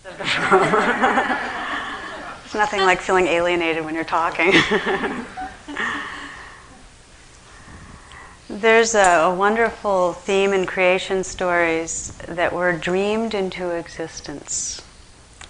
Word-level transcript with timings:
There's 0.02 0.24
nothing 2.54 2.80
like 2.80 3.00
feeling 3.02 3.26
alienated 3.26 3.84
when 3.84 3.94
you're 3.94 4.02
talking. 4.04 4.52
There's 8.48 8.94
a, 8.94 9.24
a, 9.24 9.34
wonderful 9.34 10.14
theme 10.14 10.54
in 10.54 10.64
creation 10.66 11.22
stories 11.22 12.12
that 12.26 12.52
were 12.52 12.72
dreamed 12.72 13.34
into 13.34 13.70
existence. 13.70 14.80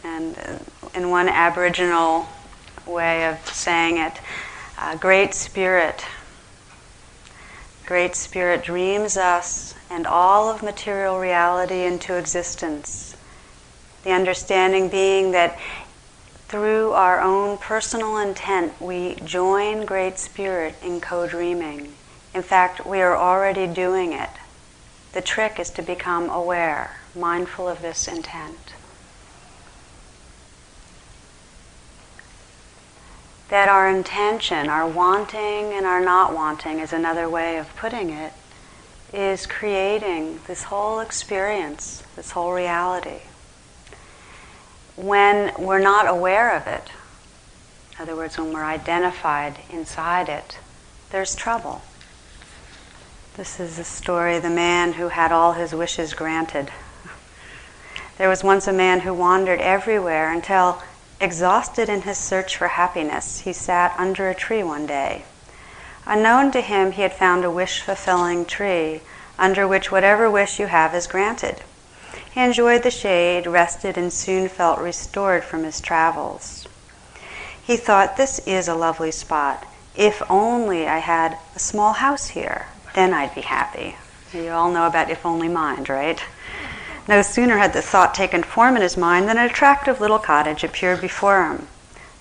And 0.02 0.36
uh, 0.36 0.58
in 0.94 1.10
one 1.10 1.28
Aboriginal 1.28 2.26
way 2.86 3.28
of 3.28 3.38
saying 3.46 3.98
it, 3.98 4.20
uh, 4.76 4.96
Great 4.96 5.32
Spirit, 5.32 6.04
Great 7.86 8.16
Spirit 8.16 8.64
dreams 8.64 9.16
us 9.16 9.74
and 9.88 10.06
all 10.06 10.50
of 10.50 10.62
material 10.62 11.20
reality 11.20 11.84
into 11.84 12.16
existence. 12.16 13.09
The 14.04 14.12
understanding 14.12 14.88
being 14.88 15.32
that 15.32 15.58
through 16.48 16.92
our 16.92 17.20
own 17.20 17.58
personal 17.58 18.16
intent, 18.18 18.80
we 18.80 19.14
join 19.24 19.86
Great 19.86 20.18
Spirit 20.18 20.74
in 20.82 21.00
co 21.00 21.26
dreaming 21.26 21.92
in 22.34 22.42
fact, 22.42 22.86
we 22.86 23.00
are 23.00 23.16
already 23.16 23.66
doing 23.66 24.12
it. 24.12 24.30
The 25.12 25.20
trick 25.20 25.58
is 25.58 25.70
to 25.70 25.82
become 25.82 26.30
aware, 26.30 26.98
mindful 27.16 27.68
of 27.68 27.82
this 27.82 28.06
intent. 28.06 28.74
That 33.48 33.68
our 33.68 33.90
intention, 33.90 34.68
our 34.68 34.86
wanting 34.86 35.72
and 35.72 35.84
our 35.84 36.00
not 36.00 36.32
wanting, 36.32 36.78
is 36.78 36.92
another 36.92 37.28
way 37.28 37.58
of 37.58 37.74
putting 37.74 38.10
it, 38.10 38.32
is 39.12 39.44
creating 39.44 40.38
this 40.46 40.64
whole 40.64 41.00
experience, 41.00 42.04
this 42.14 42.30
whole 42.30 42.52
reality. 42.52 43.22
When 45.00 45.54
we're 45.58 45.78
not 45.78 46.06
aware 46.06 46.54
of 46.54 46.66
it, 46.66 46.90
in 47.96 48.02
other 48.02 48.14
words, 48.14 48.36
when 48.36 48.52
we're 48.52 48.64
identified 48.64 49.56
inside 49.70 50.28
it, 50.28 50.58
there's 51.08 51.34
trouble. 51.34 51.80
This 53.34 53.58
is 53.58 53.78
the 53.78 53.84
story 53.84 54.36
of 54.36 54.42
the 54.42 54.50
man 54.50 54.92
who 54.92 55.08
had 55.08 55.32
all 55.32 55.54
his 55.54 55.72
wishes 55.72 56.12
granted. 56.12 56.70
There 58.18 58.28
was 58.28 58.44
once 58.44 58.66
a 58.66 58.74
man 58.74 59.00
who 59.00 59.14
wandered 59.14 59.62
everywhere 59.62 60.30
until, 60.30 60.82
exhausted 61.18 61.88
in 61.88 62.02
his 62.02 62.18
search 62.18 62.58
for 62.58 62.68
happiness, 62.68 63.40
he 63.40 63.54
sat 63.54 63.98
under 63.98 64.28
a 64.28 64.34
tree 64.34 64.62
one 64.62 64.84
day. 64.84 65.24
Unknown 66.04 66.52
to 66.52 66.60
him, 66.60 66.92
he 66.92 67.00
had 67.00 67.14
found 67.14 67.42
a 67.42 67.50
wish 67.50 67.80
fulfilling 67.80 68.44
tree 68.44 69.00
under 69.38 69.66
which 69.66 69.90
whatever 69.90 70.30
wish 70.30 70.60
you 70.60 70.66
have 70.66 70.94
is 70.94 71.06
granted. 71.06 71.62
He 72.30 72.40
enjoyed 72.40 72.82
the 72.82 72.90
shade, 72.90 73.46
rested, 73.46 73.98
and 73.98 74.12
soon 74.12 74.48
felt 74.48 74.78
restored 74.78 75.44
from 75.44 75.64
his 75.64 75.80
travels. 75.80 76.66
He 77.62 77.76
thought, 77.76 78.16
This 78.16 78.38
is 78.40 78.68
a 78.68 78.74
lovely 78.74 79.10
spot. 79.10 79.66
If 79.96 80.22
only 80.30 80.86
I 80.86 80.98
had 80.98 81.38
a 81.54 81.58
small 81.58 81.94
house 81.94 82.28
here 82.28 82.66
then 82.94 83.14
I'd 83.14 83.34
be 83.34 83.42
happy. 83.42 83.96
You 84.32 84.50
all 84.50 84.70
know 84.70 84.86
about 84.86 85.10
if 85.10 85.24
only 85.24 85.48
mind, 85.48 85.88
right? 85.88 86.22
No 87.08 87.22
sooner 87.22 87.58
had 87.58 87.72
the 87.72 87.82
thought 87.82 88.14
taken 88.14 88.42
form 88.42 88.76
in 88.76 88.82
his 88.82 88.96
mind 88.96 89.28
than 89.28 89.38
an 89.38 89.46
attractive 89.46 90.00
little 90.00 90.18
cottage 90.18 90.64
appeared 90.64 91.00
before 91.00 91.44
him. 91.44 91.68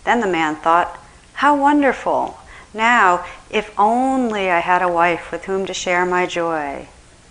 Then 0.03 0.19
the 0.19 0.27
man 0.27 0.55
thought, 0.55 0.97
How 1.33 1.55
wonderful! 1.55 2.39
Now, 2.73 3.25
if 3.49 3.71
only 3.79 4.49
I 4.49 4.59
had 4.59 4.81
a 4.81 4.87
wife 4.87 5.31
with 5.31 5.45
whom 5.45 5.65
to 5.65 5.73
share 5.73 6.05
my 6.05 6.25
joy. 6.25 6.87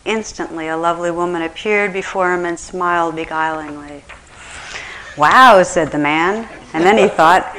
Instantly, 0.08 0.68
a 0.68 0.76
lovely 0.76 1.10
woman 1.10 1.42
appeared 1.42 1.92
before 1.92 2.32
him 2.32 2.46
and 2.46 2.58
smiled 2.58 3.14
beguilingly. 3.14 4.02
Wow, 5.18 5.62
said 5.62 5.92
the 5.92 5.98
man. 5.98 6.48
And 6.72 6.82
then 6.82 6.96
he 6.96 7.08
thought, 7.14 7.54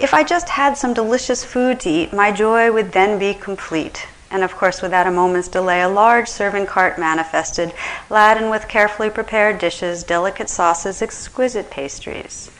if 0.00 0.12
I 0.12 0.24
just 0.24 0.48
had 0.48 0.76
some 0.76 0.92
delicious 0.92 1.44
food 1.44 1.78
to 1.80 1.88
eat, 1.88 2.12
my 2.12 2.32
joy 2.32 2.72
would 2.72 2.90
then 2.90 3.16
be 3.16 3.32
complete. 3.32 4.08
And 4.28 4.42
of 4.42 4.56
course, 4.56 4.82
without 4.82 5.06
a 5.06 5.12
moment's 5.12 5.46
delay, 5.46 5.80
a 5.82 5.88
large 5.88 6.26
serving 6.26 6.66
cart 6.66 6.98
manifested, 6.98 7.72
laden 8.10 8.50
with 8.50 8.66
carefully 8.66 9.08
prepared 9.08 9.60
dishes, 9.60 10.02
delicate 10.02 10.48
sauces, 10.48 11.00
exquisite 11.00 11.70
pastries. 11.70 12.50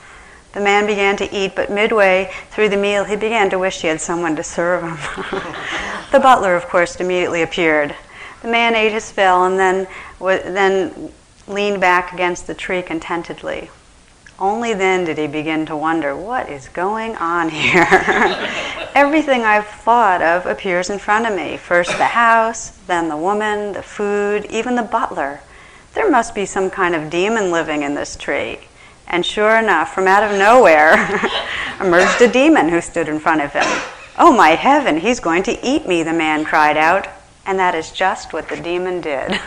The 0.53 0.61
man 0.61 0.87
began 0.87 1.17
to 1.17 1.35
eat, 1.35 1.57
but 1.57 1.73
midway 1.73 2.31
through 2.53 2.69
the 2.69 2.77
meal, 2.77 3.03
he 3.03 3.17
began 3.17 3.51
to 3.51 3.59
wish 3.59 3.81
he 3.81 3.89
had 3.89 4.01
someone 4.01 4.37
to 4.37 4.45
serve 4.45 4.85
him. 4.85 4.97
the 6.13 6.21
butler, 6.21 6.55
of 6.55 6.69
course, 6.69 7.01
immediately 7.01 7.43
appeared. 7.43 7.97
The 8.43 8.49
man 8.49 8.75
ate 8.75 8.93
his 8.93 9.11
fill 9.11 9.45
and 9.45 9.59
then, 9.59 9.87
then 10.21 11.13
leaned 11.47 11.81
back 11.81 12.13
against 12.13 12.47
the 12.47 12.55
tree 12.55 12.83
contentedly. 12.83 13.71
Only 14.39 14.73
then 14.73 15.05
did 15.05 15.19
he 15.19 15.27
begin 15.27 15.67
to 15.67 15.77
wonder 15.77 16.15
what 16.15 16.49
is 16.49 16.69
going 16.69 17.17
on 17.17 17.49
here. 17.49 17.87
Everything 18.95 19.43
I've 19.43 19.67
thought 19.67 20.23
of 20.23 20.47
appears 20.47 20.91
in 20.91 21.01
front 21.01 21.27
of 21.27 21.35
me. 21.35 21.57
First 21.57 21.91
the 21.99 22.05
house, 22.05 22.71
then 22.87 23.09
the 23.09 23.17
woman, 23.17 23.73
the 23.73 23.83
food, 23.83 24.47
even 24.47 24.77
the 24.77 24.83
butler. 24.83 25.41
There 25.95 26.09
must 26.09 26.37
be 26.37 26.47
some 26.47 26.71
kind 26.71 26.95
of 26.95 27.11
demon 27.11 27.51
living 27.51 27.83
in 27.83 27.97
this 27.97 28.15
tree. 28.15 28.61
And 29.09 29.27
sure 29.27 29.59
enough, 29.59 29.93
from 29.93 30.07
out 30.07 30.23
of 30.23 30.39
nowhere 30.39 30.95
emerged 31.81 32.23
a 32.23 32.31
demon 32.31 32.69
who 32.69 32.81
stood 32.81 33.09
in 33.09 33.19
front 33.19 33.41
of 33.41 33.53
him. 33.53 33.67
Oh 34.17 34.33
my 34.33 34.51
heaven, 34.51 34.99
he's 34.99 35.19
going 35.19 35.43
to 35.45 35.67
eat 35.67 35.89
me, 35.89 36.05
the 36.05 36.13
man 36.13 36.45
cried 36.45 36.77
out. 36.77 37.09
And 37.49 37.59
that 37.59 37.75
is 37.75 37.91
just 37.91 38.33
what 38.33 38.49
the 38.49 38.57
demon 38.57 39.01
did. 39.01 39.33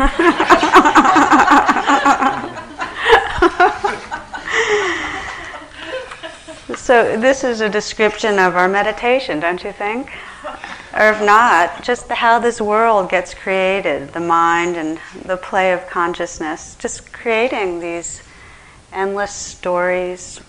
So, 6.91 7.15
this 7.15 7.43
is 7.43 7.61
a 7.61 7.69
description 7.69 8.39
of 8.39 8.55
our 8.55 8.67
meditation, 8.67 9.39
don't 9.39 9.63
you 9.63 9.71
think? 9.71 10.11
Or 10.93 11.11
if 11.11 11.21
not, 11.21 11.83
just 11.83 12.09
how 12.09 12.39
this 12.39 12.59
world 12.59 13.09
gets 13.09 13.33
created, 13.33 14.13
the 14.13 14.19
mind 14.19 14.75
and 14.75 14.99
the 15.23 15.37
play 15.37 15.73
of 15.73 15.87
consciousness, 15.87 16.75
just 16.79 17.13
creating 17.13 17.79
these 17.79 18.23
endless 18.91 19.31
stories, 19.31 20.41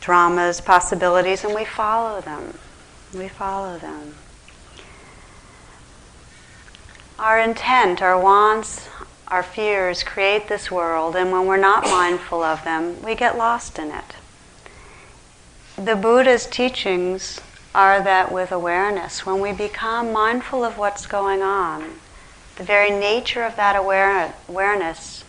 dramas, 0.00 0.60
possibilities, 0.60 1.44
and 1.44 1.54
we 1.54 1.64
follow 1.64 2.20
them. 2.20 2.54
We 3.12 3.28
follow 3.28 3.78
them. 3.78 4.14
Our 7.18 7.40
intent, 7.40 8.00
our 8.00 8.18
wants, 8.18 8.88
our 9.26 9.42
fears 9.42 10.02
create 10.02 10.48
this 10.48 10.70
world, 10.70 11.16
and 11.16 11.32
when 11.32 11.46
we're 11.46 11.56
not 11.56 11.84
mindful 11.84 12.42
of 12.42 12.64
them, 12.64 13.02
we 13.02 13.14
get 13.14 13.36
lost 13.36 13.78
in 13.78 13.90
it 13.90 14.14
the 15.78 15.94
Buddha's 15.94 16.44
teachings 16.46 17.40
are 17.72 18.02
that 18.02 18.32
with 18.32 18.50
awareness, 18.50 19.24
when 19.24 19.40
we 19.40 19.52
become 19.52 20.12
mindful 20.12 20.64
of 20.64 20.76
what's 20.76 21.06
going 21.06 21.40
on, 21.40 22.00
the 22.56 22.64
very 22.64 22.90
nature 22.90 23.44
of 23.44 23.54
that 23.54 23.76
aware- 23.76 24.34
awareness 24.48 25.22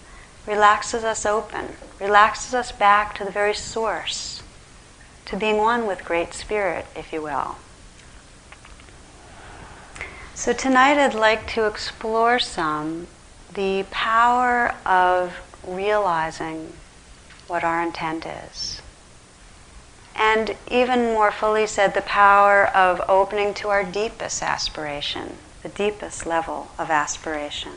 relaxes 0.47 1.03
us 1.03 1.23
open, 1.23 1.73
relaxes 1.99 2.55
us 2.55 2.71
back 2.71 3.13
to 3.15 3.23
the 3.23 3.29
very 3.29 3.53
source, 3.53 4.41
to 5.25 5.37
being 5.37 5.57
one 5.57 5.85
with 5.85 6.03
Great 6.03 6.33
Spirit, 6.33 6.87
if 6.95 7.13
you 7.13 7.21
will. 7.21 7.57
So 10.39 10.53
tonight 10.53 10.97
I'd 10.97 11.15
like 11.15 11.47
to 11.47 11.65
explore 11.65 12.39
some 12.39 13.07
the 13.53 13.83
power 13.91 14.73
of 14.85 15.35
realizing 15.67 16.71
what 17.47 17.65
our 17.65 17.83
intent 17.83 18.25
is 18.25 18.81
and 20.15 20.55
even 20.71 21.07
more 21.07 21.33
fully 21.33 21.67
said, 21.67 21.93
the 21.93 22.03
power 22.03 22.67
of 22.67 23.01
opening 23.09 23.53
to 23.55 23.67
our 23.67 23.83
deepest 23.83 24.41
aspiration, 24.41 25.35
the 25.61 25.67
deepest 25.67 26.25
level 26.25 26.69
of 26.79 26.89
aspiration. 26.89 27.73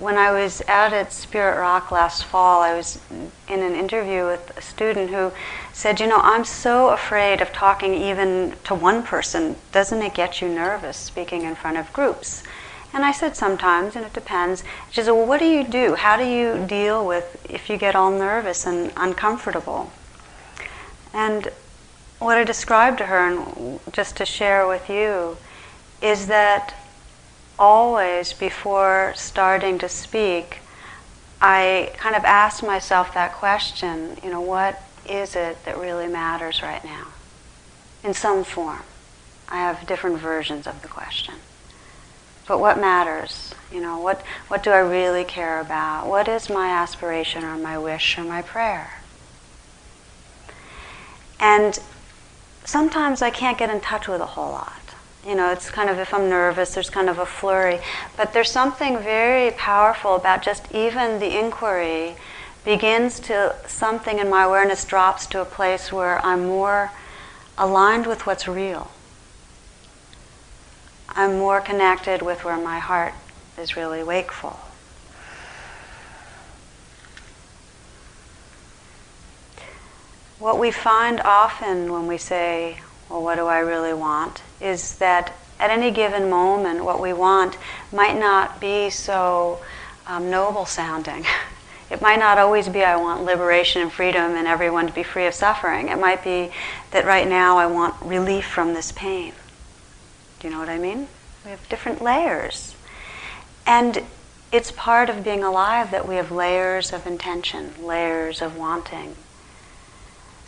When 0.00 0.16
I 0.16 0.32
was 0.32 0.62
out 0.66 0.94
at 0.94 1.12
Spirit 1.12 1.60
Rock 1.60 1.90
last 1.92 2.24
fall, 2.24 2.62
I 2.62 2.74
was 2.74 2.98
in 3.10 3.60
an 3.60 3.74
interview 3.74 4.24
with 4.24 4.50
a 4.56 4.62
student 4.62 5.10
who 5.10 5.30
said, 5.74 6.00
You 6.00 6.06
know, 6.06 6.20
I'm 6.22 6.46
so 6.46 6.88
afraid 6.88 7.42
of 7.42 7.52
talking 7.52 7.92
even 7.92 8.54
to 8.64 8.74
one 8.74 9.02
person. 9.02 9.56
Doesn't 9.72 10.00
it 10.00 10.14
get 10.14 10.40
you 10.40 10.48
nervous 10.48 10.96
speaking 10.96 11.42
in 11.42 11.54
front 11.54 11.76
of 11.76 11.92
groups? 11.92 12.42
And 12.94 13.04
I 13.04 13.12
said 13.12 13.36
sometimes, 13.36 13.94
and 13.94 14.06
it 14.06 14.14
depends. 14.14 14.64
She 14.90 15.02
said, 15.02 15.10
Well, 15.10 15.26
what 15.26 15.38
do 15.38 15.44
you 15.44 15.64
do? 15.64 15.96
How 15.96 16.16
do 16.16 16.24
you 16.24 16.64
deal 16.66 17.06
with 17.06 17.46
if 17.50 17.68
you 17.68 17.76
get 17.76 17.94
all 17.94 18.10
nervous 18.10 18.66
and 18.66 18.94
uncomfortable? 18.96 19.92
And 21.12 21.48
what 22.20 22.38
I 22.38 22.44
described 22.44 22.96
to 22.98 23.04
her, 23.04 23.18
and 23.18 23.80
just 23.92 24.16
to 24.16 24.24
share 24.24 24.66
with 24.66 24.88
you, 24.88 25.36
is 26.00 26.26
that 26.28 26.74
always 27.60 28.32
before 28.32 29.12
starting 29.14 29.78
to 29.78 29.88
speak, 29.88 30.60
I 31.40 31.92
kind 31.96 32.16
of 32.16 32.24
ask 32.24 32.62
myself 32.62 33.14
that 33.14 33.34
question 33.34 34.16
you 34.24 34.30
know, 34.30 34.40
what 34.40 34.82
is 35.08 35.36
it 35.36 35.64
that 35.64 35.78
really 35.78 36.08
matters 36.08 36.62
right 36.62 36.84
now? 36.84 37.08
In 38.02 38.14
some 38.14 38.44
form. 38.44 38.82
I 39.48 39.56
have 39.56 39.86
different 39.86 40.18
versions 40.18 40.66
of 40.66 40.80
the 40.82 40.88
question. 40.88 41.34
but 42.46 42.58
what 42.58 42.80
matters? 42.80 43.54
You 43.72 43.80
know, 43.80 43.98
what, 43.98 44.22
what 44.48 44.62
do 44.62 44.70
I 44.70 44.78
really 44.78 45.24
care 45.24 45.60
about? 45.60 46.08
What 46.08 46.26
is 46.28 46.48
my 46.50 46.70
aspiration 46.70 47.44
or 47.44 47.56
my 47.56 47.78
wish 47.78 48.18
or 48.18 48.24
my 48.24 48.42
prayer? 48.42 49.00
And 51.38 51.78
sometimes 52.64 53.22
I 53.22 53.30
can't 53.30 53.58
get 53.58 53.70
in 53.70 53.80
touch 53.80 54.08
with 54.08 54.20
a 54.20 54.26
whole 54.26 54.52
lot. 54.52 54.79
You 55.26 55.34
know, 55.34 55.52
it's 55.52 55.70
kind 55.70 55.90
of 55.90 55.98
if 55.98 56.14
I'm 56.14 56.28
nervous, 56.30 56.74
there's 56.74 56.88
kind 56.88 57.08
of 57.08 57.18
a 57.18 57.26
flurry. 57.26 57.80
But 58.16 58.32
there's 58.32 58.50
something 58.50 58.98
very 58.98 59.50
powerful 59.50 60.16
about 60.16 60.42
just 60.42 60.72
even 60.72 61.18
the 61.18 61.38
inquiry 61.38 62.16
begins 62.64 63.20
to, 63.20 63.54
something 63.66 64.18
in 64.18 64.30
my 64.30 64.44
awareness 64.44 64.84
drops 64.84 65.26
to 65.26 65.40
a 65.40 65.44
place 65.44 65.92
where 65.92 66.24
I'm 66.24 66.46
more 66.46 66.90
aligned 67.58 68.06
with 68.06 68.26
what's 68.26 68.48
real. 68.48 68.90
I'm 71.08 71.38
more 71.38 71.60
connected 71.60 72.22
with 72.22 72.44
where 72.44 72.56
my 72.56 72.78
heart 72.78 73.12
is 73.58 73.76
really 73.76 74.02
wakeful. 74.02 74.58
What 80.38 80.58
we 80.58 80.70
find 80.70 81.20
often 81.20 81.92
when 81.92 82.06
we 82.06 82.16
say, 82.16 82.80
Well, 83.10 83.22
what 83.22 83.34
do 83.34 83.46
I 83.46 83.58
really 83.58 83.92
want? 83.92 84.40
is 84.60 84.96
that 84.96 85.32
at 85.58 85.70
any 85.70 85.90
given 85.90 86.30
moment, 86.30 86.84
what 86.84 87.00
we 87.00 87.12
want 87.12 87.56
might 87.92 88.18
not 88.18 88.60
be 88.60 88.90
so 88.90 89.60
um, 90.06 90.30
noble 90.30 90.66
sounding. 90.66 91.24
It 91.90 92.00
might 92.00 92.20
not 92.20 92.38
always 92.38 92.68
be, 92.68 92.84
I 92.84 92.94
want 92.94 93.24
liberation 93.24 93.82
and 93.82 93.90
freedom 93.90 94.36
and 94.36 94.46
everyone 94.46 94.86
to 94.86 94.92
be 94.92 95.02
free 95.02 95.26
of 95.26 95.34
suffering. 95.34 95.88
It 95.88 95.98
might 95.98 96.22
be 96.22 96.52
that 96.92 97.04
right 97.04 97.26
now 97.26 97.58
I 97.58 97.66
want 97.66 97.96
relief 98.00 98.46
from 98.46 98.74
this 98.74 98.92
pain. 98.92 99.32
Do 100.38 100.46
you 100.46 100.54
know 100.54 100.60
what 100.60 100.68
I 100.68 100.78
mean? 100.78 101.08
We 101.44 101.50
have 101.50 101.68
different 101.68 102.00
layers. 102.00 102.76
And 103.66 104.04
it's 104.52 104.70
part 104.70 105.10
of 105.10 105.24
being 105.24 105.42
alive 105.42 105.90
that 105.90 106.06
we 106.06 106.14
have 106.14 106.30
layers 106.30 106.92
of 106.92 107.08
intention, 107.08 107.72
layers 107.82 108.40
of 108.40 108.56
wanting. 108.56 109.16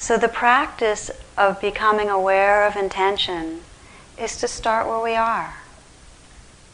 So 0.03 0.19
the 0.19 0.27
practice 0.27 1.13
of 1.39 1.61
becoming 1.61 2.11
aware 2.11 2.67
of 2.67 2.75
intention 2.75 3.61
is 4.19 4.37
to 4.39 4.49
start 4.49 4.89
where 4.89 5.01
we 5.01 5.15
are. 5.15 5.55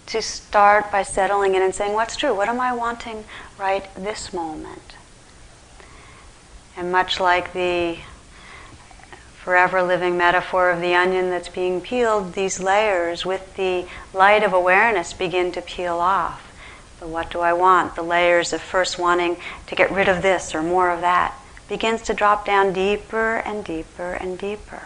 To 0.06 0.22
start 0.22 0.90
by 0.90 1.02
settling 1.02 1.54
in 1.54 1.60
and 1.60 1.74
saying, 1.74 1.92
What's 1.92 2.16
true? 2.16 2.34
What 2.34 2.48
am 2.48 2.58
I 2.58 2.72
wanting 2.72 3.26
right 3.58 3.94
this 3.94 4.32
moment? 4.32 4.96
And 6.74 6.90
much 6.90 7.20
like 7.20 7.52
the 7.52 7.98
forever 9.36 9.82
living 9.82 10.16
metaphor 10.16 10.70
of 10.70 10.80
the 10.80 10.94
onion 10.94 11.28
that's 11.28 11.50
being 11.50 11.82
peeled, 11.82 12.32
these 12.32 12.60
layers 12.60 13.26
with 13.26 13.56
the 13.56 13.86
light 14.14 14.42
of 14.42 14.54
awareness 14.54 15.12
begin 15.12 15.52
to 15.52 15.60
peel 15.60 15.98
off. 15.98 16.50
The 16.98 17.06
what 17.06 17.30
do 17.30 17.40
I 17.40 17.52
want? 17.52 17.94
The 17.94 18.00
layers 18.00 18.54
of 18.54 18.62
first 18.62 18.98
wanting 18.98 19.36
to 19.66 19.74
get 19.74 19.90
rid 19.90 20.08
of 20.08 20.22
this 20.22 20.54
or 20.54 20.62
more 20.62 20.90
of 20.90 21.02
that 21.02 21.38
begins 21.68 22.02
to 22.02 22.14
drop 22.14 22.46
down 22.46 22.72
deeper 22.72 23.36
and 23.36 23.64
deeper 23.64 24.12
and 24.12 24.38
deeper. 24.38 24.82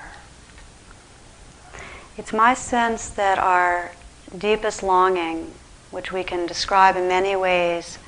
It's 2.17 2.33
my 2.33 2.55
sense 2.55 3.09
that 3.11 3.39
our 3.39 3.93
deepest 4.37 4.83
longing, 4.83 5.53
which 5.91 6.13
we 6.13 6.25
can 6.25 6.47
describe 6.47 6.97
in 6.97 7.09
many 7.09 7.37
ways, 7.37 7.99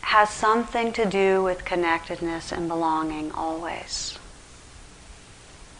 has 0.00 0.30
something 0.30 0.92
to 0.92 1.04
do 1.06 1.42
with 1.42 1.64
connectedness 1.64 2.50
and 2.52 2.66
belonging 2.68 3.30
always. 3.32 4.18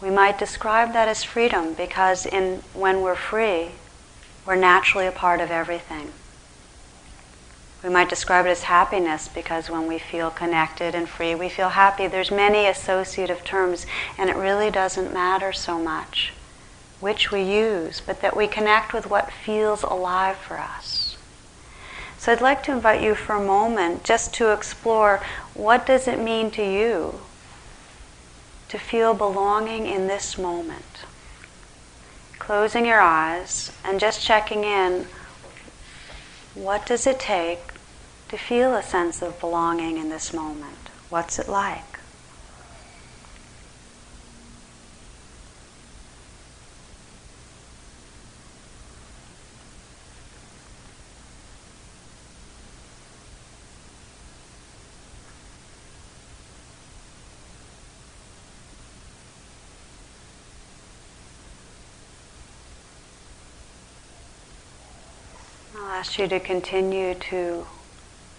We 0.01 0.09
might 0.09 0.39
describe 0.39 0.93
that 0.93 1.07
as 1.07 1.23
freedom 1.23 1.73
because 1.73 2.25
in, 2.25 2.63
when 2.73 3.01
we're 3.01 3.15
free, 3.15 3.71
we're 4.45 4.55
naturally 4.55 5.07
a 5.07 5.11
part 5.11 5.41
of 5.41 5.51
everything. 5.51 6.13
We 7.83 7.89
might 7.89 8.09
describe 8.09 8.45
it 8.45 8.49
as 8.49 8.63
happiness 8.63 9.27
because 9.27 9.69
when 9.69 9.87
we 9.87 9.99
feel 9.99 10.31
connected 10.31 10.95
and 10.95 11.07
free, 11.07 11.33
we 11.35 11.49
feel 11.49 11.69
happy. 11.69 12.07
There's 12.07 12.31
many 12.31 12.67
associative 12.67 13.43
terms, 13.43 13.85
and 14.17 14.29
it 14.29 14.35
really 14.35 14.69
doesn't 14.69 15.13
matter 15.13 15.53
so 15.53 15.79
much 15.79 16.33
which 16.99 17.31
we 17.31 17.41
use, 17.41 18.01
but 18.01 18.21
that 18.21 18.35
we 18.35 18.47
connect 18.47 18.93
with 18.93 19.09
what 19.09 19.31
feels 19.31 19.83
alive 19.83 20.37
for 20.37 20.57
us. 20.57 21.17
So 22.17 22.31
I'd 22.31 22.41
like 22.41 22.63
to 22.63 22.73
invite 22.73 23.01
you 23.01 23.15
for 23.15 23.35
a 23.35 23.45
moment 23.45 24.03
just 24.03 24.33
to 24.35 24.51
explore 24.51 25.23
what 25.53 25.85
does 25.85 26.07
it 26.07 26.19
mean 26.19 26.51
to 26.51 26.63
you 26.63 27.21
to 28.67 28.77
feel 28.77 29.13
belonging 29.13 29.87
in 29.87 30.07
this 30.07 30.37
moment. 30.37 31.05
Closing 32.37 32.85
your 32.85 32.99
eyes 32.99 33.71
and 33.83 33.99
just 33.99 34.21
checking 34.21 34.63
in 34.63 35.07
what 36.53 36.85
does 36.85 37.05
it 37.07 37.19
take 37.19 37.73
to 38.29 38.37
feel 38.37 38.73
a 38.75 38.83
sense 38.83 39.21
of 39.21 39.39
belonging 39.39 39.97
in 39.97 40.09
this 40.09 40.33
moment? 40.33 40.89
What's 41.09 41.39
it 41.39 41.49
like? 41.49 41.88
Ask 65.99 66.17
you 66.17 66.29
to 66.29 66.39
continue 66.39 67.13
to 67.13 67.67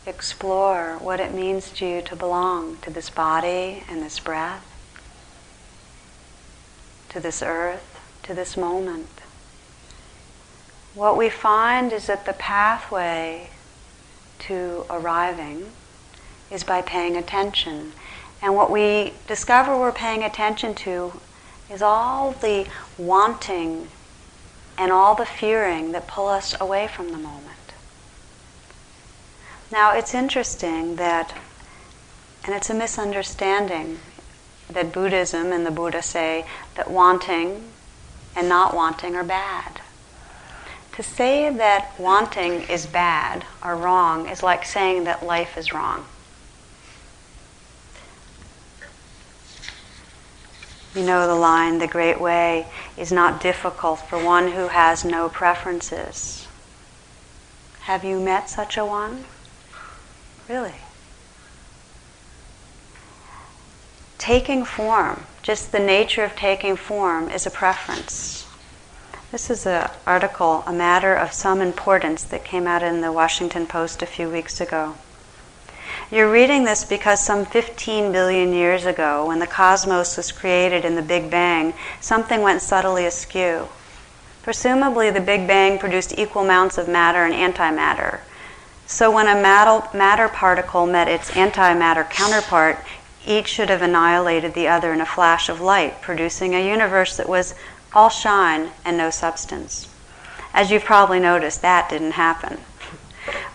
explore 0.07 0.97
what 0.99 1.21
it 1.21 1.35
means 1.35 1.71
to 1.71 1.85
you 1.87 2.01
to 2.01 2.17
belong 2.17 2.79
to 2.79 2.89
this 2.89 3.11
body 3.11 3.83
and 3.87 4.03
this 4.03 4.19
breath, 4.19 4.67
to 7.11 7.21
this 7.21 7.43
earth, 7.43 8.01
to 8.23 8.33
this 8.33 8.57
moment. 8.57 9.11
What 10.95 11.19
we 11.19 11.29
find 11.29 11.93
is 11.93 12.07
that 12.07 12.25
the 12.25 12.33
pathway 12.33 13.51
to 14.39 14.87
arriving 14.89 15.67
is 16.51 16.65
by 16.65 16.81
paying 16.81 17.15
attention. 17.15 17.93
And 18.41 18.57
what 18.57 18.71
we 18.71 19.13
discover 19.27 19.79
we're 19.79 19.93
paying 19.93 20.25
attention 20.25 20.75
to 20.77 21.13
is 21.71 21.83
all 21.83 22.31
the 22.33 22.67
wanting 22.97 23.89
and 24.79 24.91
all 24.91 25.15
the 25.15 25.27
fearing 25.27 25.93
that 25.93 26.07
pull 26.07 26.27
us 26.27 26.59
away 26.59 26.89
from 26.89 27.13
the 27.13 27.19
moment. 27.19 27.50
Now, 29.73 29.93
it's 29.93 30.15
interesting 30.15 30.97
that, 30.97 31.33
and 32.45 32.55
it's 32.55 32.71
a 32.71 32.75
misunderstanding, 32.75 34.01
that 34.69 34.93
Buddhism 34.93 35.53
and 35.53 35.65
the 35.65 35.71
Buddha 35.71 36.03
say 36.03 36.45
that 36.75 36.91
wanting 36.91 37.71
and 38.37 38.49
not 38.49 38.75
wanting 38.75 39.15
are 39.15 39.25
bad. 39.25 39.81
To 40.93 41.03
say 41.03 41.55
that 41.55 41.99
wanting 41.99 42.63
is 42.63 42.87
bad 42.87 43.45
or 43.65 43.77
wrong 43.77 44.29
is 44.29 44.43
like 44.43 44.65
saying 44.65 45.05
that 45.05 45.25
life 45.25 45.57
is 45.57 45.73
wrong. 45.73 46.05
You 50.95 51.03
know 51.03 51.29
the 51.29 51.37
line, 51.37 51.79
the 51.79 51.87
great 51.87 52.21
way 52.21 52.67
is 52.97 53.13
not 53.13 53.41
difficult 53.41 54.01
for 54.01 54.23
one 54.23 54.51
who 54.51 54.69
has 54.69 55.05
no 55.05 55.29
preferences. 55.29 56.49
Have 57.83 58.05
you 58.05 58.19
met 58.19 58.51
such 58.51 58.77
a 58.77 58.85
one? 58.85 59.25
Really? 60.51 60.75
Taking 64.19 64.65
form, 64.65 65.23
just 65.43 65.71
the 65.71 65.79
nature 65.79 66.25
of 66.25 66.35
taking 66.35 66.75
form, 66.75 67.29
is 67.31 67.47
a 67.47 67.53
preference. 67.53 68.49
This 69.31 69.49
is 69.49 69.65
an 69.65 69.89
article, 70.09 70.65
A 70.67 70.73
Matter 70.73 71.15
of 71.15 71.33
Some 71.33 71.61
Importance, 71.61 72.25
that 72.25 72.43
came 72.43 72.67
out 72.67 72.83
in 72.83 73.01
the 73.01 73.13
Washington 73.13 73.69
Post 73.69 74.03
a 74.03 74.07
few 74.07 74.29
weeks 74.29 74.61
ago. 74.61 74.97
You're 76.11 76.33
reading 76.33 76.65
this 76.65 76.85
because 76.85 77.25
some 77.25 77.47
15 77.47 78.11
billion 78.11 78.53
years 78.53 78.87
ago, 78.87 79.29
when 79.29 79.39
the 79.39 79.47
cosmos 79.47 80.17
was 80.17 80.33
created 80.33 80.85
in 80.85 80.97
the 80.97 81.03
Big 81.03 81.31
Bang, 81.31 81.75
something 82.01 82.43
went 82.43 82.61
subtly 82.61 83.07
askew. 83.07 83.69
Presumably, 84.43 85.11
the 85.11 85.21
Big 85.21 85.47
Bang 85.47 85.79
produced 85.79 86.19
equal 86.19 86.43
amounts 86.43 86.77
of 86.77 86.89
matter 86.89 87.25
and 87.25 87.35
antimatter. 87.35 88.23
So 88.91 89.09
when 89.09 89.29
a 89.29 89.41
matter 89.41 90.29
particle 90.29 90.85
met 90.85 91.07
its 91.07 91.31
antimatter 91.31 92.11
counterpart, 92.11 92.77
each 93.25 93.47
should 93.47 93.71
have 93.71 93.83
annihilated 93.83 94.53
the 94.53 94.67
other 94.67 94.93
in 94.93 95.01
a 95.01 95.07
flash 95.07 95.49
of 95.49 95.61
light, 95.61 96.03
producing 96.03 96.57
a 96.57 96.69
universe 96.69 97.17
that 97.17 97.29
was 97.29 97.55
all 97.93 98.09
shine 98.09 98.71
and 98.85 98.99
no 98.99 99.09
substance. 99.11 99.89
As 100.53 100.73
you've 100.73 100.83
probably 100.83 101.21
noticed, 101.21 101.63
that 101.63 101.89
didn't 101.89 102.13
happen. 102.13 102.59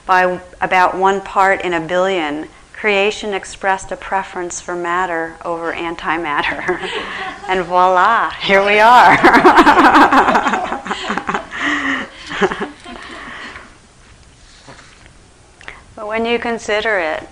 By 0.06 0.40
about 0.62 0.98
one 0.98 1.20
part 1.20 1.62
in 1.64 1.74
a 1.74 1.86
billion, 1.86 2.48
creation 2.72 3.34
expressed 3.34 3.92
a 3.92 3.98
preference 3.98 4.62
for 4.62 4.74
matter 4.74 5.36
over 5.44 5.74
antimatter. 5.74 6.80
and 7.50 7.66
voila, 7.66 8.30
here 8.32 8.66
we 8.66 8.80
are. 8.80 9.18
But 16.06 16.10
when 16.10 16.26
you 16.28 16.38
consider 16.38 17.00
it, 17.00 17.28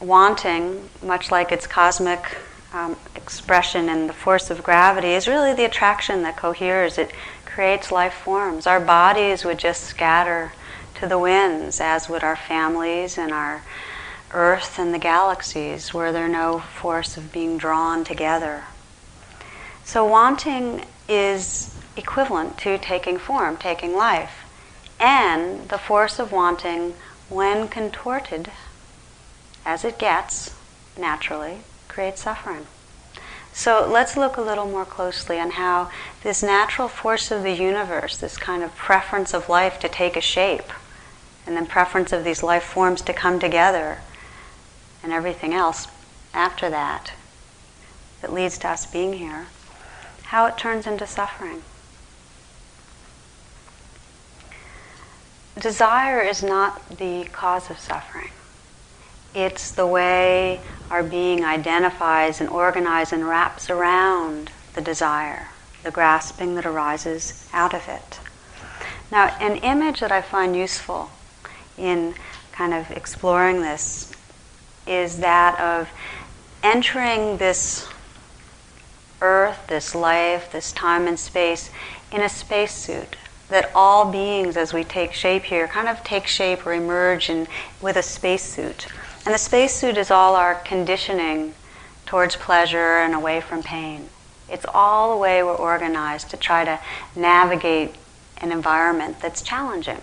wanting, 0.00 0.88
much 1.02 1.30
like 1.30 1.52
its 1.52 1.66
cosmic 1.66 2.38
um, 2.72 2.96
expression 3.14 3.90
in 3.90 4.06
the 4.06 4.14
force 4.14 4.48
of 4.48 4.62
gravity, 4.62 5.08
is 5.08 5.28
really 5.28 5.52
the 5.52 5.66
attraction 5.66 6.22
that 6.22 6.34
coheres. 6.34 6.96
It 6.96 7.12
creates 7.44 7.92
life 7.92 8.14
forms. 8.14 8.66
Our 8.66 8.80
bodies 8.80 9.44
would 9.44 9.58
just 9.58 9.84
scatter 9.84 10.52
to 10.94 11.06
the 11.06 11.18
winds, 11.18 11.82
as 11.82 12.08
would 12.08 12.24
our 12.24 12.34
families 12.34 13.18
and 13.18 13.30
our 13.30 13.60
earth 14.32 14.78
and 14.78 14.94
the 14.94 14.98
galaxies, 14.98 15.92
were 15.92 16.12
there 16.12 16.28
no 16.28 16.60
force 16.60 17.18
of 17.18 17.30
being 17.30 17.58
drawn 17.58 18.04
together. 18.04 18.64
So, 19.84 20.02
wanting 20.06 20.86
is 21.10 21.78
equivalent 21.98 22.56
to 22.60 22.78
taking 22.78 23.18
form, 23.18 23.58
taking 23.58 23.94
life. 23.94 24.48
And 24.98 25.68
the 25.68 25.76
force 25.76 26.18
of 26.18 26.32
wanting, 26.32 26.94
when 27.32 27.68
contorted, 27.68 28.50
as 29.64 29.84
it 29.84 29.98
gets 29.98 30.54
naturally, 30.98 31.58
creates 31.88 32.22
suffering. 32.22 32.66
So 33.52 33.86
let's 33.90 34.16
look 34.16 34.36
a 34.36 34.42
little 34.42 34.66
more 34.66 34.84
closely 34.84 35.38
on 35.38 35.52
how 35.52 35.90
this 36.22 36.42
natural 36.42 36.88
force 36.88 37.30
of 37.30 37.42
the 37.42 37.52
universe, 37.52 38.16
this 38.16 38.36
kind 38.36 38.62
of 38.62 38.74
preference 38.74 39.34
of 39.34 39.48
life 39.48 39.78
to 39.80 39.88
take 39.88 40.16
a 40.16 40.20
shape, 40.20 40.72
and 41.46 41.56
then 41.56 41.66
preference 41.66 42.12
of 42.12 42.24
these 42.24 42.42
life 42.42 42.62
forms 42.62 43.02
to 43.02 43.12
come 43.12 43.38
together, 43.38 43.98
and 45.02 45.12
everything 45.12 45.52
else 45.52 45.86
after 46.32 46.70
that 46.70 47.12
that 48.20 48.32
leads 48.32 48.56
to 48.58 48.68
us 48.68 48.86
being 48.86 49.14
here, 49.14 49.46
how 50.24 50.46
it 50.46 50.56
turns 50.56 50.86
into 50.86 51.06
suffering. 51.06 51.62
Desire 55.58 56.20
is 56.20 56.42
not 56.42 56.96
the 56.96 57.24
cause 57.32 57.70
of 57.70 57.78
suffering. 57.78 58.30
It's 59.34 59.70
the 59.70 59.86
way 59.86 60.60
our 60.90 61.02
being 61.02 61.44
identifies 61.44 62.40
and 62.40 62.48
organizes 62.48 63.12
and 63.12 63.28
wraps 63.28 63.70
around 63.70 64.50
the 64.74 64.80
desire, 64.80 65.48
the 65.82 65.90
grasping 65.90 66.54
that 66.54 66.66
arises 66.66 67.48
out 67.52 67.74
of 67.74 67.88
it. 67.88 68.20
Now, 69.10 69.28
an 69.40 69.56
image 69.56 70.00
that 70.00 70.12
I 70.12 70.22
find 70.22 70.56
useful 70.56 71.10
in 71.76 72.14
kind 72.52 72.72
of 72.72 72.90
exploring 72.90 73.60
this 73.60 74.12
is 74.86 75.18
that 75.18 75.58
of 75.60 75.88
entering 76.62 77.36
this 77.36 77.88
earth, 79.20 79.66
this 79.68 79.94
life, 79.94 80.50
this 80.52 80.72
time 80.72 81.06
and 81.06 81.18
space 81.18 81.70
in 82.10 82.20
a 82.20 82.28
spacesuit. 82.28 83.16
That 83.52 83.70
all 83.74 84.10
beings, 84.10 84.56
as 84.56 84.72
we 84.72 84.82
take 84.82 85.12
shape 85.12 85.42
here, 85.42 85.68
kind 85.68 85.86
of 85.86 86.02
take 86.02 86.26
shape 86.26 86.66
or 86.66 86.72
emerge 86.72 87.28
in, 87.28 87.46
with 87.82 87.96
a 87.96 88.02
spacesuit. 88.02 88.86
And 89.26 89.34
the 89.34 89.38
spacesuit 89.38 89.98
is 89.98 90.10
all 90.10 90.36
our 90.36 90.54
conditioning 90.54 91.52
towards 92.06 92.34
pleasure 92.34 92.96
and 92.96 93.14
away 93.14 93.42
from 93.42 93.62
pain. 93.62 94.08
It's 94.48 94.64
all 94.72 95.10
the 95.10 95.18
way 95.18 95.42
we're 95.42 95.54
organized 95.54 96.30
to 96.30 96.38
try 96.38 96.64
to 96.64 96.80
navigate 97.14 97.94
an 98.38 98.52
environment 98.52 99.20
that's 99.20 99.42
challenging. 99.42 100.00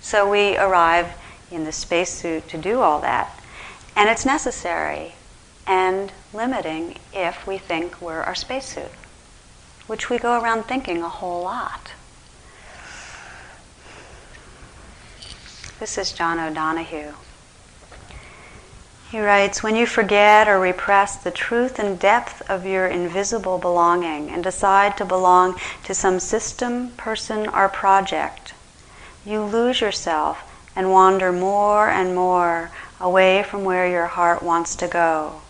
So 0.00 0.26
we 0.26 0.56
arrive 0.56 1.12
in 1.50 1.64
the 1.64 1.72
spacesuit 1.72 2.48
to 2.48 2.56
do 2.56 2.80
all 2.80 2.98
that. 3.02 3.38
And 3.94 4.08
it's 4.08 4.24
necessary 4.24 5.16
and 5.66 6.12
limiting 6.32 6.96
if 7.12 7.46
we 7.46 7.58
think 7.58 8.00
we're 8.00 8.22
our 8.22 8.34
spacesuit, 8.34 8.92
which 9.86 10.08
we 10.08 10.16
go 10.16 10.40
around 10.40 10.62
thinking 10.62 11.02
a 11.02 11.10
whole 11.10 11.42
lot. 11.42 11.92
This 15.78 15.98
is 15.98 16.12
John 16.12 16.38
O'Donohue. 16.38 17.12
He 19.10 19.20
writes 19.20 19.62
When 19.62 19.76
you 19.76 19.84
forget 19.84 20.48
or 20.48 20.58
repress 20.58 21.16
the 21.16 21.30
truth 21.30 21.78
and 21.78 21.98
depth 21.98 22.40
of 22.48 22.64
your 22.64 22.86
invisible 22.86 23.58
belonging 23.58 24.30
and 24.30 24.42
decide 24.42 24.96
to 24.96 25.04
belong 25.04 25.60
to 25.84 25.94
some 25.94 26.18
system, 26.18 26.92
person, 26.92 27.46
or 27.46 27.68
project, 27.68 28.54
you 29.26 29.42
lose 29.42 29.82
yourself 29.82 30.50
and 30.74 30.90
wander 30.90 31.30
more 31.30 31.90
and 31.90 32.14
more 32.14 32.70
away 32.98 33.42
from 33.42 33.62
where 33.62 33.86
your 33.86 34.06
heart 34.06 34.42
wants 34.42 34.76
to 34.76 34.88
go. 34.88 35.42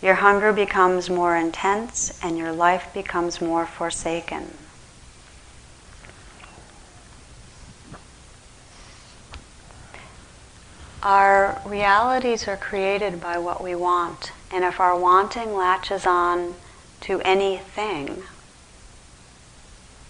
Your 0.00 0.14
hunger 0.14 0.54
becomes 0.54 1.10
more 1.10 1.36
intense 1.36 2.18
and 2.22 2.38
your 2.38 2.52
life 2.52 2.88
becomes 2.94 3.42
more 3.42 3.66
forsaken. 3.66 4.56
Our 11.06 11.62
realities 11.64 12.48
are 12.48 12.56
created 12.56 13.20
by 13.20 13.38
what 13.38 13.62
we 13.62 13.76
want, 13.76 14.32
and 14.50 14.64
if 14.64 14.80
our 14.80 14.98
wanting 14.98 15.54
latches 15.54 16.04
on 16.04 16.56
to 17.02 17.20
anything, 17.20 18.24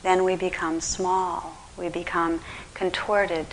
then 0.02 0.24
we 0.24 0.36
become 0.36 0.80
small. 0.80 1.58
We 1.76 1.90
become 1.90 2.40
contorted. 2.72 3.44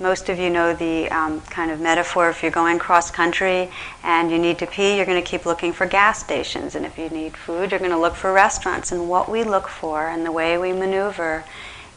Most 0.00 0.28
of 0.28 0.40
you 0.40 0.50
know 0.50 0.74
the 0.74 1.08
um, 1.10 1.40
kind 1.42 1.70
of 1.70 1.80
metaphor 1.80 2.30
if 2.30 2.42
you're 2.42 2.50
going 2.50 2.80
cross 2.80 3.12
country 3.12 3.70
and 4.02 4.32
you 4.32 4.38
need 4.40 4.58
to 4.58 4.66
pee, 4.66 4.96
you're 4.96 5.06
going 5.06 5.22
to 5.22 5.30
keep 5.30 5.46
looking 5.46 5.72
for 5.72 5.86
gas 5.86 6.18
stations. 6.18 6.74
And 6.74 6.84
if 6.84 6.98
you 6.98 7.08
need 7.10 7.36
food, 7.36 7.70
you're 7.70 7.78
going 7.78 7.92
to 7.92 7.96
look 7.96 8.16
for 8.16 8.32
restaurants. 8.32 8.90
And 8.90 9.08
what 9.08 9.28
we 9.28 9.44
look 9.44 9.68
for 9.68 10.08
and 10.08 10.26
the 10.26 10.32
way 10.32 10.58
we 10.58 10.72
maneuver 10.72 11.44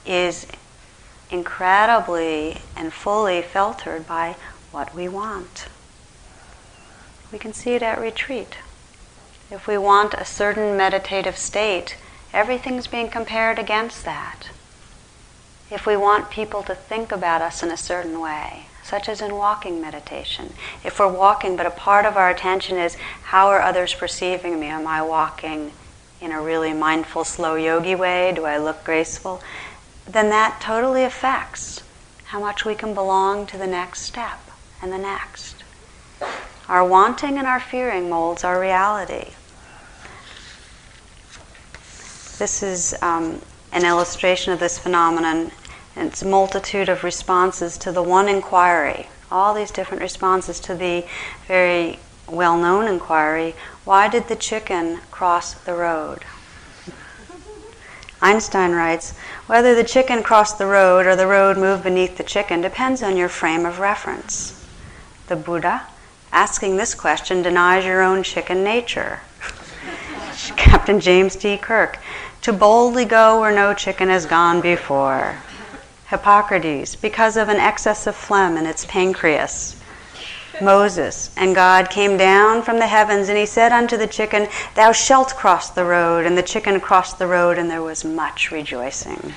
is 0.06 0.46
incredibly 1.32 2.58
and 2.76 2.94
fully 2.94 3.42
filtered 3.42 4.06
by 4.06 4.36
what 4.72 4.96
we 4.96 5.08
want. 5.08 5.68
We 7.32 7.40
can 7.40 7.54
see 7.54 7.72
it 7.72 7.84
at 7.84 8.00
retreat. 8.00 8.58
If 9.50 9.68
we 9.68 9.78
want 9.78 10.14
a 10.14 10.26
certain 10.26 10.78
meditative 10.78 11.38
state, 11.38 11.98
everything's 12.34 12.88
being 12.88 13.10
compared 13.10 13.60
against 13.60 14.06
that. 14.06 14.50
If 15.70 15.86
we 15.86 15.96
want 15.96 16.30
people 16.30 16.64
to 16.64 16.76
think 16.76 17.12
about 17.12 17.42
us 17.42 17.64
in 17.64 17.72
a 17.72 17.78
certain 17.78 18.20
way, 18.20 18.68
such 18.84 19.08
as 19.08 19.22
in 19.22 19.36
walking 19.36 19.80
meditation, 19.80 20.54
if 20.84 21.00
we're 21.00 21.12
walking, 21.12 21.56
but 21.56 21.66
a 21.66 21.72
part 21.72 22.06
of 22.06 22.18
our 22.18 22.30
attention 22.30 22.78
is 22.78 22.96
how 23.24 23.48
are 23.48 23.62
others 23.62 23.94
perceiving 23.94 24.60
me? 24.60 24.68
Am 24.68 24.88
I 24.88 25.02
walking 25.02 25.72
in 26.20 26.32
a 26.32 26.42
really 26.42 26.74
mindful, 26.74 27.24
slow 27.24 27.56
yogi 27.56 27.96
way? 27.96 28.34
Do 28.34 28.46
I 28.46 28.58
look 28.58 28.84
graceful? 28.84 29.42
Then 30.06 30.30
that 30.30 30.60
totally 30.62 31.04
affects 31.04 31.84
how 32.26 32.40
much 32.40 32.66
we 32.66 32.76
can 32.76 32.94
belong 32.94 33.46
to 33.48 33.58
the 33.58 33.68
next 33.68 34.02
step 34.02 34.51
and 34.82 34.92
the 34.92 34.98
next. 34.98 35.64
Our 36.68 36.86
wanting 36.86 37.38
and 37.38 37.48
our 37.48 37.60
fearing 37.60 38.10
molds 38.10 38.44
our 38.44 38.60
reality. 38.60 39.32
This 42.38 42.64
is 42.64 42.96
um, 43.02 43.42
an 43.72 43.86
illustration 43.86 44.54
of 44.54 44.60
this 44.60 44.80
phenomenon. 44.80 45.52
and 45.96 46.08
It's 46.08 46.24
multitude 46.24 46.90
of 46.90 47.04
responses 47.04 47.78
to 47.80 47.92
the 47.92 48.02
one 48.02 48.28
inquiry, 48.28 49.08
all 49.32 49.54
these 49.54 49.72
different 49.72 50.02
responses 50.02 50.60
to 50.62 50.76
the 50.76 51.06
very 51.48 52.00
well 52.28 52.58
known 52.58 52.88
inquiry 52.88 53.54
why 53.84 54.08
did 54.08 54.28
the 54.28 54.36
chicken 54.36 55.00
cross 55.10 55.54
the 55.54 55.74
road? 55.74 56.20
Einstein 58.22 58.74
writes 58.74 59.18
whether 59.48 59.74
the 59.74 59.84
chicken 59.84 60.22
crossed 60.22 60.60
the 60.60 60.68
road 60.68 61.08
or 61.08 61.16
the 61.16 61.26
road 61.26 61.58
moved 61.58 61.84
beneath 61.84 62.18
the 62.18 62.24
chicken 62.24 62.62
depends 62.62 63.02
on 63.02 63.18
your 63.18 63.28
frame 63.28 63.66
of 63.66 63.80
reference 63.80 64.61
the 65.32 65.36
Buddha, 65.38 65.84
asking 66.34 66.76
this 66.76 66.94
question 66.94 67.42
denies 67.42 67.86
your 67.86 68.02
own 68.02 68.22
chicken 68.22 68.66
nature. 68.66 69.22
Captain 70.58 71.00
James 71.00 71.38
T. 71.38 71.58
Kirk, 71.58 72.00
to 72.42 72.52
boldly 72.52 73.06
go 73.06 73.40
where 73.40 73.56
no 73.56 73.74
chicken 73.74 74.10
has 74.10 74.26
gone 74.26 74.60
before. 74.60 75.38
Hippocrates, 76.10 76.98
because 76.98 77.38
of 77.38 77.48
an 77.48 77.62
excess 77.62 78.08
of 78.08 78.16
phlegm 78.18 78.58
in 78.58 78.66
its 78.66 78.86
pancreas. 78.86 79.82
Moses, 80.62 81.34
and 81.38 81.56
God 81.56 81.90
came 81.90 82.18
down 82.18 82.62
from 82.62 82.78
the 82.80 82.88
heavens, 82.88 83.30
and 83.30 83.38
he 83.38 83.46
said 83.46 83.72
unto 83.72 83.96
the 83.96 84.08
chicken, 84.08 84.50
Thou 84.76 84.92
shalt 84.92 85.30
cross 85.38 85.70
the 85.70 85.86
road. 85.86 86.26
And 86.26 86.38
the 86.38 86.44
chicken 86.44 86.82
crossed 86.82 87.20
the 87.20 87.28
road, 87.28 87.58
and 87.58 87.72
there 87.72 87.82
was 87.82 88.04
much 88.04 88.52
rejoicing. 88.52 89.34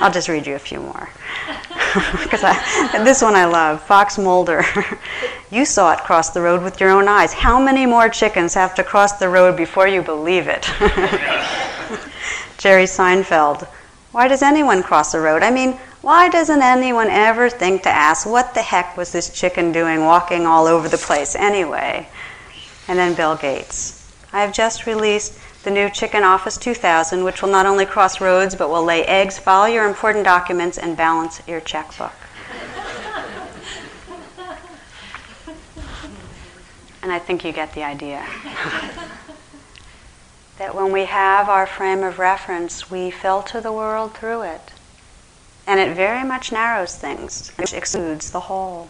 I'll 0.00 0.12
just 0.12 0.28
read 0.28 0.46
you 0.46 0.54
a 0.54 0.58
few 0.58 0.80
more. 0.80 1.08
Because 2.22 2.42
this 2.92 3.22
one 3.22 3.34
I 3.34 3.46
love. 3.46 3.82
Fox 3.82 4.18
Mulder. 4.18 4.64
you 5.50 5.64
saw 5.64 5.94
it 5.94 6.00
cross 6.00 6.28
the 6.30 6.42
road 6.42 6.62
with 6.62 6.78
your 6.78 6.90
own 6.90 7.08
eyes. 7.08 7.32
How 7.32 7.58
many 7.58 7.86
more 7.86 8.10
chickens 8.10 8.52
have 8.52 8.74
to 8.74 8.84
cross 8.84 9.18
the 9.18 9.30
road 9.30 9.56
before 9.56 9.88
you 9.88 10.02
believe 10.02 10.46
it? 10.46 10.64
Jerry 12.58 12.84
Seinfeld. 12.84 13.66
Why 14.12 14.28
does 14.28 14.42
anyone 14.42 14.82
cross 14.82 15.12
the 15.12 15.20
road? 15.20 15.42
I 15.42 15.50
mean, 15.50 15.78
why 16.02 16.28
doesn't 16.28 16.62
anyone 16.62 17.08
ever 17.08 17.48
think 17.48 17.82
to 17.82 17.88
ask, 17.88 18.26
what 18.26 18.54
the 18.54 18.62
heck 18.62 18.96
was 18.96 19.12
this 19.12 19.30
chicken 19.30 19.72
doing 19.72 20.04
walking 20.04 20.46
all 20.46 20.66
over 20.66 20.88
the 20.88 20.98
place 20.98 21.34
anyway? 21.34 22.08
And 22.88 22.98
then 22.98 23.14
Bill 23.14 23.36
Gates. 23.36 24.06
I 24.32 24.42
have 24.42 24.52
just 24.52 24.86
released 24.86 25.38
the 25.66 25.72
new 25.72 25.90
Chicken 25.90 26.22
Office 26.22 26.56
2000, 26.58 27.24
which 27.24 27.42
will 27.42 27.50
not 27.50 27.66
only 27.66 27.84
cross 27.84 28.20
roads 28.20 28.54
but 28.54 28.70
will 28.70 28.84
lay 28.84 29.04
eggs, 29.04 29.36
file 29.36 29.68
your 29.68 29.84
important 29.84 30.24
documents, 30.24 30.78
and 30.78 30.96
balance 30.96 31.42
your 31.48 31.60
checkbook. 31.60 32.12
and 37.02 37.10
I 37.10 37.18
think 37.18 37.44
you 37.44 37.50
get 37.50 37.72
the 37.74 37.82
idea. 37.82 38.24
that 40.58 40.72
when 40.72 40.92
we 40.92 41.06
have 41.06 41.48
our 41.48 41.66
frame 41.66 42.04
of 42.04 42.20
reference, 42.20 42.88
we 42.88 43.10
filter 43.10 43.60
the 43.60 43.72
world 43.72 44.14
through 44.14 44.42
it. 44.42 44.70
And 45.66 45.80
it 45.80 45.96
very 45.96 46.22
much 46.22 46.52
narrows 46.52 46.94
things, 46.94 47.50
which 47.56 47.72
excludes 47.72 48.30
the 48.30 48.42
whole. 48.42 48.88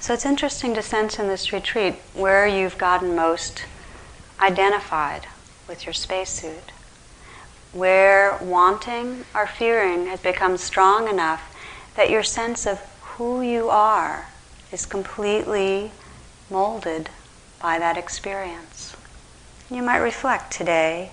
So 0.00 0.12
it's 0.12 0.26
interesting 0.26 0.74
to 0.74 0.82
sense 0.82 1.20
in 1.20 1.28
this 1.28 1.52
retreat 1.52 1.94
where 2.14 2.48
you've 2.48 2.78
gotten 2.78 3.14
most 3.14 3.66
identified 4.42 5.28
with 5.68 5.86
your 5.86 5.92
spacesuit, 5.92 6.72
where 7.72 8.36
wanting 8.42 9.24
or 9.34 9.46
fearing 9.46 10.06
has 10.06 10.20
become 10.20 10.56
strong 10.56 11.08
enough 11.08 11.54
that 11.94 12.10
your 12.10 12.24
sense 12.24 12.66
of 12.66 12.80
who 13.02 13.40
you 13.40 13.70
are 13.70 14.26
is 14.72 14.84
completely 14.84 15.92
molded 16.50 17.08
by 17.60 17.78
that 17.78 17.96
experience. 17.96 18.96
You 19.70 19.82
might 19.82 19.98
reflect 19.98 20.52
today 20.52 21.12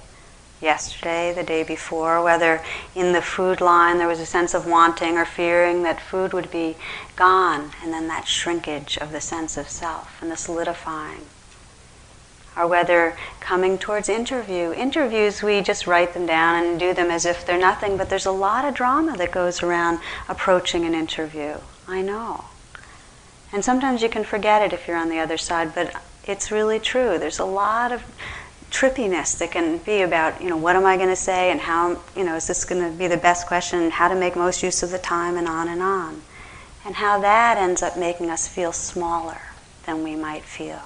yesterday, 0.60 1.32
the 1.34 1.44
day 1.44 1.64
before, 1.64 2.22
whether 2.24 2.62
in 2.96 3.14
the 3.14 3.22
food 3.22 3.62
line 3.62 3.98
there 4.00 4.08
was 4.08 4.20
a 4.20 4.26
sense 4.26 4.54
of 4.54 4.66
wanting 4.66 5.18
or 5.18 5.26
fearing 5.26 5.84
that 5.84 6.02
food 6.02 6.34
would 6.34 6.52
be 6.52 6.76
gone, 7.16 7.72
and 7.82 7.94
then 7.94 8.08
that 8.08 8.28
shrinkage 8.28 8.98
of 8.98 9.12
the 9.12 9.22
sense 9.22 9.56
of 9.56 9.70
self 9.70 10.22
and 10.22 10.32
the 10.32 10.36
solidifying. 10.36 11.26
Or 12.58 12.68
whether 12.68 13.16
coming 13.40 13.78
towards 13.78 14.10
interview, 14.10 14.74
interviews 14.74 15.42
we 15.42 15.62
just 15.62 15.88
write 15.88 16.14
them 16.14 16.26
down 16.26 16.64
and 16.64 16.80
do 16.80 16.94
them 16.94 17.10
as 17.10 17.26
if 17.26 17.46
they're 17.46 17.60
nothing, 17.60 17.96
but 17.96 18.10
there's 18.10 18.26
a 18.26 18.32
lot 18.32 18.66
of 18.66 18.74
drama 18.74 19.16
that 19.18 19.32
goes 19.32 19.64
around 19.64 20.00
approaching 20.28 20.84
an 20.84 20.94
interview. 20.94 21.56
I 21.88 22.02
know. 22.02 22.46
And 23.52 23.64
sometimes 23.64 24.02
you 24.02 24.10
can 24.10 24.24
forget 24.24 24.62
it 24.62 24.74
if 24.74 24.88
you're 24.88 24.98
on 24.98 25.10
the 25.10 25.20
other 25.20 25.38
side, 25.38 25.74
but 25.74 25.94
it's 26.26 26.52
really 26.52 26.80
true. 26.80 27.18
There's 27.18 27.40
a 27.40 27.46
lot 27.46 27.92
of 27.92 28.04
trippiness 28.70 29.38
that 29.40 29.52
can 29.52 29.80
be 29.80 30.02
about, 30.02 30.42
you 30.42 30.50
know, 30.50 30.58
what 30.58 30.76
am 30.76 30.86
I 30.86 30.98
going 30.98 31.10
to 31.10 31.16
say 31.16 31.52
and 31.52 31.60
how, 31.60 32.02
you 32.16 32.24
know, 32.24 32.36
is 32.36 32.48
this 32.48 32.66
going 32.66 32.84
to 32.84 32.96
be 32.96 33.08
the 33.08 33.18
best 33.18 33.48
question 33.48 33.90
how 33.90 34.08
to 34.08 34.16
make 34.16 34.36
most 34.36 34.62
use 34.62 34.84
of 34.84 34.92
the 34.92 35.00
time 35.00 35.38
and 35.38 35.48
on 35.48 35.68
and 35.68 35.82
on. 35.82 36.22
And 36.86 36.96
how 36.96 37.20
that 37.20 37.58
ends 37.58 37.82
up 37.82 37.98
making 37.98 38.30
us 38.30 38.48
feel 38.48 38.72
smaller 38.72 39.40
than 39.86 40.04
we 40.04 40.16
might 40.16 40.44
feel. 40.44 40.82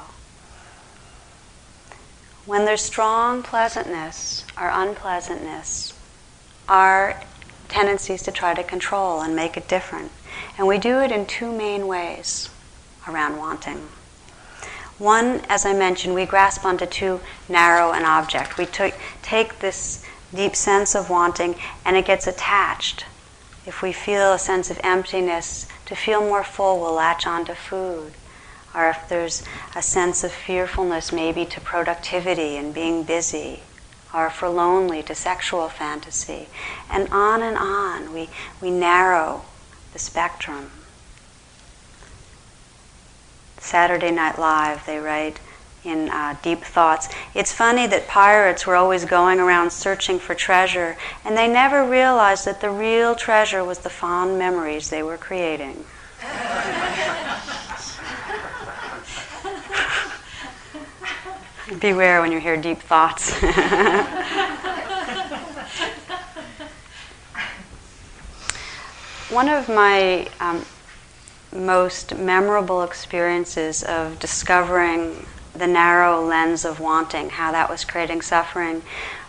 When 2.46 2.66
there's 2.66 2.82
strong 2.82 3.42
pleasantness 3.42 4.44
or 4.60 4.70
unpleasantness, 4.70 5.94
our 6.68 7.22
tendencies 7.70 8.22
to 8.24 8.32
try 8.32 8.54
to 8.54 8.64
control 8.64 9.22
and 9.22 9.34
make 9.34 9.56
it 9.56 9.70
different. 9.70 10.12
And 10.58 10.68
we 10.68 10.78
do 10.78 11.00
it 11.00 11.12
in 11.12 11.26
two 11.26 11.52
main 11.52 11.88
ways 11.88 12.50
around 13.08 13.38
wanting. 13.38 13.88
One, 14.98 15.42
as 15.48 15.66
I 15.66 15.74
mentioned, 15.74 16.16
we 16.16 16.26
grasp 16.26 16.66
onto 16.66 16.86
too 16.86 17.22
narrow 17.48 17.94
an 17.94 18.04
object. 18.04 18.58
We 18.58 18.66
t- 18.66 18.92
take 19.22 19.60
this 19.60 20.06
deep 20.36 20.56
sense 20.56 20.96
of 20.96 21.10
wanting 21.10 21.56
and 21.86 21.96
it 21.96 22.06
gets 22.06 22.28
attached. 22.28 23.06
If 23.66 23.82
we 23.82 23.94
feel 23.94 24.34
a 24.34 24.40
sense 24.40 24.70
of 24.70 24.82
emptiness, 24.84 25.66
to 25.86 25.96
feel 25.96 26.22
more 26.22 26.44
full, 26.44 26.80
we'll 26.80 26.94
latch 26.94 27.26
onto 27.26 27.54
food. 27.54 28.14
Or 28.76 28.90
if 28.90 29.08
there's 29.08 29.44
a 29.76 29.82
sense 29.82 30.24
of 30.24 30.32
fearfulness, 30.32 31.12
maybe 31.12 31.46
to 31.46 31.62
productivity 31.62 32.56
and 32.58 32.74
being 32.74 33.04
busy. 33.04 33.62
Or 34.14 34.28
if 34.28 34.42
we're 34.42 34.50
lonely, 34.50 35.04
to 35.04 35.16
sexual 35.16 35.70
fantasy. 35.70 36.48
And 36.90 37.08
on 37.10 37.42
and 37.42 37.58
on, 37.58 38.14
we, 38.14 38.30
we 38.62 38.72
narrow 38.72 39.44
the 39.94 40.00
spectrum. 40.00 40.72
Saturday 43.60 44.12
Night 44.12 44.38
Live, 44.38 44.86
they 44.86 44.98
write 44.98 45.40
in 45.84 46.10
uh, 46.10 46.36
Deep 46.42 46.62
Thoughts. 46.62 47.10
It's 47.34 47.52
funny 47.52 47.88
that 47.88 48.08
pirates 48.08 48.66
were 48.66 48.76
always 48.76 49.06
going 49.06 49.40
around 49.40 49.72
searching 49.72 50.20
for 50.20 50.36
treasure, 50.36 50.98
and 51.26 51.38
they 51.38 51.48
never 51.48 51.88
realized 51.88 52.46
that 52.46 52.62
the 52.62 52.70
real 52.70 53.16
treasure 53.16 53.64
was 53.64 53.80
the 53.80 53.90
fond 53.90 54.38
memories 54.38 54.90
they 54.90 55.04
were 55.04 55.18
creating. 55.18 55.86
Beware 61.80 62.22
when 62.22 62.32
you 62.32 62.40
hear 62.40 62.58
deep 62.58 62.80
thoughts. 62.80 63.34
One 69.30 69.50
of 69.50 69.68
my 69.68 70.28
um, 70.40 70.66
most 71.52 72.16
memorable 72.16 72.84
experiences 72.84 73.84
of 73.84 74.20
discovering 74.20 75.26
the 75.56 75.68
narrow 75.68 76.24
lens 76.24 76.66
of 76.66 76.80
wanting, 76.80 77.30
how 77.30 77.52
that 77.52 77.70
was 77.70 77.86
creating 77.86 78.22
suffering, 78.22 78.82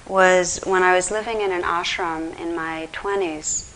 was 0.07 0.61
when 0.65 0.83
I 0.83 0.95
was 0.95 1.11
living 1.11 1.41
in 1.41 1.53
an 1.53 1.63
ashram 1.63 2.39
in 2.39 2.55
my 2.55 2.89
20s. 2.93 3.73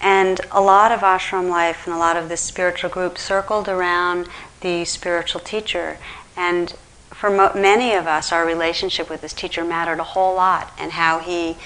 And 0.00 0.40
a 0.50 0.60
lot 0.60 0.92
of 0.92 1.00
ashram 1.00 1.48
life 1.48 1.86
and 1.86 1.94
a 1.94 1.98
lot 1.98 2.16
of 2.16 2.28
this 2.28 2.40
spiritual 2.40 2.90
group 2.90 3.18
circled 3.18 3.68
around 3.68 4.28
the 4.60 4.84
spiritual 4.84 5.40
teacher. 5.40 5.98
And 6.36 6.74
for 7.24 7.30
mo- 7.30 7.52
many 7.54 7.94
of 7.94 8.06
us, 8.06 8.32
our 8.32 8.44
relationship 8.44 9.08
with 9.08 9.22
this 9.22 9.32
teacher 9.32 9.64
mattered 9.64 9.98
a 9.98 10.04
whole 10.04 10.34
lot, 10.34 10.70
and 10.78 10.92
how 10.92 11.20
he 11.20 11.56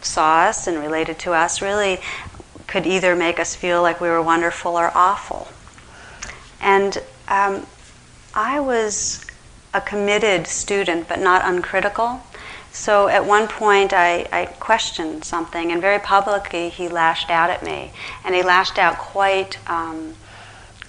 saw 0.00 0.42
us 0.42 0.68
and 0.68 0.78
related 0.78 1.18
to 1.18 1.32
us 1.32 1.60
really 1.60 1.98
could 2.68 2.86
either 2.86 3.16
make 3.16 3.40
us 3.40 3.56
feel 3.56 3.82
like 3.82 4.00
we 4.00 4.08
were 4.08 4.22
wonderful 4.22 4.76
or 4.76 4.92
awful. 4.94 5.48
And 6.60 6.98
um, 7.26 7.66
I 8.32 8.60
was 8.60 9.26
a 9.74 9.80
committed 9.80 10.46
student, 10.46 11.08
but 11.08 11.18
not 11.18 11.42
uncritical. 11.44 12.22
So 12.70 13.08
at 13.08 13.26
one 13.26 13.48
point, 13.48 13.92
I, 13.92 14.24
I, 14.30 14.46
questioned 14.60 15.24
something, 15.24 15.72
and 15.72 15.80
very 15.80 15.98
publicly, 15.98 16.68
he 16.68 16.86
lashed 16.86 17.28
out 17.28 17.50
at 17.50 17.64
me. 17.64 17.90
And 18.24 18.36
he 18.36 18.42
lashed 18.44 18.78
out 18.78 18.98
quite 18.98 19.58
um, 19.68 20.14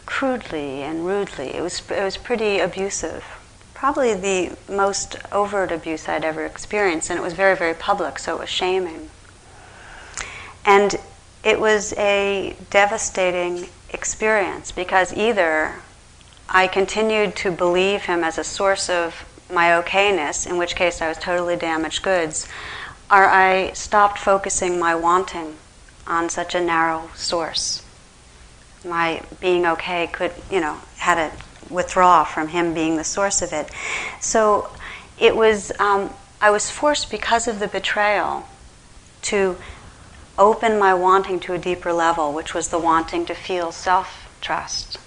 crudely 0.05 0.83
and 0.83 1.03
rudely. 1.03 1.55
It 1.55 1.63
was, 1.63 1.81
it 1.89 2.03
was 2.03 2.15
pretty 2.15 2.59
abusive. 2.59 3.38
Probably 3.79 4.13
the 4.13 4.57
most 4.69 5.15
overt 5.31 5.71
abuse 5.71 6.09
I'd 6.09 6.25
ever 6.25 6.45
experienced, 6.45 7.09
and 7.09 7.17
it 7.17 7.21
was 7.21 7.31
very, 7.31 7.55
very 7.55 7.73
public, 7.73 8.19
so 8.19 8.35
it 8.35 8.39
was 8.41 8.49
shaming. 8.49 9.09
And 10.65 10.97
it 11.45 11.61
was 11.61 11.93
a 11.93 12.57
devastating 12.71 13.69
experience 13.91 14.73
because 14.73 15.13
either 15.13 15.75
I 16.49 16.67
continued 16.67 17.37
to 17.37 17.51
believe 17.51 18.01
him 18.01 18.21
as 18.21 18.37
a 18.37 18.43
source 18.43 18.89
of 18.89 19.25
my 19.49 19.69
okayness, 19.69 20.45
in 20.45 20.57
which 20.57 20.75
case 20.75 21.01
I 21.01 21.07
was 21.07 21.17
totally 21.17 21.55
damaged 21.55 22.03
goods, 22.03 22.49
or 23.09 23.27
I 23.27 23.71
stopped 23.71 24.19
focusing 24.19 24.77
my 24.77 24.93
wanting 24.93 25.55
on 26.05 26.27
such 26.27 26.53
a 26.53 26.59
narrow 26.59 27.11
source. 27.15 27.85
My 28.83 29.21
being 29.39 29.65
okay 29.65 30.07
could, 30.07 30.33
you 30.51 30.59
know, 30.59 30.79
had 30.97 31.15
to 31.15 31.48
withdraw 31.69 32.23
from 32.23 32.49
him 32.49 32.73
being 32.73 32.97
the 32.97 33.03
source 33.03 33.41
of 33.41 33.53
it. 33.53 33.69
So 34.19 34.69
it 35.19 35.35
was, 35.35 35.71
um, 35.79 36.13
I 36.41 36.49
was 36.51 36.69
forced 36.69 37.11
because 37.11 37.47
of 37.47 37.59
the 37.59 37.67
betrayal 37.67 38.47
to 39.23 39.57
open 40.37 40.79
my 40.79 40.93
wanting 40.93 41.39
to 41.41 41.53
a 41.53 41.57
deeper 41.57 41.91
level, 41.91 42.33
which 42.33 42.53
was 42.53 42.69
the 42.69 42.79
wanting 42.79 43.25
to 43.25 43.35
feel 43.35 43.71
self 43.71 44.29
trust. 44.41 44.97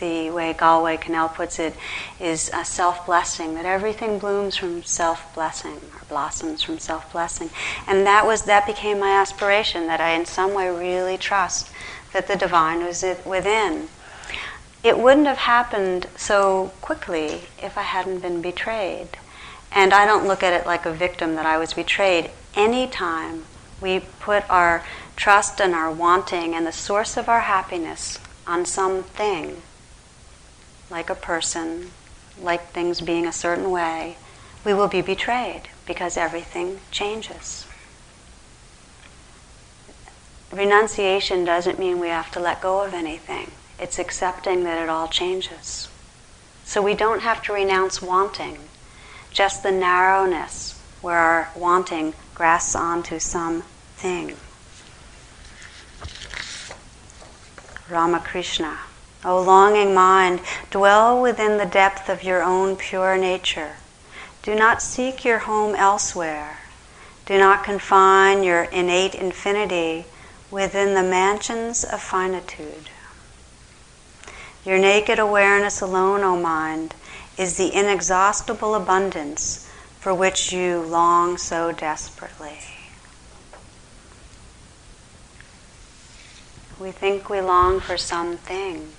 The 0.00 0.30
way 0.30 0.52
Galway 0.52 0.98
Kinnell 0.98 1.32
puts 1.34 1.58
it 1.58 1.74
is 2.20 2.50
a 2.52 2.64
self 2.64 3.06
blessing, 3.06 3.54
that 3.54 3.64
everything 3.64 4.18
blooms 4.18 4.56
from 4.56 4.82
self 4.82 5.34
blessing 5.34 5.76
or 5.94 6.02
blossoms 6.08 6.62
from 6.62 6.78
self 6.78 7.10
blessing. 7.10 7.48
And 7.86 8.06
that 8.06 8.26
was 8.26 8.42
that 8.42 8.66
became 8.66 9.00
my 9.00 9.12
aspiration, 9.12 9.86
that 9.86 10.00
I 10.00 10.10
in 10.10 10.26
some 10.26 10.52
way 10.52 10.68
really 10.68 11.16
trust 11.16 11.70
that 12.12 12.28
the 12.28 12.36
divine 12.36 12.84
was 12.84 13.04
within. 13.24 13.88
It 14.82 14.98
wouldn't 14.98 15.26
have 15.26 15.38
happened 15.38 16.06
so 16.16 16.72
quickly 16.80 17.42
if 17.60 17.76
I 17.76 17.82
hadn't 17.82 18.20
been 18.20 18.40
betrayed. 18.40 19.08
And 19.72 19.92
I 19.92 20.06
don't 20.06 20.26
look 20.26 20.42
at 20.42 20.52
it 20.52 20.66
like 20.66 20.86
a 20.86 20.92
victim 20.92 21.34
that 21.34 21.46
I 21.46 21.58
was 21.58 21.74
betrayed. 21.74 22.30
Anytime 22.54 23.44
we 23.80 24.00
put 24.00 24.48
our 24.48 24.84
trust 25.16 25.60
and 25.60 25.74
our 25.74 25.90
wanting 25.90 26.54
and 26.54 26.66
the 26.66 26.72
source 26.72 27.16
of 27.16 27.28
our 27.28 27.40
happiness 27.40 28.18
on 28.46 28.64
something, 28.64 29.62
like 30.90 31.10
a 31.10 31.14
person, 31.14 31.90
like 32.40 32.70
things 32.70 33.00
being 33.00 33.26
a 33.26 33.32
certain 33.32 33.70
way, 33.70 34.16
we 34.64 34.72
will 34.72 34.88
be 34.88 35.02
betrayed 35.02 35.62
because 35.86 36.16
everything 36.16 36.80
changes. 36.90 37.66
Renunciation 40.52 41.44
doesn't 41.44 41.78
mean 41.78 41.98
we 41.98 42.08
have 42.08 42.30
to 42.32 42.40
let 42.40 42.62
go 42.62 42.82
of 42.82 42.94
anything. 42.94 43.50
It's 43.78 43.98
accepting 43.98 44.64
that 44.64 44.82
it 44.82 44.88
all 44.88 45.08
changes. 45.08 45.88
So 46.64 46.82
we 46.82 46.94
don't 46.94 47.22
have 47.22 47.42
to 47.44 47.52
renounce 47.52 48.02
wanting, 48.02 48.58
just 49.30 49.62
the 49.62 49.72
narrowness 49.72 50.80
where 51.00 51.18
our 51.18 51.50
wanting 51.56 52.14
grasps 52.34 52.74
onto 52.74 53.18
some 53.18 53.62
thing. 53.96 54.36
Ramakrishna 57.88 58.78
O 59.24 59.42
longing 59.42 59.94
mind, 59.94 60.40
dwell 60.70 61.20
within 61.20 61.58
the 61.58 61.66
depth 61.66 62.08
of 62.08 62.22
your 62.22 62.40
own 62.40 62.76
pure 62.76 63.18
nature. 63.18 63.76
Do 64.42 64.54
not 64.54 64.80
seek 64.80 65.24
your 65.24 65.40
home 65.40 65.74
elsewhere. 65.74 66.58
Do 67.26 67.36
not 67.36 67.64
confine 67.64 68.44
your 68.44 68.64
innate 68.64 69.16
infinity 69.16 70.06
within 70.52 70.94
the 70.94 71.02
mansions 71.02 71.82
of 71.82 72.00
finitude. 72.00 72.90
Your 74.68 74.78
naked 74.78 75.18
awareness 75.18 75.80
alone, 75.80 76.22
O 76.22 76.36
mind, 76.36 76.94
is 77.38 77.56
the 77.56 77.74
inexhaustible 77.74 78.74
abundance 78.74 79.66
for 79.98 80.12
which 80.12 80.52
you 80.52 80.82
long 80.82 81.38
so 81.38 81.72
desperately. 81.72 82.58
We 86.78 86.90
think 86.90 87.30
we 87.30 87.40
long 87.40 87.80
for 87.80 87.96
something, 87.96 88.92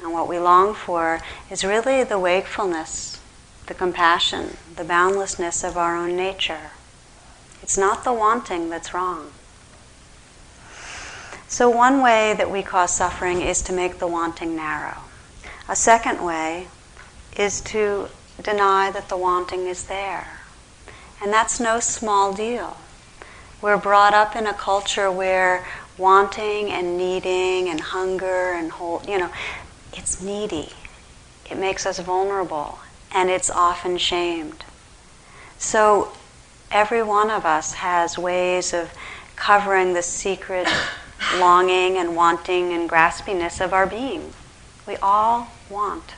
and 0.00 0.12
what 0.14 0.28
we 0.28 0.38
long 0.38 0.72
for 0.72 1.20
is 1.50 1.62
really 1.62 2.02
the 2.02 2.18
wakefulness, 2.18 3.20
the 3.66 3.74
compassion, 3.74 4.56
the 4.76 4.84
boundlessness 4.84 5.62
of 5.62 5.76
our 5.76 5.94
own 5.94 6.16
nature. 6.16 6.70
It's 7.62 7.76
not 7.76 8.02
the 8.02 8.14
wanting 8.14 8.70
that's 8.70 8.94
wrong. 8.94 9.32
So, 11.48 11.70
one 11.70 12.02
way 12.02 12.34
that 12.36 12.50
we 12.50 12.62
cause 12.62 12.94
suffering 12.94 13.40
is 13.40 13.62
to 13.62 13.72
make 13.72 13.98
the 13.98 14.06
wanting 14.08 14.56
narrow. 14.56 14.98
A 15.68 15.76
second 15.76 16.24
way 16.24 16.66
is 17.36 17.60
to 17.62 18.08
deny 18.42 18.90
that 18.90 19.08
the 19.08 19.16
wanting 19.16 19.66
is 19.66 19.84
there. 19.84 20.40
And 21.22 21.32
that's 21.32 21.60
no 21.60 21.78
small 21.78 22.32
deal. 22.32 22.76
We're 23.62 23.78
brought 23.78 24.12
up 24.12 24.34
in 24.34 24.46
a 24.46 24.52
culture 24.52 25.10
where 25.10 25.66
wanting 25.96 26.70
and 26.70 26.98
needing 26.98 27.68
and 27.68 27.80
hunger 27.80 28.52
and 28.52 28.70
hold, 28.70 29.08
you 29.08 29.18
know, 29.18 29.30
it's 29.92 30.20
needy. 30.20 30.70
It 31.50 31.58
makes 31.58 31.86
us 31.86 31.98
vulnerable 32.00 32.80
and 33.12 33.30
it's 33.30 33.50
often 33.50 33.98
shamed. 33.98 34.64
So 35.58 36.12
every 36.70 37.02
one 37.02 37.30
of 37.30 37.46
us 37.46 37.74
has 37.74 38.18
ways 38.18 38.74
of 38.74 38.90
covering 39.36 39.94
the 39.94 40.02
secret 40.02 40.68
longing 41.38 41.96
and 41.96 42.16
wanting 42.16 42.72
and 42.72 42.88
graspiness 42.88 43.64
of 43.64 43.72
our 43.72 43.86
being. 43.86 44.32
We 44.86 44.96
all 44.96 45.48
want. 45.68 46.14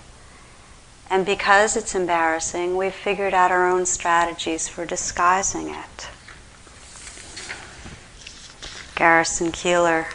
And 1.11 1.25
because 1.25 1.77
it's 1.77 1.94
embarrassing, 1.94 2.77
we've 2.77 2.94
figured 2.94 3.33
out 3.33 3.51
our 3.51 3.66
own 3.68 3.87
strategies 3.87 4.68
for 4.68 4.85
disguising 4.85 5.71
it. 5.71 6.09
Garrison 8.94 9.53
Keillor. 9.53 10.07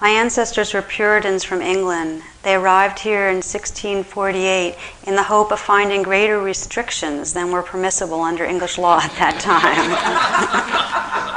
My 0.00 0.08
ancestors 0.10 0.74
were 0.74 0.82
Puritans 0.82 1.44
from 1.44 1.60
England. 1.60 2.22
They 2.42 2.54
arrived 2.54 3.00
here 3.00 3.28
in 3.28 3.36
1648 3.36 4.76
in 5.06 5.16
the 5.16 5.24
hope 5.24 5.52
of 5.52 5.60
finding 5.60 6.02
greater 6.02 6.40
restrictions 6.40 7.32
than 7.32 7.50
were 7.50 7.62
permissible 7.62 8.22
under 8.22 8.44
English 8.44 8.78
law 8.78 9.00
at 9.00 9.12
that 9.18 9.40
time. 9.40 11.24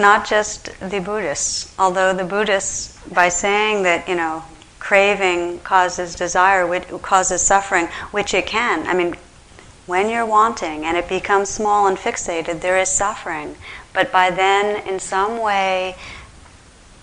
not 0.00 0.26
just 0.26 0.70
the 0.80 0.98
Buddhists, 0.98 1.72
although 1.78 2.12
the 2.12 2.24
Buddhists, 2.24 2.98
by 3.06 3.28
saying 3.28 3.84
that, 3.84 4.08
you 4.08 4.16
know, 4.16 4.42
craving 4.80 5.60
causes 5.60 6.14
desire, 6.14 6.66
which 6.66 6.88
causes 7.02 7.42
suffering, 7.42 7.86
which 8.10 8.34
it 8.34 8.46
can. 8.46 8.86
I 8.86 8.94
mean, 8.94 9.14
when 9.86 10.08
you're 10.08 10.26
wanting 10.26 10.84
and 10.84 10.96
it 10.96 11.08
becomes 11.08 11.48
small 11.48 11.86
and 11.86 11.96
fixated, 11.96 12.60
there 12.60 12.78
is 12.78 12.88
suffering. 12.88 13.56
But 13.92 14.10
by 14.10 14.30
then, 14.30 14.86
in 14.88 14.98
some 14.98 15.38
way, 15.38 15.96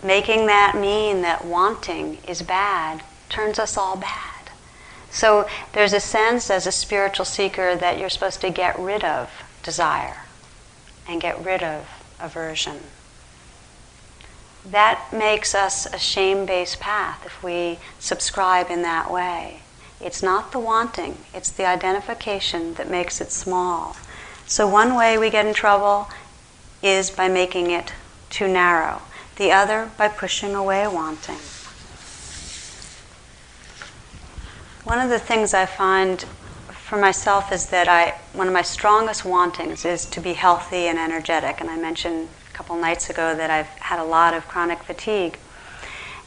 making 0.03 0.47
that 0.47 0.75
mean 0.75 1.21
that 1.21 1.45
wanting 1.45 2.17
is 2.27 2.41
bad 2.41 3.03
turns 3.29 3.59
us 3.59 3.77
all 3.77 3.97
bad. 3.97 4.51
So 5.09 5.47
there's 5.73 5.93
a 5.93 5.99
sense 5.99 6.49
as 6.49 6.67
a 6.67 6.71
spiritual 6.71 7.25
seeker 7.25 7.75
that 7.75 7.97
you're 7.97 8.09
supposed 8.09 8.41
to 8.41 8.49
get 8.49 8.77
rid 8.79 9.03
of 9.03 9.29
desire 9.63 10.23
and 11.07 11.21
get 11.21 11.43
rid 11.43 11.63
of 11.63 11.96
aversion. 12.19 12.79
That 14.65 15.13
makes 15.13 15.55
us 15.55 15.85
a 15.85 15.97
shame 15.97 16.45
based 16.45 16.79
path 16.79 17.25
if 17.25 17.41
we 17.41 17.79
subscribe 17.99 18.69
in 18.69 18.81
that 18.81 19.11
way. 19.11 19.61
It's 19.99 20.21
not 20.21 20.51
the 20.51 20.59
wanting, 20.59 21.17
it's 21.33 21.49
the 21.49 21.65
identification 21.65 22.75
that 22.75 22.89
makes 22.89 23.19
it 23.21 23.31
small. 23.31 23.95
So, 24.45 24.67
one 24.67 24.95
way 24.95 25.17
we 25.17 25.29
get 25.29 25.45
in 25.45 25.53
trouble 25.53 26.09
is 26.83 27.09
by 27.09 27.27
making 27.27 27.71
it 27.71 27.93
too 28.29 28.47
narrow, 28.47 29.01
the 29.37 29.51
other 29.51 29.89
by 29.97 30.07
pushing 30.07 30.53
away 30.53 30.87
wanting. 30.87 31.39
One 34.83 34.99
of 34.99 35.09
the 35.09 35.19
things 35.19 35.53
I 35.53 35.65
find 35.65 36.23
for 36.87 36.97
myself 36.97 37.51
is 37.51 37.65
that 37.65 37.89
I 37.89 38.17
one 38.31 38.47
of 38.47 38.53
my 38.53 38.61
strongest 38.61 39.25
wantings 39.25 39.83
is 39.83 40.05
to 40.05 40.21
be 40.21 40.31
healthy 40.31 40.87
and 40.87 40.97
energetic. 40.97 41.59
And 41.59 41.69
I 41.69 41.77
mentioned 41.77 42.29
a 42.49 42.53
couple 42.53 42.77
nights 42.77 43.09
ago 43.09 43.35
that 43.35 43.49
I've 43.49 43.67
had 43.67 43.99
a 43.99 44.05
lot 44.05 44.33
of 44.33 44.47
chronic 44.47 44.81
fatigue. 44.83 45.37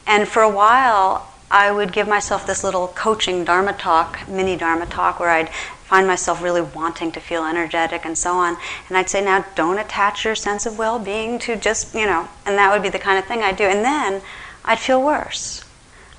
And 0.05 0.27
for 0.27 0.43
a 0.43 0.49
while, 0.49 1.33
I 1.49 1.71
would 1.71 1.91
give 1.91 2.07
myself 2.07 2.45
this 2.45 2.63
little 2.63 2.89
coaching 2.89 3.43
Dharma 3.43 3.73
talk, 3.73 4.27
mini 4.29 4.55
Dharma 4.55 4.85
talk, 4.85 5.19
where 5.19 5.31
I'd 5.31 5.49
find 5.49 6.05
myself 6.05 6.43
really 6.43 6.61
wanting 6.61 7.11
to 7.13 7.19
feel 7.19 7.43
energetic 7.43 8.05
and 8.05 8.15
so 8.15 8.33
on. 8.33 8.55
And 8.87 8.95
I'd 8.95 9.09
say, 9.09 9.25
now 9.25 9.43
don't 9.55 9.79
attach 9.79 10.25
your 10.25 10.35
sense 10.35 10.67
of 10.67 10.77
well 10.77 10.99
being 10.99 11.39
to 11.39 11.55
just, 11.55 11.95
you 11.95 12.05
know, 12.05 12.29
and 12.45 12.55
that 12.59 12.71
would 12.71 12.83
be 12.83 12.89
the 12.89 12.99
kind 12.99 13.17
of 13.17 13.25
thing 13.25 13.41
I'd 13.41 13.57
do. 13.57 13.63
And 13.63 13.83
then 13.83 14.21
I'd 14.63 14.79
feel 14.79 15.03
worse. 15.03 15.65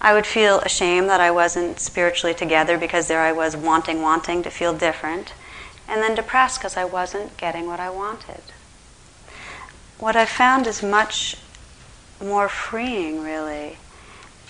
I 0.04 0.12
would 0.12 0.26
feel 0.26 0.58
ashamed 0.58 1.08
that 1.10 1.20
I 1.20 1.30
wasn't 1.30 1.78
spiritually 1.78 2.34
together 2.34 2.76
because 2.76 3.06
there 3.06 3.20
I 3.20 3.30
was 3.30 3.56
wanting, 3.56 4.02
wanting 4.02 4.42
to 4.42 4.50
feel 4.50 4.74
different, 4.74 5.32
and 5.88 6.02
then 6.02 6.16
depressed 6.16 6.58
because 6.58 6.76
I 6.76 6.84
wasn't 6.84 7.36
getting 7.36 7.68
what 7.68 7.78
I 7.78 7.88
wanted. 7.88 8.42
What 10.00 10.16
I 10.16 10.26
found 10.26 10.66
is 10.66 10.82
much 10.82 11.36
more 12.20 12.48
freeing, 12.48 13.22
really, 13.22 13.78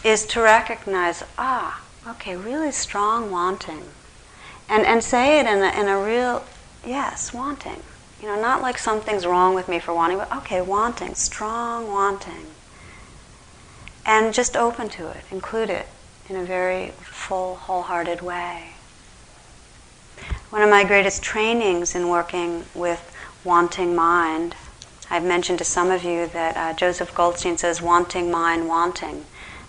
is 0.03 0.25
to 0.29 0.41
recognize 0.41 1.23
ah, 1.37 1.83
okay, 2.09 2.35
really 2.35 2.73
strong 2.73 3.31
wanting. 3.31 3.85
And, 4.71 4.87
and 4.87 5.05
say 5.05 5.39
it 5.39 5.45
in 5.45 5.59
a, 5.59 5.79
in 5.79 5.87
a 5.87 6.03
real, 6.03 6.45
yes, 6.83 7.35
wanting. 7.35 7.83
You 8.23 8.29
know, 8.29 8.41
not 8.41 8.63
like 8.63 8.79
something's 8.79 9.27
wrong 9.27 9.55
with 9.55 9.69
me 9.69 9.81
for 9.81 9.93
wanting, 9.93 10.17
but 10.17 10.35
okay, 10.35 10.63
wanting, 10.63 11.15
strong 11.15 11.89
wanting 11.89 12.52
and 14.05 14.35
just 14.35 14.57
open 14.57 14.89
to 14.91 15.09
it, 15.09 15.25
include 15.31 15.71
it 15.71 15.87
in 16.29 16.37
a 16.37 16.45
very 16.45 16.89
full, 17.01 17.57
wholehearted 17.57 18.21
way. 18.21 18.71
One 20.51 20.63
of 20.63 20.71
my 20.71 20.85
greatest 20.85 21.23
trainings 21.23 21.95
in 21.95 22.09
working 22.09 22.65
with 22.75 23.15
wanting 23.45 23.95
mind, 23.95 24.55
I've 25.11 25.25
mentioned 25.25 25.59
to 25.59 25.65
some 25.65 25.91
of 25.91 26.05
you 26.05 26.27
that 26.29 26.57
uh, 26.57 26.77
Joseph 26.77 27.15
Goldstein 27.15 27.59
says, 27.59 27.83
wanting 27.83 28.31
mind, 28.31 28.69
wanting. 28.69 29.25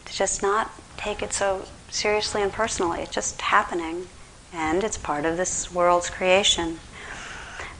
To 0.05 0.13
just 0.13 0.41
not 0.41 0.71
take 0.97 1.21
it 1.21 1.33
so 1.33 1.65
seriously 1.89 2.41
and 2.41 2.51
personally. 2.51 3.01
It's 3.01 3.13
just 3.13 3.41
happening, 3.41 4.07
and 4.53 4.83
it's 4.83 4.97
part 4.97 5.25
of 5.25 5.37
this 5.37 5.73
world's 5.73 6.09
creation. 6.09 6.79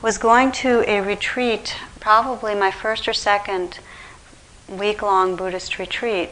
Was 0.01 0.17
going 0.17 0.51
to 0.53 0.83
a 0.89 1.01
retreat, 1.01 1.77
probably 1.99 2.55
my 2.55 2.71
first 2.71 3.07
or 3.07 3.13
second 3.13 3.79
week 4.67 5.01
long 5.01 5.35
Buddhist 5.35 5.79
retreat 5.79 6.29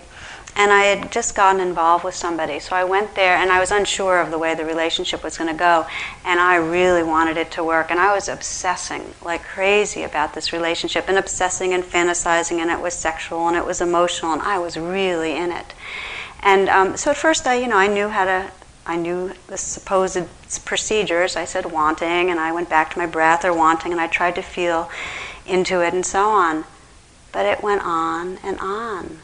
and 0.56 0.72
I 0.72 0.84
had 0.84 1.12
just 1.12 1.34
gotten 1.34 1.62
involved 1.62 2.04
with 2.04 2.14
somebody. 2.14 2.60
So 2.60 2.76
I 2.76 2.84
went 2.84 3.16
there 3.16 3.38
and 3.38 3.52
I 3.52 3.60
was 3.60 3.72
unsure 3.72 4.20
of 4.20 4.32
the 4.32 4.38
way 4.38 4.54
the 4.54 4.66
relationship 4.66 5.24
was 5.24 5.38
going 5.38 5.50
to 5.50 5.58
go. 5.58 5.88
And 6.26 6.40
I 6.40 6.56
really 6.56 7.04
wanted 7.04 7.38
it 7.38 7.52
to 7.52 7.64
work. 7.64 7.90
And 7.90 8.00
I 8.00 8.14
was 8.14 8.28
obsessing 8.28 9.14
like 9.24 9.44
crazy 9.44 10.04
about 10.04 10.34
this 10.34 10.52
relationship 10.52 11.06
and 11.08 11.18
obsessing 11.18 11.74
and 11.74 11.84
fantasizing. 11.84 12.60
And 12.60 12.70
it 12.70 12.82
was 12.82 12.94
sexual 12.94 13.48
and 13.48 13.56
it 13.56 13.66
was 13.66 13.80
emotional. 13.80 14.34
And 14.34 14.42
I 14.42 14.60
was 14.60 14.76
really 14.76 15.38
in 15.38 15.52
it. 15.52 15.74
And 16.44 16.68
um, 16.68 16.98
so 16.98 17.12
at 17.12 17.18
first, 17.18 17.48
I, 17.48 17.56
you 17.56 17.68
know, 17.68 17.78
I 17.78 17.88
knew 17.88 18.10
how 18.10 18.26
to, 18.26 18.52
I 18.86 18.98
knew 18.98 19.32
the 19.48 19.58
supposed 19.58 20.20
procedures. 20.66 21.38
I 21.38 21.46
said 21.46 21.72
wanting 21.72 22.30
and 22.30 22.40
I 22.40 22.52
went 22.52 22.70
back 22.70 22.92
to 22.92 23.00
my 23.00 23.06
breath 23.06 23.46
or 23.46 23.54
wanting 23.54 23.94
and 23.94 24.02
I 24.02 24.08
tried 24.08 24.36
to 24.36 24.42
feel 24.42 24.90
into 25.46 25.82
it 25.82 25.94
and 25.94 26.06
so 26.06 26.26
on. 26.30 26.66
But 27.32 27.46
it 27.46 27.64
went 27.64 27.84
on 27.86 28.38
and 28.44 28.60
on 28.60 29.20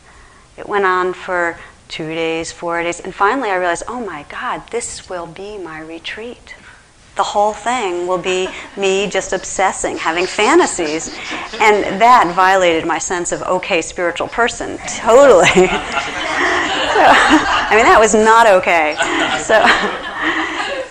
it 0.57 0.67
went 0.67 0.85
on 0.85 1.13
for 1.13 1.57
two 1.87 2.07
days, 2.07 2.51
four 2.51 2.81
days, 2.83 2.99
and 2.99 3.13
finally 3.13 3.49
I 3.49 3.55
realized, 3.55 3.83
oh 3.87 4.03
my 4.03 4.25
God, 4.29 4.67
this 4.71 5.09
will 5.09 5.27
be 5.27 5.57
my 5.57 5.79
retreat. 5.79 6.55
The 7.15 7.23
whole 7.23 7.53
thing 7.53 8.07
will 8.07 8.17
be 8.17 8.47
me 8.77 9.07
just 9.07 9.33
obsessing, 9.33 9.97
having 9.97 10.25
fantasies. 10.25 11.09
And 11.59 12.01
that 12.01 12.33
violated 12.35 12.85
my 12.85 12.97
sense 12.97 13.31
of 13.31 13.41
okay 13.43 13.81
spiritual 13.81 14.27
person, 14.27 14.77
totally. 14.87 15.47
so, 15.47 15.63
I 17.03 17.71
mean, 17.71 17.85
that 17.85 17.97
was 17.99 18.13
not 18.13 18.47
okay. 18.47 18.95
So, 19.43 19.63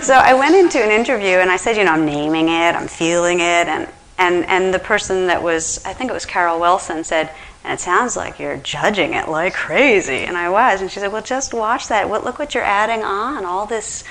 so 0.02 0.14
I 0.14 0.34
went 0.34 0.54
into 0.54 0.78
an 0.82 0.90
interview 0.90 1.38
and 1.38 1.50
I 1.50 1.56
said, 1.56 1.76
you 1.76 1.84
know, 1.84 1.92
I'm 1.92 2.06
naming 2.06 2.48
it, 2.48 2.74
I'm 2.74 2.88
feeling 2.88 3.40
it, 3.40 3.66
and 3.68 3.88
and 4.18 4.44
and 4.46 4.72
the 4.72 4.78
person 4.78 5.26
that 5.26 5.42
was, 5.42 5.84
I 5.84 5.92
think 5.92 6.10
it 6.10 6.14
was 6.14 6.24
Carol 6.24 6.58
Wilson, 6.58 7.04
said, 7.04 7.30
and 7.66 7.74
it 7.74 7.80
sounds 7.80 8.16
like 8.16 8.38
you're 8.38 8.58
judging 8.58 9.14
it 9.14 9.28
like 9.28 9.52
crazy, 9.52 10.18
and 10.18 10.36
I 10.36 10.48
was, 10.48 10.80
and 10.80 10.88
she 10.88 11.00
said, 11.00 11.10
well, 11.10 11.20
just 11.22 11.52
watch 11.52 11.88
that. 11.88 12.08
What 12.08 12.24
look 12.24 12.38
what 12.38 12.54
you're 12.54 12.62
adding 12.62 13.02
on, 13.02 13.44
all 13.44 13.66
this 13.66 14.04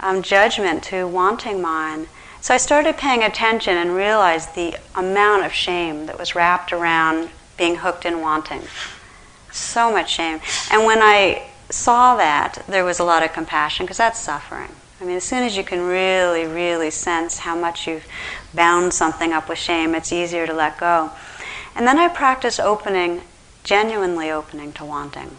um, 0.00 0.20
judgment 0.20 0.82
to 0.84 1.06
wanting 1.06 1.62
mind. 1.62 2.08
So 2.42 2.52
I 2.52 2.58
started 2.58 2.98
paying 2.98 3.22
attention 3.22 3.78
and 3.78 3.94
realized 3.94 4.54
the 4.54 4.76
amount 4.94 5.46
of 5.46 5.52
shame 5.54 6.04
that 6.04 6.18
was 6.18 6.34
wrapped 6.34 6.70
around 6.70 7.30
being 7.56 7.76
hooked 7.76 8.04
in 8.04 8.20
wanting. 8.20 8.62
So 9.50 9.90
much 9.90 10.12
shame. 10.12 10.40
And 10.70 10.84
when 10.84 10.98
I 11.00 11.48
saw 11.70 12.14
that, 12.16 12.62
there 12.68 12.84
was 12.84 12.98
a 12.98 13.04
lot 13.04 13.22
of 13.22 13.32
compassion 13.32 13.86
because 13.86 13.96
that's 13.96 14.20
suffering. 14.20 14.70
I 15.00 15.04
mean, 15.04 15.16
as 15.16 15.24
soon 15.24 15.44
as 15.44 15.56
you 15.56 15.64
can 15.64 15.80
really, 15.80 16.46
really 16.46 16.90
sense 16.90 17.38
how 17.38 17.56
much 17.56 17.86
you've 17.86 18.06
bound 18.52 18.92
something 18.92 19.32
up 19.32 19.48
with 19.48 19.58
shame, 19.58 19.94
it's 19.94 20.12
easier 20.12 20.46
to 20.46 20.52
let 20.52 20.78
go. 20.78 21.10
And 21.78 21.86
then 21.86 21.96
I 21.96 22.08
practice 22.08 22.58
opening, 22.58 23.22
genuinely 23.62 24.32
opening 24.32 24.72
to 24.72 24.84
wanting. 24.84 25.36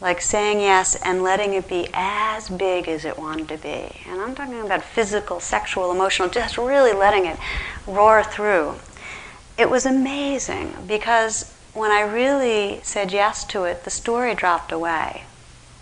Like 0.00 0.20
saying 0.20 0.58
yes 0.58 0.96
and 1.04 1.22
letting 1.22 1.54
it 1.54 1.68
be 1.68 1.88
as 1.94 2.48
big 2.48 2.88
as 2.88 3.04
it 3.04 3.16
wanted 3.16 3.46
to 3.50 3.58
be. 3.58 4.00
And 4.08 4.20
I'm 4.20 4.34
talking 4.34 4.60
about 4.60 4.82
physical, 4.82 5.38
sexual, 5.38 5.92
emotional, 5.92 6.28
just 6.28 6.58
really 6.58 6.92
letting 6.92 7.26
it 7.26 7.38
roar 7.86 8.24
through. 8.24 8.74
It 9.56 9.70
was 9.70 9.86
amazing 9.86 10.74
because 10.88 11.54
when 11.74 11.92
I 11.92 12.00
really 12.00 12.80
said 12.82 13.12
yes 13.12 13.44
to 13.44 13.62
it, 13.62 13.84
the 13.84 13.90
story 13.90 14.34
dropped 14.34 14.72
away. 14.72 15.22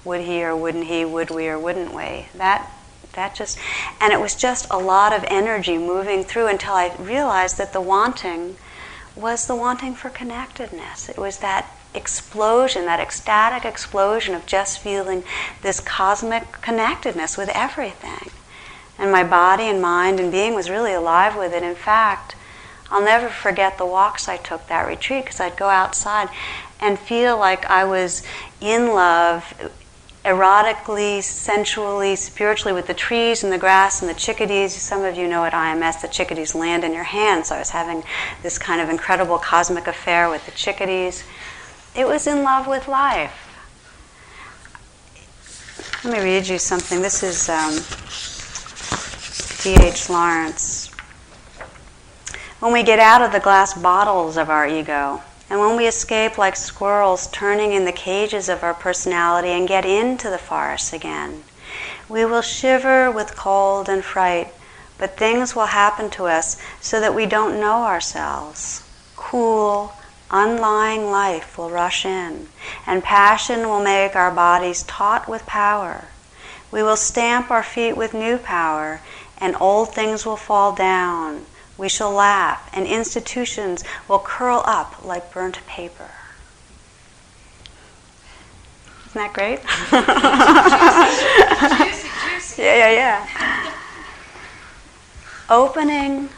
Would 0.04 0.20
he 0.20 0.44
or 0.44 0.54
wouldn't 0.54 0.88
he? 0.88 1.06
Would 1.06 1.30
we 1.30 1.48
or 1.48 1.58
wouldn't 1.58 1.94
we? 1.94 2.26
That 2.34 2.70
that 3.14 3.34
just 3.34 3.58
and 3.98 4.12
it 4.12 4.20
was 4.20 4.36
just 4.36 4.66
a 4.70 4.76
lot 4.76 5.14
of 5.14 5.24
energy 5.28 5.78
moving 5.78 6.22
through 6.22 6.48
until 6.48 6.74
I 6.74 6.94
realized 6.98 7.56
that 7.56 7.72
the 7.72 7.80
wanting 7.80 8.56
was 9.16 9.46
the 9.46 9.56
wanting 9.56 9.94
for 9.94 10.10
connectedness. 10.10 11.08
It 11.08 11.16
was 11.16 11.38
that 11.38 11.70
explosion, 11.94 12.84
that 12.84 13.00
ecstatic 13.00 13.64
explosion 13.64 14.34
of 14.34 14.46
just 14.46 14.78
feeling 14.78 15.24
this 15.62 15.80
cosmic 15.80 16.52
connectedness 16.60 17.36
with 17.36 17.48
everything. 17.54 18.30
And 18.98 19.10
my 19.10 19.24
body 19.24 19.64
and 19.64 19.80
mind 19.80 20.20
and 20.20 20.30
being 20.30 20.54
was 20.54 20.70
really 20.70 20.92
alive 20.92 21.36
with 21.36 21.52
it. 21.52 21.62
In 21.62 21.74
fact, 21.74 22.36
I'll 22.90 23.04
never 23.04 23.28
forget 23.28 23.78
the 23.78 23.86
walks 23.86 24.28
I 24.28 24.36
took 24.36 24.68
that 24.68 24.86
retreat 24.86 25.24
because 25.24 25.40
I'd 25.40 25.56
go 25.56 25.68
outside 25.68 26.28
and 26.80 26.98
feel 26.98 27.38
like 27.38 27.64
I 27.66 27.84
was 27.84 28.22
in 28.60 28.88
love 28.88 29.70
erotically, 30.26 31.22
sensually, 31.22 32.16
spiritually 32.16 32.72
with 32.72 32.88
the 32.88 32.94
trees 32.94 33.44
and 33.44 33.52
the 33.52 33.58
grass 33.58 34.02
and 34.02 34.10
the 34.10 34.14
chickadees. 34.14 34.74
Some 34.74 35.04
of 35.04 35.16
you 35.16 35.28
know 35.28 35.44
at 35.44 35.52
IMS 35.52 36.00
the 36.00 36.08
chickadees 36.08 36.52
land 36.52 36.82
in 36.82 36.92
your 36.92 37.04
hands. 37.04 37.48
So 37.48 37.54
I 37.54 37.60
was 37.60 37.70
having 37.70 38.02
this 38.42 38.58
kind 38.58 38.80
of 38.80 38.88
incredible 38.88 39.38
cosmic 39.38 39.86
affair 39.86 40.28
with 40.28 40.44
the 40.44 40.50
chickadees. 40.50 41.22
It 41.94 42.08
was 42.08 42.26
in 42.26 42.42
love 42.42 42.66
with 42.66 42.88
life. 42.88 43.44
Let 46.02 46.12
me 46.12 46.24
read 46.24 46.48
you 46.48 46.58
something. 46.58 47.00
This 47.00 47.22
is 47.22 47.48
um, 47.48 47.78
D.H. 49.62 50.10
Lawrence. 50.10 50.90
When 52.58 52.72
we 52.72 52.82
get 52.82 52.98
out 52.98 53.22
of 53.22 53.30
the 53.30 53.40
glass 53.40 53.80
bottles 53.80 54.36
of 54.36 54.50
our 54.50 54.66
ego, 54.66 55.22
and 55.48 55.60
when 55.60 55.76
we 55.76 55.86
escape 55.86 56.36
like 56.36 56.56
squirrels 56.56 57.28
turning 57.28 57.72
in 57.72 57.84
the 57.84 57.92
cages 57.92 58.48
of 58.48 58.62
our 58.62 58.74
personality 58.74 59.48
and 59.48 59.68
get 59.68 59.84
into 59.84 60.28
the 60.28 60.38
forest 60.38 60.92
again, 60.92 61.44
we 62.08 62.24
will 62.24 62.42
shiver 62.42 63.10
with 63.10 63.36
cold 63.36 63.88
and 63.88 64.04
fright, 64.04 64.52
but 64.98 65.16
things 65.16 65.54
will 65.54 65.66
happen 65.66 66.10
to 66.10 66.24
us 66.24 66.60
so 66.80 67.00
that 67.00 67.14
we 67.14 67.26
don't 67.26 67.60
know 67.60 67.84
ourselves. 67.84 68.82
Cool, 69.14 69.92
unlying 70.30 71.10
life 71.10 71.56
will 71.56 71.70
rush 71.70 72.04
in, 72.04 72.48
and 72.86 73.04
passion 73.04 73.68
will 73.68 73.82
make 73.82 74.16
our 74.16 74.30
bodies 74.30 74.82
taut 74.84 75.28
with 75.28 75.46
power. 75.46 76.06
We 76.72 76.82
will 76.82 76.96
stamp 76.96 77.50
our 77.50 77.62
feet 77.62 77.96
with 77.96 78.14
new 78.14 78.38
power, 78.38 79.00
and 79.38 79.54
old 79.60 79.94
things 79.94 80.26
will 80.26 80.36
fall 80.36 80.74
down 80.74 81.46
we 81.78 81.88
shall 81.88 82.12
laugh, 82.12 82.68
and 82.72 82.86
institutions 82.86 83.84
will 84.08 84.18
curl 84.18 84.62
up 84.66 85.04
like 85.04 85.32
burnt 85.32 85.64
paper. 85.66 86.10
Isn't 89.08 89.14
that 89.14 89.32
great? 89.32 89.60
juicy, 91.90 92.08
juicy. 92.30 92.56
Yeah, 92.62 92.90
yeah, 92.90 92.92
yeah. 92.92 93.72
Opening 95.50 96.30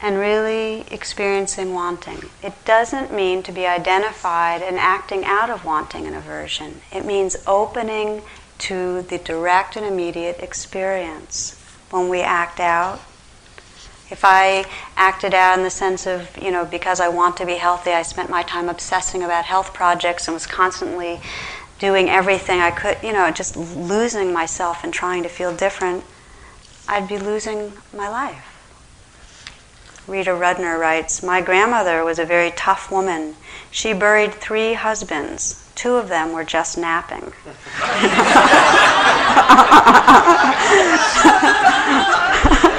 and 0.00 0.18
really 0.18 0.84
experiencing 0.90 1.72
wanting. 1.72 2.28
It 2.42 2.52
doesn't 2.66 3.12
mean 3.12 3.42
to 3.44 3.52
be 3.52 3.66
identified 3.66 4.60
and 4.60 4.78
acting 4.78 5.24
out 5.24 5.48
of 5.48 5.64
wanting 5.64 6.06
and 6.06 6.14
aversion. 6.14 6.82
It 6.92 7.06
means 7.06 7.36
opening 7.46 8.20
to 8.58 9.00
the 9.02 9.16
direct 9.16 9.76
and 9.76 9.86
immediate 9.86 10.40
experience. 10.40 11.58
When 11.90 12.10
we 12.10 12.20
act 12.20 12.60
out, 12.60 13.00
if 14.14 14.24
I 14.24 14.64
acted 14.96 15.34
out 15.34 15.58
in 15.58 15.64
the 15.64 15.70
sense 15.70 16.06
of, 16.06 16.40
you 16.40 16.52
know, 16.52 16.64
because 16.64 17.00
I 17.00 17.08
want 17.08 17.36
to 17.38 17.46
be 17.46 17.54
healthy, 17.56 17.90
I 17.90 18.02
spent 18.02 18.30
my 18.30 18.44
time 18.44 18.68
obsessing 18.68 19.24
about 19.24 19.44
health 19.44 19.74
projects 19.74 20.28
and 20.28 20.34
was 20.34 20.46
constantly 20.46 21.20
doing 21.80 22.08
everything 22.08 22.60
I 22.60 22.70
could, 22.70 22.96
you 23.02 23.12
know, 23.12 23.28
just 23.32 23.56
losing 23.56 24.32
myself 24.32 24.84
and 24.84 24.94
trying 24.94 25.24
to 25.24 25.28
feel 25.28 25.52
different, 25.52 26.04
I'd 26.86 27.08
be 27.08 27.18
losing 27.18 27.72
my 27.92 28.08
life. 28.08 28.52
Rita 30.06 30.30
Rudner 30.30 30.78
writes 30.78 31.20
My 31.20 31.40
grandmother 31.40 32.04
was 32.04 32.20
a 32.20 32.24
very 32.24 32.52
tough 32.52 32.92
woman. 32.92 33.34
She 33.72 33.92
buried 33.92 34.32
three 34.32 34.74
husbands. 34.74 35.68
Two 35.74 35.96
of 35.96 36.08
them 36.08 36.32
were 36.32 36.44
just 36.44 36.78
napping. 36.78 37.32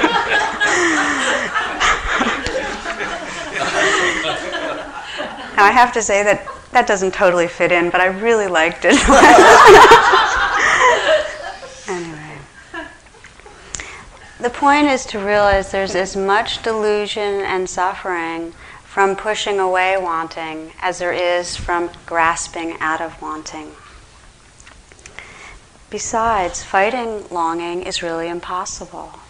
Now, 5.56 5.64
I 5.64 5.70
have 5.70 5.92
to 5.94 6.02
say 6.02 6.22
that 6.22 6.46
that 6.72 6.86
doesn't 6.86 7.14
totally 7.14 7.48
fit 7.48 7.72
in, 7.72 7.88
but 7.88 8.02
I 8.02 8.06
really 8.06 8.46
liked 8.46 8.84
it. 8.84 8.92
anyway. 11.88 12.38
The 14.38 14.50
point 14.50 14.86
is 14.86 15.06
to 15.06 15.18
realize 15.18 15.70
there's 15.70 15.94
as 15.94 16.14
much 16.14 16.62
delusion 16.62 17.40
and 17.40 17.70
suffering 17.70 18.52
from 18.84 19.16
pushing 19.16 19.58
away 19.58 19.96
wanting 19.96 20.72
as 20.80 20.98
there 20.98 21.12
is 21.12 21.56
from 21.56 21.90
grasping 22.04 22.76
out 22.80 23.00
of 23.00 23.20
wanting. 23.22 23.72
Besides, 25.88 26.62
fighting 26.62 27.26
longing 27.30 27.82
is 27.82 28.02
really 28.02 28.28
impossible 28.28 29.20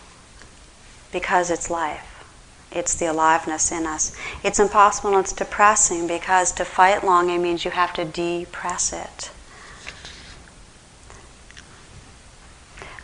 because 1.13 1.51
it's 1.51 1.71
life. 1.71 2.16
It's 2.77 2.95
the 2.95 3.07
aliveness 3.07 3.73
in 3.73 3.87
us. 3.87 4.15
It's 4.45 4.61
impossible 4.61 5.17
and 5.17 5.21
it's 5.21 5.33
depressing 5.33 6.07
because 6.07 6.53
to 6.53 6.65
fight 6.67 7.03
longing 7.03 7.43
means 7.43 7.65
you 7.65 7.71
have 7.71 7.95
to 7.95 8.05
depress 8.05 8.93
it. 8.93 9.31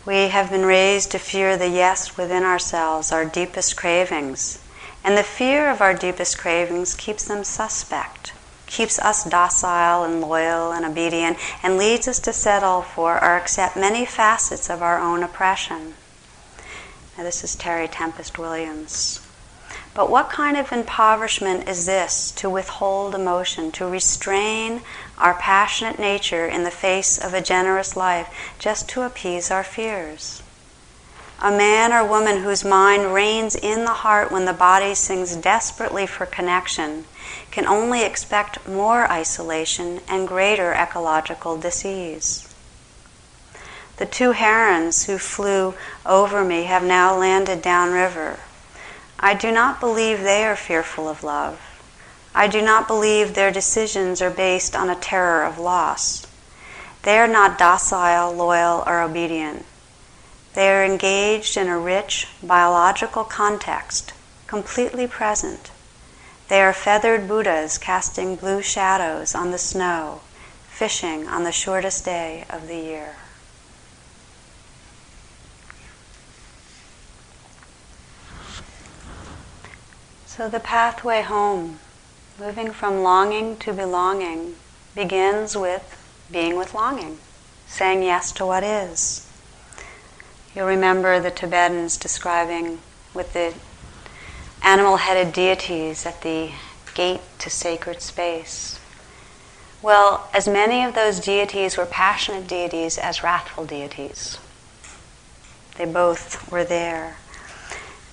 We 0.04 0.28
have 0.28 0.50
been 0.50 0.66
raised 0.66 1.10
to 1.12 1.18
fear 1.18 1.56
the 1.56 1.70
yes 1.70 2.18
within 2.18 2.42
ourselves, 2.42 3.12
our 3.12 3.24
deepest 3.24 3.74
cravings. 3.74 4.62
And 5.02 5.16
the 5.16 5.22
fear 5.22 5.70
of 5.70 5.80
our 5.80 5.94
deepest 5.94 6.36
cravings 6.36 6.94
keeps 6.94 7.24
them 7.24 7.42
suspect, 7.42 8.34
keeps 8.66 8.98
us 8.98 9.24
docile 9.24 10.04
and 10.04 10.20
loyal 10.20 10.70
and 10.70 10.84
obedient, 10.84 11.38
and 11.62 11.78
leads 11.78 12.06
us 12.06 12.18
to 12.20 12.34
settle 12.34 12.82
for 12.82 13.14
or 13.14 13.36
accept 13.36 13.74
many 13.74 14.04
facets 14.04 14.68
of 14.68 14.82
our 14.82 14.98
own 14.98 15.22
oppression. 15.22 15.94
Now, 17.16 17.24
this 17.24 17.42
is 17.42 17.56
Terry 17.56 17.88
Tempest 17.88 18.38
Williams. 18.38 19.21
But 19.94 20.08
what 20.08 20.30
kind 20.30 20.56
of 20.56 20.72
impoverishment 20.72 21.68
is 21.68 21.84
this 21.84 22.30
to 22.36 22.48
withhold 22.48 23.14
emotion, 23.14 23.70
to 23.72 23.86
restrain 23.86 24.80
our 25.18 25.34
passionate 25.34 25.98
nature 25.98 26.46
in 26.46 26.64
the 26.64 26.70
face 26.70 27.18
of 27.18 27.34
a 27.34 27.42
generous 27.42 27.94
life 27.94 28.54
just 28.58 28.88
to 28.90 29.02
appease 29.02 29.50
our 29.50 29.62
fears? 29.62 30.42
A 31.40 31.50
man 31.50 31.92
or 31.92 32.04
woman 32.06 32.42
whose 32.42 32.64
mind 32.64 33.12
reins 33.12 33.54
in 33.54 33.84
the 33.84 34.00
heart 34.00 34.32
when 34.32 34.46
the 34.46 34.54
body 34.54 34.94
sings 34.94 35.36
desperately 35.36 36.06
for 36.06 36.24
connection 36.24 37.04
can 37.50 37.66
only 37.66 38.02
expect 38.02 38.66
more 38.66 39.10
isolation 39.10 40.00
and 40.08 40.26
greater 40.26 40.72
ecological 40.72 41.58
disease. 41.58 42.48
The 43.98 44.06
two 44.06 44.32
herons 44.32 45.04
who 45.04 45.18
flew 45.18 45.74
over 46.06 46.44
me 46.44 46.64
have 46.64 46.82
now 46.82 47.14
landed 47.14 47.60
downriver 47.60 48.38
I 49.24 49.34
do 49.34 49.52
not 49.52 49.78
believe 49.78 50.20
they 50.20 50.44
are 50.44 50.56
fearful 50.56 51.08
of 51.08 51.22
love. 51.22 51.60
I 52.34 52.48
do 52.48 52.60
not 52.60 52.88
believe 52.88 53.34
their 53.34 53.52
decisions 53.52 54.20
are 54.20 54.30
based 54.30 54.74
on 54.74 54.90
a 54.90 54.96
terror 54.96 55.44
of 55.44 55.60
loss. 55.60 56.26
They 57.02 57.18
are 57.18 57.28
not 57.28 57.56
docile, 57.56 58.32
loyal, 58.32 58.82
or 58.84 59.00
obedient. 59.00 59.64
They 60.54 60.70
are 60.70 60.84
engaged 60.84 61.56
in 61.56 61.68
a 61.68 61.78
rich 61.78 62.26
biological 62.42 63.22
context, 63.22 64.12
completely 64.48 65.06
present. 65.06 65.70
They 66.48 66.60
are 66.60 66.72
feathered 66.72 67.28
Buddhas 67.28 67.78
casting 67.78 68.34
blue 68.34 68.60
shadows 68.60 69.36
on 69.36 69.52
the 69.52 69.58
snow, 69.58 70.20
fishing 70.68 71.28
on 71.28 71.44
the 71.44 71.52
shortest 71.52 72.04
day 72.04 72.44
of 72.50 72.66
the 72.66 72.76
year. 72.76 73.14
So 80.34 80.48
the 80.48 80.60
pathway 80.60 81.20
home, 81.20 81.78
moving 82.40 82.70
from 82.70 83.02
longing 83.02 83.58
to 83.58 83.72
belonging, 83.74 84.56
begins 84.94 85.54
with 85.58 85.84
being 86.32 86.56
with 86.56 86.72
longing, 86.72 87.18
saying 87.66 88.02
yes 88.02 88.32
to 88.32 88.46
what 88.46 88.64
is. 88.64 89.30
You'll 90.54 90.68
remember 90.68 91.20
the 91.20 91.30
Tibetans 91.30 91.98
describing 91.98 92.78
with 93.12 93.34
the 93.34 93.52
animal 94.62 94.96
headed 94.96 95.34
deities 95.34 96.06
at 96.06 96.22
the 96.22 96.52
gate 96.94 97.20
to 97.40 97.50
sacred 97.50 98.00
space. 98.00 98.80
Well, 99.82 100.30
as 100.32 100.48
many 100.48 100.82
of 100.82 100.94
those 100.94 101.20
deities 101.20 101.76
were 101.76 101.84
passionate 101.84 102.46
deities 102.46 102.96
as 102.96 103.22
wrathful 103.22 103.66
deities. 103.66 104.38
They 105.76 105.84
both 105.84 106.50
were 106.50 106.64
there. 106.64 107.16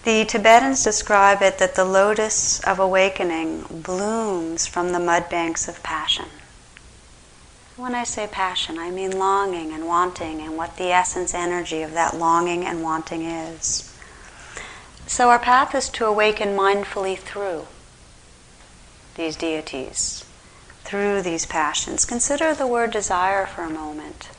The 0.03 0.23
Tibetans 0.23 0.83
describe 0.83 1.41
it 1.41 1.57
that 1.57 1.75
the 1.75 1.83
lotus 1.83 2.61
of 2.61 2.79
awakening 2.79 3.65
blooms 3.69 4.65
from 4.65 4.91
the 4.91 4.99
mud 4.99 5.29
banks 5.29 5.67
of 5.67 5.83
passion. 5.83 6.27
When 7.75 7.93
I 7.93 8.05
say 8.05 8.27
passion, 8.27 8.77
I 8.77 8.91
mean 8.91 9.17
longing 9.17 9.71
and 9.73 9.87
wanting 9.87 10.41
and 10.41 10.57
what 10.57 10.77
the 10.77 10.91
essence 10.91 11.33
energy 11.33 11.81
of 11.81 11.93
that 11.93 12.15
longing 12.15 12.65
and 12.65 12.81
wanting 12.81 13.23
is. 13.23 13.93
So 15.05 15.29
our 15.29 15.39
path 15.39 15.75
is 15.75 15.89
to 15.89 16.05
awaken 16.05 16.57
mindfully 16.57 17.17
through 17.17 17.67
these 19.15 19.35
deities, 19.35 20.23
through 20.83 21.21
these 21.21 21.45
passions. 21.45 22.05
Consider 22.05 22.53
the 22.53 22.67
word 22.67 22.91
desire 22.91 23.45
for 23.45 23.63
a 23.63 23.69
moment. 23.69 24.29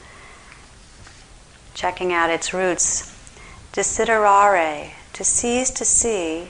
Checking 1.75 2.13
out 2.13 2.31
its 2.31 2.55
roots. 2.55 3.15
Desiderare, 3.73 4.93
to 5.13 5.25
seize 5.25 5.71
to 5.71 5.85
see, 5.85 6.49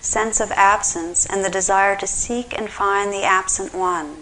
sense 0.00 0.40
of 0.40 0.50
absence, 0.52 1.26
and 1.26 1.44
the 1.44 1.50
desire 1.50 1.96
to 1.96 2.06
seek 2.06 2.56
and 2.56 2.70
find 2.70 3.12
the 3.12 3.24
absent 3.24 3.74
one 3.74 4.16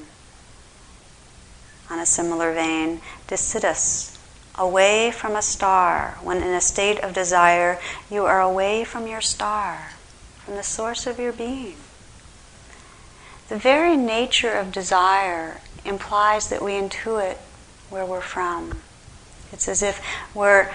on 1.90 1.98
a 1.98 2.06
similar 2.06 2.52
vein, 2.52 3.00
decidus, 3.26 4.18
away 4.56 5.10
from 5.10 5.36
a 5.36 5.42
star. 5.42 6.18
When 6.22 6.38
in 6.38 6.54
a 6.54 6.60
state 6.60 6.98
of 7.00 7.12
desire, 7.12 7.78
you 8.10 8.24
are 8.24 8.40
away 8.40 8.84
from 8.84 9.06
your 9.06 9.20
star, 9.20 9.90
from 10.44 10.54
the 10.54 10.62
source 10.62 11.06
of 11.06 11.18
your 11.18 11.32
being. 11.32 11.76
The 13.48 13.56
very 13.58 13.96
nature 13.96 14.52
of 14.52 14.72
desire 14.72 15.60
implies 15.84 16.48
that 16.48 16.62
we 16.62 16.72
intuit 16.72 17.36
where 17.90 18.06
we're 18.06 18.20
from. 18.20 18.80
It's 19.52 19.68
as 19.68 19.82
if 19.82 20.00
we're 20.34 20.72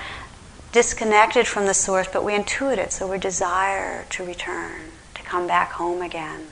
disconnected 0.72 1.48
from 1.48 1.66
the 1.66 1.74
source, 1.74 2.08
but 2.12 2.24
we 2.24 2.34
intuit 2.34 2.78
it, 2.78 2.92
so 2.92 3.10
we 3.10 3.18
desire 3.18 4.06
to 4.10 4.24
return, 4.24 4.92
to 5.16 5.24
come 5.24 5.48
back 5.48 5.74
home 5.74 6.02
again. 6.02 6.48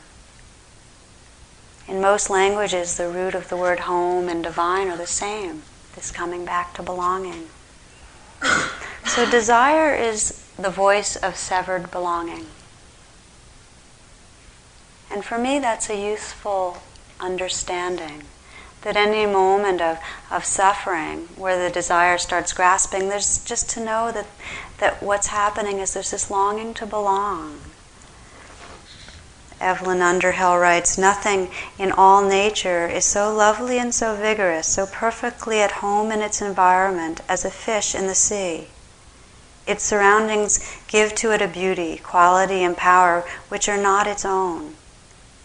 In 1.88 2.02
most 2.02 2.30
languages, 2.30 2.98
the 2.98 3.10
root 3.10 3.36
of 3.36 3.50
the 3.50 3.58
word 3.58 3.82
home 3.82 4.28
and 4.28 4.44
divine 4.44 4.90
are 4.90 4.98
the 4.98 5.08
same 5.08 5.64
this 5.96 6.12
coming 6.12 6.46
back 6.46 6.76
to 6.76 6.84
belonging. 6.84 7.48
so, 9.06 9.30
desire 9.30 9.96
is 9.96 10.46
the 10.56 10.70
voice 10.70 11.16
of 11.16 11.36
severed 11.36 11.90
belonging. 11.90 12.46
And 15.12 15.26
for 15.26 15.40
me, 15.40 15.58
that's 15.58 15.90
a 15.90 16.00
useful 16.00 16.78
understanding 17.20 18.26
that 18.88 18.96
any 18.96 19.26
moment 19.26 19.82
of, 19.82 20.00
of 20.32 20.46
suffering 20.46 21.28
where 21.36 21.62
the 21.62 21.70
desire 21.70 22.18
starts 22.18 22.54
grasping, 22.54 23.10
there's 23.10 23.44
just 23.44 23.70
to 23.70 23.84
know 23.84 24.14
that, 24.14 24.26
that 24.78 25.04
what's 25.04 25.28
happening 25.28 25.80
is 25.80 25.94
there's 25.94 26.12
this 26.12 26.32
longing 26.32 26.74
to 26.74 26.86
belong. 26.86 27.60
Evelyn 29.60 30.02
Underhill 30.02 30.58
writes 30.58 30.98
Nothing 30.98 31.50
in 31.78 31.92
all 31.92 32.26
nature 32.26 32.88
is 32.88 33.04
so 33.04 33.36
lovely 33.36 33.78
and 33.78 33.94
so 33.94 34.16
vigorous, 34.16 34.68
so 34.68 34.86
perfectly 34.86 35.60
at 35.60 35.84
home 35.84 36.10
in 36.10 36.22
its 36.22 36.42
environment 36.42 37.20
as 37.28 37.44
a 37.44 37.52
fish 37.52 37.94
in 37.94 38.08
the 38.08 38.16
sea. 38.16 38.70
Its 39.68 39.84
surroundings 39.84 40.78
give 40.88 41.14
to 41.16 41.34
it 41.34 41.42
a 41.42 41.48
beauty, 41.50 41.98
quality, 41.98 42.64
and 42.64 42.78
power 42.78 43.26
which 43.50 43.68
are 43.68 43.76
not 43.76 44.08
its 44.08 44.24
own. 44.24 44.77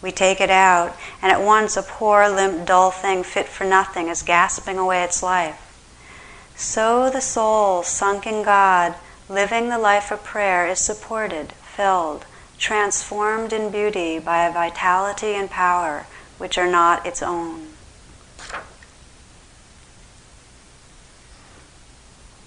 We 0.03 0.11
take 0.11 0.41
it 0.41 0.49
out, 0.49 0.97
and 1.21 1.31
at 1.31 1.41
once 1.41 1.77
a 1.77 1.81
poor, 1.81 2.27
limp, 2.27 2.67
dull 2.67 2.91
thing 2.91 3.23
fit 3.23 3.47
for 3.47 3.63
nothing 3.63 4.09
is 4.09 4.21
gasping 4.21 4.77
away 4.77 5.01
its 5.01 5.23
life. 5.23 5.59
So 6.57 7.09
the 7.09 7.21
soul, 7.21 7.83
sunk 7.83 8.27
in 8.27 8.43
God, 8.43 8.95
living 9.29 9.69
the 9.69 9.79
life 9.79 10.11
of 10.11 10.21
prayer, 10.21 10.67
is 10.67 10.79
supported, 10.79 11.53
filled, 11.53 12.25
transformed 12.57 13.53
in 13.53 13.71
beauty 13.71 14.19
by 14.19 14.45
a 14.45 14.51
vitality 14.51 15.35
and 15.35 15.49
power 15.49 16.05
which 16.37 16.57
are 16.57 16.69
not 16.69 17.05
its 17.05 17.23
own. 17.23 17.69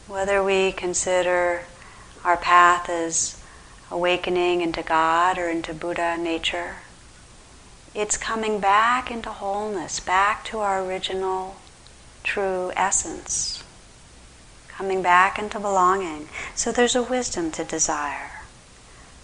Whether 0.07 0.45
we 0.45 0.73
consider 0.73 1.63
our 2.23 2.37
path 2.37 2.91
as 2.91 3.41
awakening 3.91 4.61
into 4.61 4.83
God 4.83 5.39
or 5.39 5.49
into 5.49 5.73
Buddha 5.73 6.19
nature, 6.19 6.77
it's 7.97 8.19
coming 8.19 8.61
back 8.61 9.11
into 9.11 9.31
wholeness, 9.31 10.01
back 10.01 10.45
to 10.45 10.59
our 10.59 10.85
original 10.85 11.57
true 12.23 12.71
essence, 12.77 13.65
coming 14.69 15.01
back 15.01 15.39
into 15.39 15.59
belonging. 15.59 16.29
So 16.55 16.71
there's 16.71 16.95
a 16.95 17.03
wisdom 17.03 17.51
to 17.53 17.65
desire. 17.65 18.43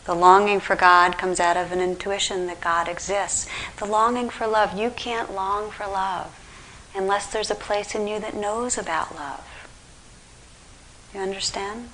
The 0.07 0.15
longing 0.15 0.59
for 0.59 0.75
God 0.75 1.19
comes 1.19 1.39
out 1.39 1.59
of 1.59 1.71
an 1.71 1.81
intuition 1.81 2.47
that 2.47 2.63
God 2.63 2.89
exists. 2.89 3.47
The 3.77 3.85
longing 3.85 4.31
for 4.31 4.47
love, 4.47 4.77
you 4.77 4.89
can't 4.91 5.35
long 5.35 5.71
for 5.71 5.87
love 5.87 6.39
unless 6.95 7.27
there's 7.31 7.51
a 7.51 7.55
place 7.55 7.95
in 7.95 8.09
you 8.09 8.19
that 8.21 8.35
knows 8.35 8.79
about 8.79 9.15
love. 9.15 9.69
You 11.15 11.21
understand? 11.21 11.91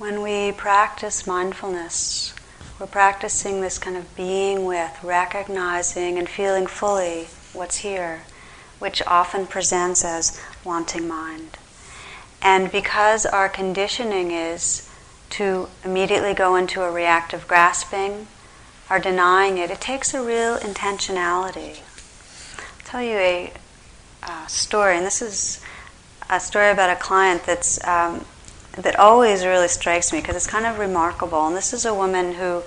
When 0.00 0.22
we 0.22 0.52
practice 0.52 1.26
mindfulness, 1.26 2.32
we're 2.78 2.86
practicing 2.86 3.60
this 3.60 3.76
kind 3.76 3.98
of 3.98 4.16
being 4.16 4.64
with, 4.64 4.98
recognizing 5.04 6.16
and 6.16 6.26
feeling 6.26 6.66
fully 6.66 7.26
what's 7.52 7.76
here, 7.76 8.22
which 8.78 9.02
often 9.06 9.46
presents 9.46 10.02
as 10.02 10.40
wanting 10.64 11.06
mind. 11.06 11.58
And 12.40 12.72
because 12.72 13.26
our 13.26 13.50
conditioning 13.50 14.30
is 14.30 14.88
to 15.36 15.68
immediately 15.84 16.32
go 16.32 16.56
into 16.56 16.80
a 16.80 16.90
reactive 16.90 17.46
grasping 17.46 18.26
or 18.88 18.98
denying 18.98 19.58
it, 19.58 19.70
it 19.70 19.82
takes 19.82 20.14
a 20.14 20.22
real 20.22 20.56
intentionality. 20.56 21.80
I'll 22.56 22.86
tell 22.86 23.02
you 23.02 23.18
a, 23.18 23.52
a 24.22 24.48
story, 24.48 24.96
and 24.96 25.04
this 25.04 25.20
is 25.20 25.62
a 26.30 26.40
story 26.40 26.70
about 26.70 26.88
a 26.88 26.98
client 26.98 27.44
that's 27.44 27.86
um, 27.86 28.24
that 28.72 28.98
always 28.98 29.44
really 29.44 29.68
strikes 29.68 30.12
me 30.12 30.20
because 30.20 30.36
it's 30.36 30.46
kind 30.46 30.66
of 30.66 30.78
remarkable. 30.78 31.46
And 31.46 31.56
this 31.56 31.72
is 31.72 31.84
a 31.84 31.94
woman 31.94 32.34
who 32.34 32.62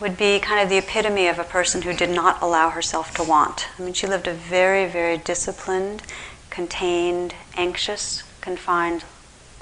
would 0.00 0.16
be 0.16 0.38
kind 0.38 0.62
of 0.62 0.68
the 0.68 0.78
epitome 0.78 1.26
of 1.26 1.38
a 1.38 1.44
person 1.44 1.82
who 1.82 1.94
did 1.94 2.10
not 2.10 2.42
allow 2.42 2.70
herself 2.70 3.14
to 3.14 3.22
want. 3.22 3.68
I 3.78 3.82
mean, 3.82 3.94
she 3.94 4.06
lived 4.06 4.26
a 4.26 4.34
very, 4.34 4.86
very 4.86 5.16
disciplined, 5.16 6.02
contained, 6.50 7.34
anxious, 7.56 8.22
confined 8.40 9.04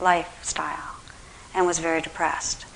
lifestyle 0.00 0.96
and 1.54 1.66
was 1.66 1.78
very 1.78 2.00
depressed. 2.00 2.66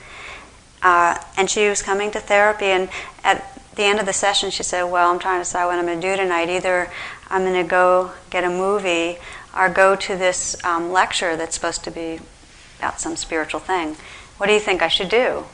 Uh, 0.81 1.19
and 1.37 1.51
she 1.51 1.69
was 1.69 1.83
coming 1.83 2.11
to 2.13 2.21
therapy, 2.21 2.67
and 2.67 2.89
at 3.25 3.61
the 3.75 3.83
end 3.83 3.99
of 3.99 4.07
the 4.07 4.13
session, 4.13 4.51
she 4.51 4.63
said, 4.63 4.85
Well, 4.85 5.11
I'm 5.11 5.19
trying 5.19 5.41
to 5.41 5.45
decide 5.45 5.67
what 5.67 5.79
I'm 5.79 5.87
going 5.87 6.01
to 6.01 6.11
do 6.11 6.17
tonight. 6.17 6.49
Either 6.49 6.91
I'm 7.29 7.43
going 7.43 7.61
to 7.61 7.69
go 7.69 8.13
get 8.31 8.45
a 8.45 8.49
movie 8.49 9.19
or 9.57 9.69
go 9.69 9.97
to 9.97 10.17
this 10.17 10.57
um, 10.65 10.93
lecture 10.93 11.37
that's 11.37 11.57
supposed 11.57 11.83
to 11.85 11.91
be 11.91 12.21
about 12.79 13.01
some 13.01 13.17
spiritual 13.17 13.61
thing. 13.61 13.97
What 14.37 14.47
do 14.47 14.53
you 14.53 14.61
think 14.61 14.83
I 14.83 14.89
should 14.89 15.09
do? 15.09 15.45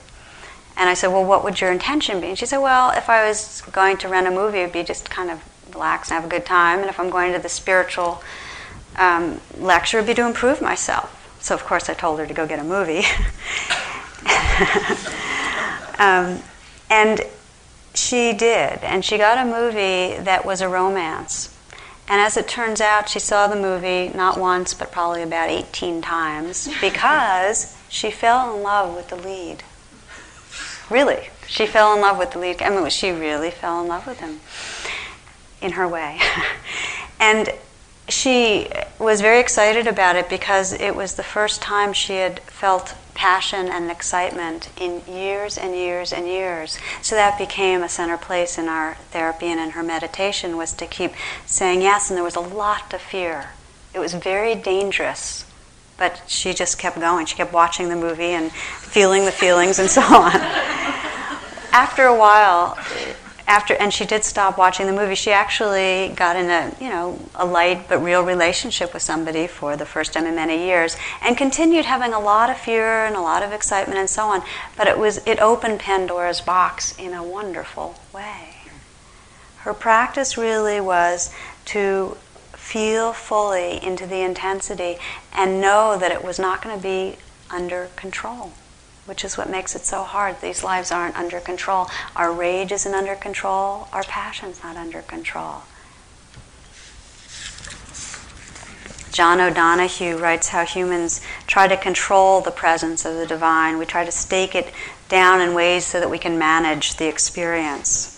And 0.77 0.89
I 0.89 0.95
said, 0.95 1.09
Well, 1.09 1.25
what 1.25 1.45
would 1.45 1.61
your 1.61 1.71
intention 1.73 2.21
be? 2.21 2.29
And 2.29 2.39
she 2.39 2.47
said, 2.47 2.59
Well, 2.59 2.91
if 2.91 3.09
I 3.09 3.27
was 3.27 3.63
going 3.73 3.97
to 3.99 4.09
rent 4.09 4.27
a 4.27 4.31
movie, 4.31 4.59
it 4.59 4.65
would 4.65 4.73
be 4.73 4.83
just 4.83 5.09
kind 5.11 5.31
of 5.31 5.43
relax 5.73 6.11
and 6.11 6.21
have 6.21 6.25
a 6.25 6.29
good 6.29 6.45
time. 6.47 6.81
And 6.81 6.89
if 6.89 6.99
I'm 6.99 7.11
going 7.11 7.33
to 7.33 7.39
the 7.39 7.49
spiritual 7.49 8.23
um, 8.97 9.41
lecture, 9.59 9.99
it 9.99 10.03
would 10.03 10.09
be 10.09 10.15
to 10.15 10.27
improve 10.27 10.61
myself. 10.61 11.21
So, 11.41 11.55
of 11.55 11.65
course, 11.65 11.89
I 11.89 11.95
told 11.95 12.19
her 12.19 12.27
to 12.27 12.35
go 12.35 12.47
get 12.47 12.59
a 12.59 12.65
movie. 12.65 13.05
um, 15.99 16.41
and 16.91 17.21
she 17.95 18.33
did, 18.33 18.79
and 18.83 19.05
she 19.05 19.19
got 19.19 19.39
a 19.39 19.45
movie 19.45 20.17
that 20.25 20.45
was 20.45 20.61
a 20.61 20.69
romance. 20.69 21.54
And 22.09 22.21
as 22.21 22.37
it 22.37 22.47
turns 22.47 22.81
out, 22.81 23.09
she 23.09 23.19
saw 23.19 23.47
the 23.47 23.57
movie 23.57 24.11
not 24.15 24.39
once, 24.39 24.75
but 24.75 24.93
probably 24.93 25.23
about 25.23 25.51
18 25.51 26.03
times 26.03 26.69
because 26.81 27.77
she 27.89 28.11
fell 28.11 28.55
in 28.55 28.63
love 28.63 28.95
with 28.95 29.09
the 29.09 29.17
lead. 29.17 29.63
Really, 30.91 31.31
she 31.47 31.67
fell 31.67 31.95
in 31.95 32.01
love 32.01 32.19
with 32.19 32.33
the 32.33 32.39
lead. 32.39 32.61
I 32.63 32.69
mean, 32.69 32.89
she 32.91 33.11
really 33.11 33.51
fell 33.51 33.81
in 33.81 33.89
love 33.89 34.07
with 34.07 34.21
him 34.21 34.41
in 35.63 35.73
her 35.73 35.89
way. 35.89 36.21
and 37.21 37.49
she 38.09 38.69
was 38.99 39.23
very 39.23 39.41
excited 39.41 39.87
about 39.87 40.17
it 40.17 40.29
because 40.29 40.73
it 40.75 40.95
was 40.95 41.15
the 41.15 41.23
first 41.23 41.63
time 41.63 41.93
she 41.93 42.17
had 42.17 42.41
felt 42.41 42.95
passion 43.15 43.69
and 43.69 43.91
excitement 43.91 44.71
in 44.77 45.03
years 45.09 45.57
and 45.57 45.75
years 45.75 46.13
and 46.13 46.27
years. 46.27 46.79
So 47.01 47.15
that 47.15 47.39
became 47.39 47.83
a 47.83 47.89
center 47.89 48.19
place 48.19 48.59
in 48.59 48.69
our 48.69 48.95
therapy 49.11 49.47
and 49.47 49.61
in 49.61 49.71
her 49.71 49.83
meditation 49.83 50.57
was 50.57 50.73
to 50.75 50.87
keep 50.87 51.13
saying 51.47 51.83
yes, 51.83 52.11
and 52.11 52.17
there 52.17 52.25
was 52.25 52.37
a 52.37 52.41
lot 52.41 52.93
of 52.93 53.01
fear. 53.01 53.51
It 53.95 54.01
was 54.01 54.15
very 54.15 54.55
dangerous, 54.55 55.45
but 55.97 56.23
she 56.27 56.53
just 56.53 56.79
kept 56.79 56.99
going. 56.99 57.27
She 57.27 57.37
kept 57.37 57.53
watching 57.53 57.89
the 57.89 57.97
movie 57.97 58.33
and 58.33 58.51
feeling 58.53 59.25
the 59.25 59.33
feelings 59.33 59.79
and 59.79 59.89
so 59.89 60.03
on. 60.03 60.33
After 61.73 62.05
a 62.05 62.17
while, 62.17 62.77
after 63.47 63.75
and 63.75 63.93
she 63.93 64.05
did 64.05 64.25
stop 64.25 64.57
watching 64.57 64.87
the 64.87 64.93
movie. 64.93 65.15
She 65.15 65.31
actually 65.31 66.13
got 66.17 66.37
in 66.37 66.49
a 66.51 66.75
you 66.81 66.89
know 66.89 67.19
a 67.35 67.45
light 67.45 67.89
but 67.89 67.99
real 67.99 68.23
relationship 68.23 68.95
with 68.95 69.03
somebody 69.03 69.47
for 69.47 69.77
the 69.77 69.87
first 69.87 70.13
time 70.13 70.27
in 70.27 70.35
many 70.35 70.65
years 70.65 70.97
and 71.23 71.37
continued 71.37 71.85
having 71.85 72.13
a 72.13 72.21
lot 72.21 72.51
of 72.51 72.59
fear 72.59 73.05
and 73.05 73.17
a 73.17 73.21
lot 73.21 73.43
of 73.43 73.53
excitement 73.53 73.99
and 73.99 74.09
so 74.09 74.27
on. 74.27 74.43
But 74.77 74.89
it 74.89 74.99
was 74.99 75.19
it 75.27 75.41
opened 75.41 75.81
pandora's 75.81 76.41
box 76.41 76.97
in 76.99 77.13
a 77.13 77.23
wonderful 77.23 78.01
way. 78.13 78.55
Her 79.59 79.75
practice 79.75 80.37
really 80.37 80.81
was 80.81 81.35
to 81.67 82.17
feel 82.53 83.13
fully 83.13 83.83
into 83.83 84.07
the 84.07 84.21
intensity 84.21 84.97
and 85.33 85.61
know 85.61 85.99
that 85.99 86.13
it 86.13 86.25
was 86.25 86.39
not 86.39 86.63
going 86.63 86.77
to 86.77 86.83
be 86.83 87.17
under 87.51 87.89
control 87.97 88.53
which 89.07 89.25
is 89.25 89.37
what 89.37 89.51
makes 89.51 89.75
it 89.75 89.85
so 89.85 90.03
hard. 90.03 90.41
These 90.41 90.65
lives 90.65 90.91
aren't 90.91 91.17
under 91.17 91.41
control. 91.41 91.89
Our 92.17 92.33
rage 92.33 92.73
isn't 92.73 92.95
under 92.95 93.15
control, 93.15 93.89
our 93.93 94.05
passion's 94.05 94.63
not 94.63 94.77
under 94.77 95.03
control. 95.03 95.63
John 99.13 99.41
O'Donohue 99.41 100.17
writes 100.17 100.49
how 100.49 100.65
humans 100.65 101.21
try 101.47 101.69
to 101.69 101.77
control 101.77 102.41
the 102.41 102.51
presence 102.51 103.05
of 103.05 103.15
the 103.15 103.27
divine. 103.27 103.79
We 103.79 103.87
try 103.87 104.05
to 104.05 104.11
stake 104.11 104.57
it 104.57 104.73
down 105.09 105.41
in 105.41 105.55
ways 105.55 105.87
so 105.87 106.01
that 106.01 106.11
we 106.11 106.19
can 106.19 106.37
manage 106.37 106.97
the 106.97 107.07
experience. 107.07 108.11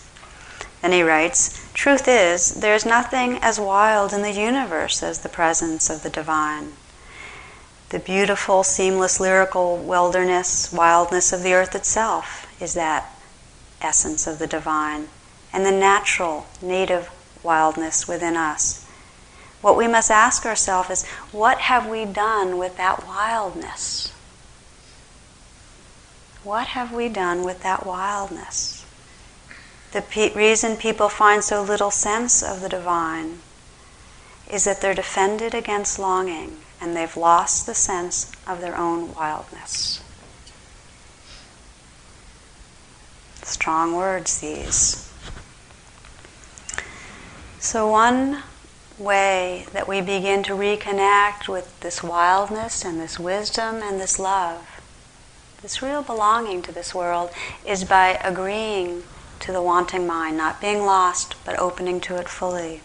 Then 0.81 0.93
he 0.93 1.03
writes 1.03 1.69
Truth 1.75 2.09
is, 2.09 2.55
there's 2.55 2.87
nothing 2.87 3.39
as 3.43 3.61
wild 3.61 4.15
in 4.15 4.23
the 4.23 4.33
universe 4.33 5.03
as 5.03 5.19
the 5.19 5.29
presence 5.29 5.91
of 5.91 6.03
the 6.03 6.09
divine 6.09 6.73
the 7.91 7.99
beautiful, 8.01 8.65
seamless, 8.65 9.21
lyrical 9.21 9.77
wilderness, 9.77 10.73
wildness 10.73 11.33
of 11.33 11.43
the 11.43 11.55
earth 11.55 11.75
itself 11.75 12.47
is 12.61 12.75
that 12.75 13.15
essence 13.81 14.27
of 14.27 14.39
the 14.39 14.47
divine, 14.47 15.09
and 15.53 15.65
the 15.65 15.71
natural, 15.71 16.47
native 16.61 17.11
wildness 17.43 18.09
within 18.09 18.37
us. 18.37 18.85
What 19.61 19.77
we 19.77 19.87
must 19.87 20.11
ask 20.11 20.45
ourselves 20.45 20.91
is 20.91 21.07
what 21.31 21.59
have 21.59 21.89
we 21.89 22.05
done 22.05 22.59
with 22.59 22.77
that 22.77 23.07
wildness? 23.07 24.13
What 26.43 26.69
have 26.69 26.93
we 26.93 27.09
done 27.09 27.45
with 27.45 27.63
that 27.63 27.87
wildness? 27.87 28.85
The 29.93 30.03
pe- 30.03 30.35
reason 30.35 30.77
people 30.77 31.09
find 31.09 31.43
so 31.43 31.63
little 31.63 31.91
sense 31.91 32.43
of 32.43 32.61
the 32.61 32.69
divine 32.69 33.39
is 34.51 34.65
that 34.65 34.81
they're 34.81 34.95
defended 34.95 35.55
against 35.55 35.99
longing 35.99 36.59
and 36.81 36.97
they've 36.97 37.17
lost 37.17 37.67
the 37.67 37.75
sense 37.75 38.33
of 38.47 38.61
their 38.61 38.77
own 38.77 39.15
wildness. 39.15 40.03
Strong 43.43 43.95
words, 43.95 44.41
these. 44.41 45.11
So, 47.61 47.89
one 47.91 48.43
way 48.99 49.67
that 49.73 49.89
we 49.89 50.01
begin 50.01 50.43
to 50.45 50.53
reconnect 50.53 51.49
with 51.49 51.79
this 51.81 52.03
wildness 52.03 52.85
and 52.85 53.01
this 53.01 53.19
wisdom 53.19 53.83
and 53.83 54.01
this 54.01 54.19
love, 54.19 54.81
this 55.63 55.83
real 55.83 56.03
belonging 56.03 56.63
to 56.63 56.73
this 56.73 56.95
world, 56.95 57.31
is 57.65 57.85
by 57.85 58.21
agreeing 58.25 59.03
to 59.41 59.53
the 59.53 59.63
wanting 59.63 60.07
mind, 60.07 60.37
not 60.37 60.61
being 60.61 60.81
lost, 60.81 61.35
but 61.45 61.59
opening 61.59 62.01
to 62.01 62.17
it 62.17 62.29
fully. 62.29 62.81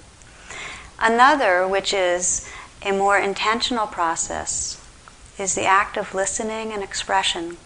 Another, 1.00 1.68
which 1.68 1.94
is 1.94 2.48
a 2.84 2.92
more 2.92 3.18
intentional 3.18 3.86
process 3.88 4.84
is 5.38 5.56
the 5.56 5.66
act 5.66 5.98
of 5.98 6.16
listening 6.16 6.72
and 6.72 6.84
expression, 6.84 7.58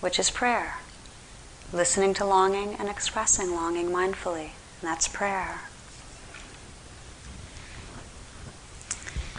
which 0.00 0.18
is 0.18 0.30
prayer. 0.30 0.78
Listening 1.72 2.12
to 2.14 2.24
longing 2.24 2.74
and 2.74 2.88
expressing 2.88 3.54
longing 3.54 3.88
mindfully. 3.88 4.50
And 4.80 4.90
that's 4.90 5.08
prayer. 5.08 5.60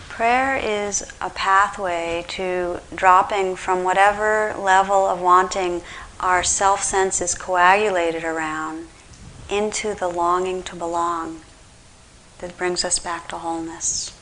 Prayer 0.10 0.56
is 0.56 1.12
a 1.20 1.30
pathway 1.30 2.24
to 2.30 2.80
dropping 2.96 3.56
from 3.56 3.84
whatever 3.84 4.54
level 4.58 5.08
of 5.08 5.20
wanting 5.20 5.82
our 6.20 6.44
self 6.44 6.82
sense 6.82 7.20
is 7.20 7.36
coagulated 7.36 8.24
around 8.24 8.88
into 9.50 9.94
the 9.94 10.08
longing 10.08 10.64
to 10.64 10.76
belong 10.76 11.42
that 12.40 12.58
brings 12.58 12.86
us 12.86 13.00
back 13.00 13.28
to 13.28 13.38
wholeness. 13.38 14.13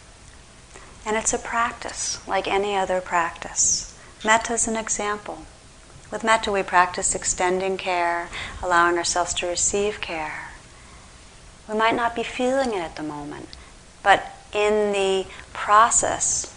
And 1.05 1.17
it's 1.17 1.33
a 1.33 1.39
practice, 1.39 2.25
like 2.27 2.47
any 2.47 2.75
other 2.75 3.01
practice. 3.01 3.97
Metta 4.23 4.53
is 4.53 4.67
an 4.67 4.75
example. 4.75 5.45
With 6.11 6.23
metta, 6.23 6.51
we 6.51 6.61
practice 6.61 7.15
extending 7.15 7.77
care, 7.77 8.29
allowing 8.61 8.97
ourselves 8.97 9.33
to 9.35 9.47
receive 9.47 10.01
care. 10.01 10.49
We 11.67 11.75
might 11.75 11.95
not 11.95 12.15
be 12.15 12.23
feeling 12.23 12.73
it 12.73 12.81
at 12.81 12.97
the 12.97 13.03
moment, 13.03 13.47
but 14.03 14.35
in 14.53 14.91
the 14.91 15.25
process 15.53 16.53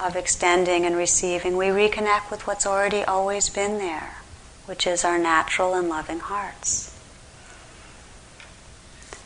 of 0.00 0.16
extending 0.16 0.84
and 0.84 0.96
receiving, 0.96 1.56
we 1.56 1.66
reconnect 1.66 2.30
with 2.30 2.46
what's 2.46 2.66
already 2.66 3.04
always 3.04 3.48
been 3.48 3.78
there, 3.78 4.16
which 4.66 4.86
is 4.86 5.04
our 5.04 5.18
natural 5.18 5.74
and 5.74 5.88
loving 5.88 6.18
hearts. 6.18 6.90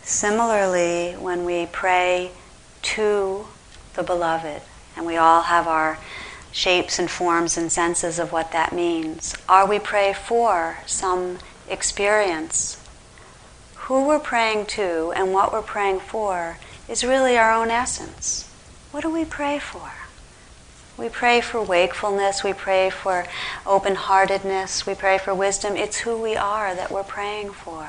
Similarly, 0.02 1.14
when 1.14 1.44
we 1.44 1.66
pray 1.66 2.30
to 2.82 3.46
the 3.98 4.02
beloved. 4.02 4.62
And 4.96 5.04
we 5.04 5.18
all 5.18 5.42
have 5.42 5.66
our 5.66 5.98
shapes 6.50 6.98
and 6.98 7.10
forms 7.10 7.58
and 7.58 7.70
senses 7.70 8.18
of 8.18 8.32
what 8.32 8.52
that 8.52 8.72
means. 8.72 9.36
Are 9.48 9.68
we 9.68 9.78
pray 9.78 10.14
for 10.14 10.78
some 10.86 11.38
experience? 11.68 12.82
Who 13.74 14.06
we're 14.06 14.20
praying 14.20 14.66
to 14.66 15.12
and 15.14 15.32
what 15.32 15.52
we're 15.52 15.62
praying 15.62 16.00
for 16.00 16.58
is 16.88 17.04
really 17.04 17.36
our 17.36 17.52
own 17.52 17.70
essence. 17.70 18.50
What 18.92 19.02
do 19.02 19.10
we 19.10 19.24
pray 19.24 19.58
for? 19.58 19.92
We 20.96 21.08
pray 21.08 21.40
for 21.40 21.62
wakefulness, 21.62 22.42
we 22.42 22.52
pray 22.52 22.90
for 22.90 23.26
open 23.64 23.94
heartedness, 23.94 24.84
we 24.84 24.94
pray 24.94 25.18
for 25.18 25.32
wisdom. 25.32 25.76
It's 25.76 25.98
who 25.98 26.20
we 26.20 26.34
are 26.34 26.74
that 26.74 26.90
we're 26.90 27.04
praying 27.04 27.50
for. 27.50 27.88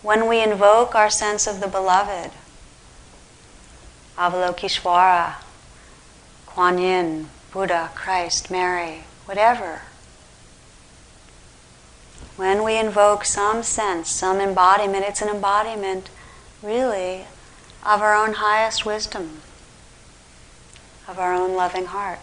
When 0.00 0.28
we 0.28 0.42
invoke 0.42 0.94
our 0.94 1.10
sense 1.10 1.46
of 1.46 1.60
the 1.60 1.68
beloved, 1.68 2.30
Avalokiteshvara, 4.18 5.34
Kuan 6.46 6.78
Yin, 6.78 7.28
Buddha, 7.52 7.90
Christ, 7.94 8.50
Mary, 8.50 9.04
whatever. 9.26 9.82
When 12.36 12.64
we 12.64 12.76
invoke 12.76 13.24
some 13.24 13.62
sense, 13.62 14.10
some 14.10 14.40
embodiment, 14.40 15.04
it's 15.04 15.22
an 15.22 15.28
embodiment 15.28 16.10
really 16.64 17.26
of 17.86 18.02
our 18.02 18.16
own 18.16 18.34
highest 18.34 18.84
wisdom, 18.84 19.40
of 21.06 21.20
our 21.20 21.32
own 21.32 21.54
loving 21.54 21.86
heart. 21.86 22.18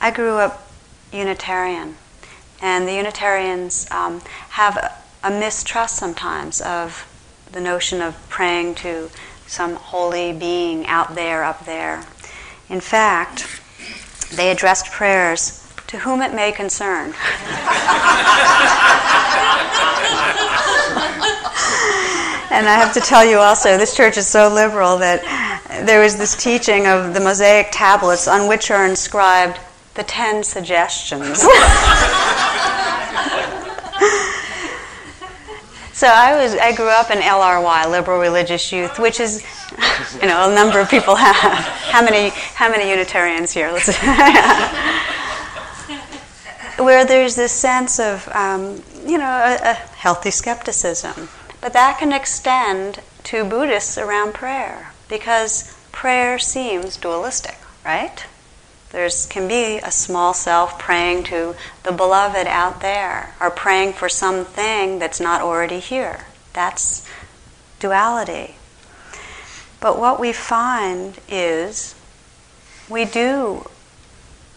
I 0.00 0.12
grew 0.12 0.38
up 0.38 0.70
Unitarian, 1.12 1.96
and 2.62 2.86
the 2.86 2.94
Unitarians 2.94 3.90
um, 3.90 4.20
have 4.50 4.76
a, 4.76 4.92
a 5.24 5.30
mistrust 5.30 5.96
sometimes 5.96 6.60
of 6.60 7.06
the 7.50 7.60
notion 7.60 8.00
of 8.00 8.16
praying 8.28 8.76
to 8.76 9.10
some 9.50 9.74
holy 9.74 10.32
being 10.32 10.86
out 10.86 11.16
there, 11.16 11.42
up 11.42 11.66
there. 11.66 12.04
In 12.68 12.80
fact, 12.80 13.60
they 14.36 14.52
addressed 14.52 14.92
prayers 14.92 15.66
to 15.88 15.98
whom 15.98 16.22
it 16.22 16.32
may 16.32 16.52
concern. 16.52 17.06
and 22.52 22.68
I 22.68 22.76
have 22.78 22.94
to 22.94 23.00
tell 23.00 23.24
you 23.24 23.38
also, 23.38 23.76
this 23.76 23.96
church 23.96 24.16
is 24.16 24.28
so 24.28 24.48
liberal 24.54 24.98
that 24.98 25.20
there 25.84 26.00
was 26.00 26.16
this 26.16 26.36
teaching 26.36 26.86
of 26.86 27.12
the 27.12 27.18
Mosaic 27.18 27.70
tablets 27.72 28.28
on 28.28 28.48
which 28.48 28.70
are 28.70 28.86
inscribed 28.86 29.58
the 29.94 30.04
10 30.04 30.44
suggestions. 30.44 31.44
So 36.00 36.06
I 36.06 36.42
was 36.42 36.54
I 36.54 36.74
grew 36.74 36.88
up 36.88 37.10
in 37.10 37.18
LRY, 37.18 37.90
liberal 37.90 38.18
religious 38.18 38.72
youth, 38.72 38.98
which 38.98 39.20
is 39.20 39.44
you 40.22 40.26
know 40.26 40.50
a 40.50 40.54
number 40.54 40.80
of 40.80 40.88
people 40.88 41.14
have. 41.14 41.62
How 41.92 42.02
many 42.02 42.30
how 42.30 42.70
many 42.70 42.88
Unitarians 42.88 43.52
here? 43.52 43.70
Where 46.78 47.04
there's 47.04 47.36
this 47.36 47.52
sense 47.52 48.00
of 48.00 48.26
um, 48.32 48.82
you 49.04 49.18
know 49.18 49.28
a, 49.28 49.58
a 49.62 49.74
healthy 49.74 50.30
skepticism, 50.30 51.28
but 51.60 51.74
that 51.74 51.98
can 51.98 52.14
extend 52.14 53.00
to 53.24 53.44
Buddhists 53.44 53.98
around 53.98 54.32
prayer 54.32 54.92
because 55.06 55.76
prayer 55.92 56.38
seems 56.38 56.96
dualistic, 56.96 57.58
right? 57.84 58.24
There 58.90 59.08
can 59.28 59.46
be 59.46 59.78
a 59.78 59.92
small 59.92 60.34
self 60.34 60.78
praying 60.78 61.24
to 61.24 61.54
the 61.84 61.92
beloved 61.92 62.48
out 62.48 62.80
there, 62.80 63.34
or 63.40 63.50
praying 63.50 63.92
for 63.92 64.08
something 64.08 64.98
that's 64.98 65.20
not 65.20 65.42
already 65.42 65.78
here. 65.78 66.26
That's 66.52 67.06
duality. 67.78 68.56
But 69.80 69.98
what 69.98 70.18
we 70.18 70.32
find 70.32 71.18
is 71.28 71.94
we 72.88 73.04
do 73.04 73.64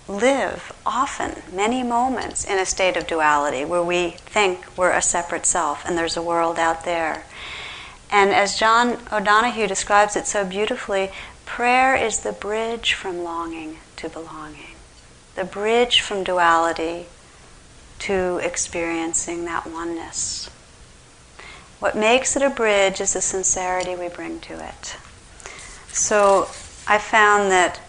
live 0.07 0.73
often, 0.83 1.43
many 1.53 1.83
moments, 1.83 2.43
in 2.43 2.57
a 2.57 2.65
state 2.65 2.97
of 2.97 3.07
duality 3.07 3.63
where 3.63 3.83
we 3.83 4.11
think 4.11 4.65
we're 4.75 4.91
a 4.91 5.01
separate 5.01 5.45
self 5.45 5.85
and 5.85 5.95
there's 5.95 6.17
a 6.17 6.23
world 6.23 6.57
out 6.57 6.85
there. 6.85 7.23
And 8.11 8.31
as 8.31 8.59
John 8.59 8.97
O'Donohue 9.11 9.67
describes 9.67 10.15
it 10.15 10.25
so 10.25 10.43
beautifully, 10.43 11.11
prayer 11.45 11.95
is 11.95 12.21
the 12.21 12.33
bridge 12.33 12.93
from 12.93 13.23
longing 13.23 13.77
to 14.03 14.09
belonging, 14.09 14.75
the 15.35 15.45
bridge 15.45 16.01
from 16.01 16.25
duality 16.25 17.05
to 17.99 18.37
experiencing 18.43 19.45
that 19.45 19.65
oneness. 19.65 20.49
What 21.79 21.95
makes 21.95 22.35
it 22.35 22.41
a 22.41 22.49
bridge 22.49 22.99
is 22.99 23.13
the 23.13 23.21
sincerity 23.21 23.95
we 23.95 24.09
bring 24.09 24.41
to 24.41 24.53
it. 24.53 24.97
So 25.87 26.49
I 26.85 26.97
found 26.97 27.49
that 27.51 27.79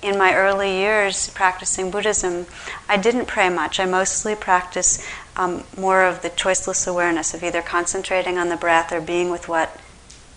in 0.00 0.16
my 0.16 0.32
early 0.34 0.70
years 0.76 1.30
practicing 1.30 1.90
Buddhism, 1.90 2.46
I 2.88 2.96
didn't 2.96 3.26
pray 3.26 3.48
much. 3.48 3.80
I 3.80 3.84
mostly 3.84 4.36
practiced 4.36 5.04
um, 5.36 5.64
more 5.76 6.04
of 6.04 6.22
the 6.22 6.30
choiceless 6.30 6.86
awareness 6.86 7.34
of 7.34 7.42
either 7.42 7.62
concentrating 7.62 8.38
on 8.38 8.48
the 8.48 8.56
breath 8.56 8.92
or 8.92 9.00
being 9.00 9.28
with 9.30 9.48
what 9.48 9.80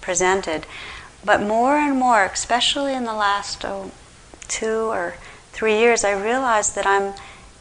presented. 0.01 0.66
But 1.24 1.41
more 1.41 1.78
and 1.78 1.99
more, 1.99 2.26
especially 2.26 2.93
in 2.93 3.03
the 3.03 3.14
last 3.14 3.64
oh, 3.66 3.91
two 4.46 4.91
or 4.91 5.16
three 5.52 5.78
years, 5.80 6.04
I 6.04 6.12
realized 6.12 6.76
that 6.76 6.86
I'm 6.86 7.14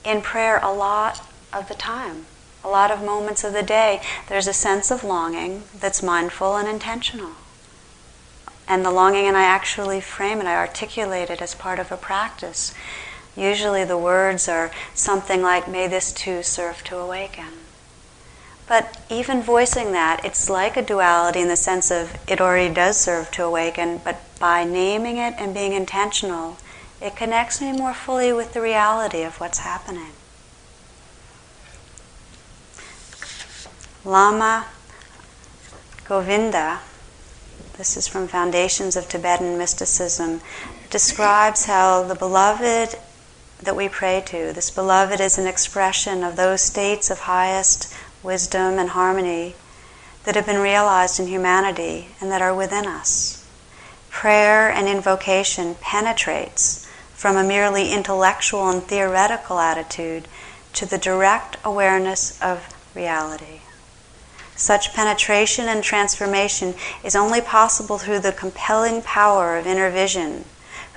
in 0.04 0.20
prayer 0.20 0.58
a 0.62 0.72
lot 0.72 1.22
of 1.52 1.68
the 1.68 1.74
time, 1.74 2.26
a 2.62 2.68
lot 2.68 2.90
of 2.90 3.02
moments 3.02 3.44
of 3.44 3.52
the 3.52 3.62
day. 3.62 4.00
There's 4.28 4.46
a 4.46 4.52
sense 4.52 4.90
of 4.90 5.04
longing 5.04 5.64
that's 5.78 6.02
mindful 6.02 6.56
and 6.56 6.68
intentional. 6.68 7.32
And 8.66 8.84
the 8.84 8.90
longing, 8.90 9.26
and 9.26 9.36
I 9.36 9.44
actually 9.44 10.00
frame 10.00 10.40
it, 10.40 10.46
I 10.46 10.56
articulate 10.56 11.30
it 11.30 11.42
as 11.42 11.54
part 11.54 11.78
of 11.78 11.92
a 11.92 11.96
practice. 11.96 12.74
Usually 13.36 13.84
the 13.84 13.98
words 13.98 14.48
are 14.48 14.70
something 14.94 15.42
like, 15.42 15.68
May 15.68 15.86
this 15.86 16.12
too 16.12 16.42
serve 16.42 16.82
to 16.84 16.96
awaken. 16.96 17.64
But 18.66 18.98
even 19.10 19.42
voicing 19.42 19.92
that, 19.92 20.24
it's 20.24 20.48
like 20.48 20.76
a 20.76 20.82
duality 20.82 21.40
in 21.40 21.48
the 21.48 21.56
sense 21.56 21.90
of 21.90 22.16
it 22.26 22.40
already 22.40 22.72
does 22.72 22.98
serve 22.98 23.30
to 23.32 23.44
awaken, 23.44 24.00
but 24.02 24.20
by 24.38 24.64
naming 24.64 25.18
it 25.18 25.34
and 25.36 25.52
being 25.52 25.74
intentional, 25.74 26.56
it 27.04 27.14
connects 27.14 27.60
me 27.60 27.70
more 27.70 27.92
fully 27.92 28.32
with 28.32 28.54
the 28.54 28.62
reality 28.62 29.22
of 29.22 29.38
what's 29.38 29.58
happening. 29.58 30.12
Lama 34.06 34.64
Govinda, 36.06 36.80
this 37.76 37.98
is 37.98 38.08
from 38.08 38.26
Foundations 38.26 38.96
of 38.96 39.06
Tibetan 39.06 39.58
Mysticism, 39.58 40.40
describes 40.88 41.66
how 41.66 42.02
the 42.04 42.14
beloved 42.14 42.98
that 43.60 43.76
we 43.76 43.86
pray 43.86 44.22
to, 44.24 44.54
this 44.54 44.70
beloved 44.70 45.20
is 45.20 45.36
an 45.36 45.46
expression 45.46 46.24
of 46.24 46.36
those 46.36 46.62
states 46.62 47.10
of 47.10 47.20
highest 47.20 47.94
wisdom 48.22 48.78
and 48.78 48.90
harmony 48.90 49.54
that 50.24 50.36
have 50.36 50.46
been 50.46 50.60
realized 50.60 51.20
in 51.20 51.26
humanity 51.26 52.08
and 52.18 52.30
that 52.30 52.40
are 52.40 52.54
within 52.54 52.86
us. 52.86 53.46
Prayer 54.08 54.70
and 54.70 54.88
invocation 54.88 55.74
penetrates 55.82 56.83
from 57.24 57.38
a 57.38 57.42
merely 57.42 57.90
intellectual 57.90 58.68
and 58.68 58.82
theoretical 58.82 59.58
attitude 59.58 60.28
to 60.74 60.84
the 60.84 60.98
direct 60.98 61.56
awareness 61.64 62.38
of 62.42 62.68
reality. 62.94 63.60
Such 64.54 64.92
penetration 64.92 65.64
and 65.66 65.82
transformation 65.82 66.74
is 67.02 67.16
only 67.16 67.40
possible 67.40 67.96
through 67.96 68.18
the 68.18 68.30
compelling 68.30 69.00
power 69.00 69.56
of 69.56 69.66
inner 69.66 69.88
vision, 69.88 70.44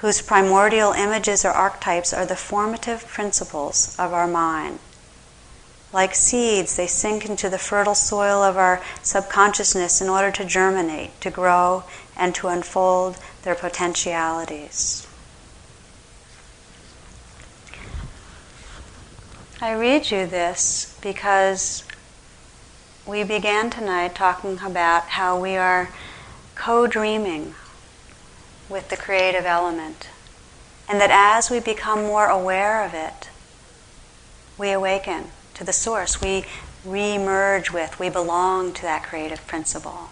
whose 0.01 0.21
primordial 0.21 0.91
images 0.91 1.45
or 1.45 1.51
archetypes 1.51 2.11
are 2.11 2.25
the 2.25 2.35
formative 2.35 3.07
principles 3.07 3.95
of 3.97 4.11
our 4.11 4.27
mind. 4.27 4.79
Like 5.93 6.13
seeds, 6.13 6.75
they 6.75 6.87
sink 6.87 7.25
into 7.25 7.49
the 7.49 7.57
fertile 7.57 7.95
soil 7.95 8.43
of 8.43 8.57
our 8.57 8.83
subconsciousness 9.01 10.01
in 10.01 10.09
order 10.09 10.31
to 10.31 10.43
germinate, 10.43 11.21
to 11.21 11.29
grow, 11.29 11.85
and 12.17 12.35
to 12.35 12.49
unfold 12.49 13.15
their 13.43 13.55
potentialities. 13.55 15.06
I 19.59 19.73
read 19.73 20.11
you 20.11 20.27
this 20.27 20.95
because 21.01 21.83
we 23.07 23.23
began 23.23 23.71
tonight 23.71 24.13
talking 24.13 24.59
about 24.63 25.05
how 25.05 25.39
we 25.39 25.55
are 25.55 25.89
co 26.53 26.85
dreaming 26.85 27.55
with 28.69 28.89
the 28.89 28.97
creative 28.97 29.45
element, 29.45 30.09
and 30.87 31.01
that 31.01 31.09
as 31.09 31.49
we 31.49 31.59
become 31.59 32.03
more 32.03 32.27
aware 32.27 32.85
of 32.85 32.93
it, 32.93 33.31
we 34.59 34.69
awaken 34.69 35.31
to 35.55 35.63
the 35.63 35.73
source, 35.73 36.21
we 36.21 36.45
re 36.85 37.17
merge 37.17 37.71
with, 37.71 37.99
we 37.99 38.09
belong 38.09 38.73
to 38.73 38.83
that 38.83 39.01
creative 39.01 39.47
principle. 39.47 40.09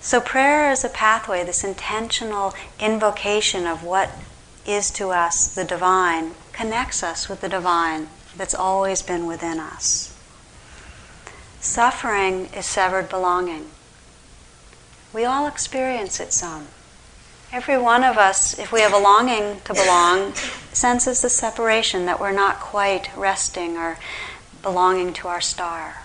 So, 0.00 0.20
prayer 0.20 0.72
is 0.72 0.82
a 0.84 0.88
pathway, 0.88 1.44
this 1.44 1.62
intentional 1.62 2.52
invocation 2.80 3.64
of 3.64 3.84
what 3.84 4.10
is 4.66 4.90
to 4.92 5.10
us 5.10 5.54
the 5.54 5.62
divine, 5.62 6.32
connects 6.52 7.04
us 7.04 7.28
with 7.28 7.42
the 7.42 7.48
divine 7.48 8.08
that's 8.36 8.54
always 8.54 9.02
been 9.02 9.26
within 9.26 9.58
us. 9.58 10.16
Suffering 11.60 12.46
is 12.46 12.66
severed 12.66 13.08
belonging. 13.08 13.66
We 15.12 15.24
all 15.24 15.46
experience 15.46 16.20
it 16.20 16.32
some. 16.32 16.68
Every 17.52 17.78
one 17.78 18.04
of 18.04 18.18
us, 18.18 18.58
if 18.58 18.72
we 18.72 18.80
have 18.80 18.92
a 18.92 18.98
longing 18.98 19.60
to 19.64 19.74
belong, 19.74 20.34
senses 20.72 21.22
the 21.22 21.30
separation 21.30 22.06
that 22.06 22.20
we're 22.20 22.32
not 22.32 22.60
quite 22.60 23.10
resting 23.16 23.76
or 23.76 23.98
belonging 24.62 25.12
to 25.14 25.28
our 25.28 25.40
star. 25.40 26.02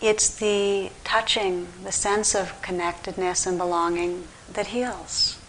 It's 0.00 0.34
the 0.34 0.90
touching, 1.04 1.68
the 1.84 1.92
sense 1.92 2.34
of 2.34 2.60
connectedness 2.62 3.46
and 3.46 3.58
belonging 3.58 4.28
that 4.52 4.68
heals. 4.68 5.39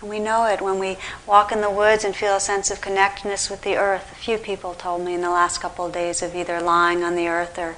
And 0.00 0.10
we 0.10 0.18
know 0.18 0.46
it 0.46 0.60
when 0.60 0.78
we 0.78 0.98
walk 1.26 1.52
in 1.52 1.60
the 1.62 1.70
woods 1.70 2.04
and 2.04 2.14
feel 2.14 2.36
a 2.36 2.40
sense 2.40 2.70
of 2.70 2.80
connectedness 2.80 3.48
with 3.48 3.62
the 3.62 3.76
earth. 3.76 4.12
A 4.12 4.16
few 4.16 4.36
people 4.36 4.74
told 4.74 5.02
me 5.02 5.14
in 5.14 5.22
the 5.22 5.30
last 5.30 5.60
couple 5.60 5.86
of 5.86 5.92
days 5.92 6.22
of 6.22 6.34
either 6.34 6.60
lying 6.60 7.02
on 7.02 7.16
the 7.16 7.28
earth 7.28 7.58
or 7.58 7.76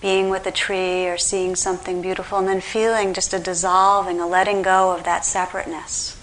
being 0.00 0.28
with 0.28 0.46
a 0.46 0.52
tree 0.52 1.06
or 1.06 1.18
seeing 1.18 1.56
something 1.56 2.00
beautiful 2.00 2.38
and 2.38 2.46
then 2.46 2.60
feeling 2.60 3.12
just 3.12 3.34
a 3.34 3.38
dissolving, 3.38 4.20
a 4.20 4.26
letting 4.26 4.62
go 4.62 4.92
of 4.92 5.04
that 5.04 5.24
separateness. 5.24 6.22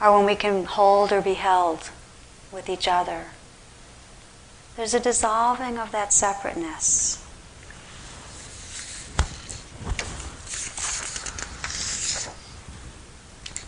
Or 0.00 0.16
when 0.16 0.26
we 0.26 0.36
can 0.36 0.64
hold 0.64 1.12
or 1.12 1.20
be 1.20 1.34
held 1.34 1.90
with 2.52 2.68
each 2.68 2.86
other. 2.86 3.26
There's 4.76 4.94
a 4.94 5.00
dissolving 5.00 5.78
of 5.78 5.90
that 5.90 6.12
separateness. 6.12 7.27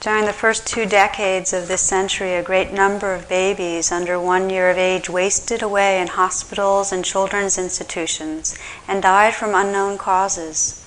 During 0.01 0.25
the 0.25 0.33
first 0.33 0.67
two 0.67 0.87
decades 0.87 1.53
of 1.53 1.69
this 1.69 1.83
century, 1.83 2.35
a 2.35 2.43
great 2.43 2.73
number 2.73 3.13
of 3.13 3.29
babies 3.29 3.93
under 3.93 4.19
one 4.19 4.49
year 4.49 4.71
of 4.71 4.79
age 4.79 5.11
wasted 5.11 5.61
away 5.61 6.01
in 6.01 6.09
hospitals 6.09 6.91
and 6.91 7.05
children's 7.05 7.59
institutions 7.59 8.57
and 8.89 9.03
died 9.03 9.35
from 9.35 9.55
unknown 9.55 9.99
causes. 9.99 10.83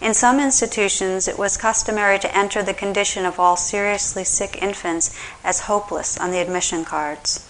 In 0.00 0.12
some 0.12 0.40
institutions, 0.40 1.28
it 1.28 1.38
was 1.38 1.56
customary 1.56 2.18
to 2.18 2.36
enter 2.36 2.60
the 2.60 2.74
condition 2.74 3.24
of 3.24 3.38
all 3.38 3.56
seriously 3.56 4.24
sick 4.24 4.60
infants 4.60 5.16
as 5.44 5.60
hopeless 5.60 6.18
on 6.18 6.32
the 6.32 6.40
admission 6.40 6.84
cards. 6.84 7.48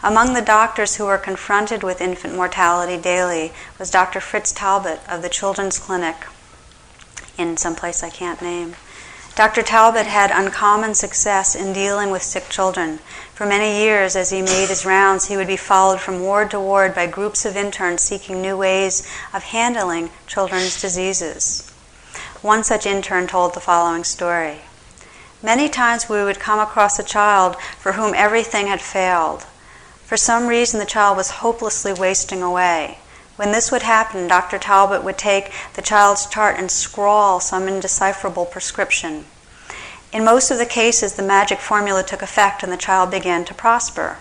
Among 0.00 0.34
the 0.34 0.42
doctors 0.42 0.94
who 0.94 1.06
were 1.06 1.18
confronted 1.18 1.82
with 1.82 2.00
infant 2.00 2.36
mortality 2.36 2.96
daily 2.96 3.52
was 3.80 3.90
Dr. 3.90 4.20
Fritz 4.20 4.52
Talbot 4.52 5.00
of 5.08 5.22
the 5.22 5.28
Children's 5.28 5.80
Clinic 5.80 6.24
in 7.36 7.56
some 7.56 7.74
place 7.74 8.04
I 8.04 8.10
can't 8.10 8.40
name. 8.40 8.76
Dr. 9.36 9.62
Talbot 9.62 10.06
had 10.06 10.30
uncommon 10.30 10.94
success 10.94 11.56
in 11.56 11.72
dealing 11.72 12.12
with 12.12 12.22
sick 12.22 12.48
children. 12.48 13.00
For 13.34 13.44
many 13.44 13.82
years, 13.82 14.14
as 14.14 14.30
he 14.30 14.40
made 14.40 14.68
his 14.68 14.86
rounds, 14.86 15.24
he 15.24 15.36
would 15.36 15.48
be 15.48 15.56
followed 15.56 16.00
from 16.00 16.20
ward 16.20 16.52
to 16.52 16.60
ward 16.60 16.94
by 16.94 17.08
groups 17.08 17.44
of 17.44 17.56
interns 17.56 18.00
seeking 18.00 18.40
new 18.40 18.56
ways 18.56 19.04
of 19.32 19.42
handling 19.42 20.10
children's 20.28 20.80
diseases. 20.80 21.68
One 22.42 22.62
such 22.62 22.86
intern 22.86 23.26
told 23.26 23.54
the 23.54 23.60
following 23.60 24.04
story. 24.04 24.58
Many 25.42 25.68
times 25.68 26.08
we 26.08 26.22
would 26.22 26.38
come 26.38 26.60
across 26.60 27.00
a 27.00 27.02
child 27.02 27.60
for 27.60 27.92
whom 27.92 28.14
everything 28.14 28.68
had 28.68 28.80
failed. 28.80 29.46
For 30.04 30.16
some 30.16 30.46
reason, 30.46 30.78
the 30.78 30.86
child 30.86 31.16
was 31.16 31.42
hopelessly 31.42 31.92
wasting 31.92 32.40
away. 32.40 32.98
When 33.36 33.50
this 33.50 33.72
would 33.72 33.82
happen, 33.82 34.28
Dr. 34.28 34.58
Talbot 34.58 35.02
would 35.02 35.18
take 35.18 35.50
the 35.74 35.82
child's 35.82 36.26
chart 36.26 36.56
and 36.58 36.70
scrawl 36.70 37.40
some 37.40 37.66
indecipherable 37.66 38.46
prescription. 38.46 39.24
In 40.12 40.24
most 40.24 40.52
of 40.52 40.58
the 40.58 40.66
cases, 40.66 41.14
the 41.14 41.22
magic 41.24 41.58
formula 41.58 42.04
took 42.04 42.22
effect 42.22 42.62
and 42.62 42.70
the 42.70 42.76
child 42.76 43.10
began 43.10 43.44
to 43.46 43.54
prosper. 43.54 44.18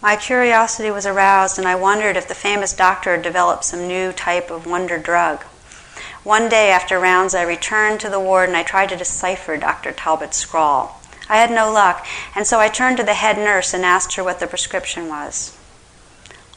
My 0.00 0.16
curiosity 0.16 0.90
was 0.90 1.04
aroused, 1.04 1.58
and 1.58 1.68
I 1.68 1.74
wondered 1.74 2.16
if 2.16 2.26
the 2.26 2.34
famous 2.34 2.72
doctor 2.72 3.12
had 3.12 3.22
developed 3.22 3.64
some 3.64 3.86
new 3.86 4.12
type 4.12 4.50
of 4.50 4.66
wonder 4.66 4.96
drug. 4.96 5.42
One 6.24 6.48
day 6.48 6.70
after 6.70 6.98
rounds, 6.98 7.34
I 7.34 7.42
returned 7.42 8.00
to 8.00 8.08
the 8.08 8.20
ward 8.20 8.48
and 8.48 8.56
I 8.56 8.62
tried 8.62 8.88
to 8.88 8.96
decipher 8.96 9.58
Dr. 9.58 9.92
Talbot's 9.92 10.38
scrawl. 10.38 11.02
I 11.28 11.36
had 11.36 11.50
no 11.50 11.70
luck, 11.70 12.06
and 12.34 12.46
so 12.46 12.58
I 12.58 12.68
turned 12.68 12.96
to 12.96 13.02
the 13.02 13.14
head 13.14 13.36
nurse 13.36 13.74
and 13.74 13.84
asked 13.84 14.14
her 14.14 14.24
what 14.24 14.40
the 14.40 14.46
prescription 14.46 15.08
was. 15.08 15.54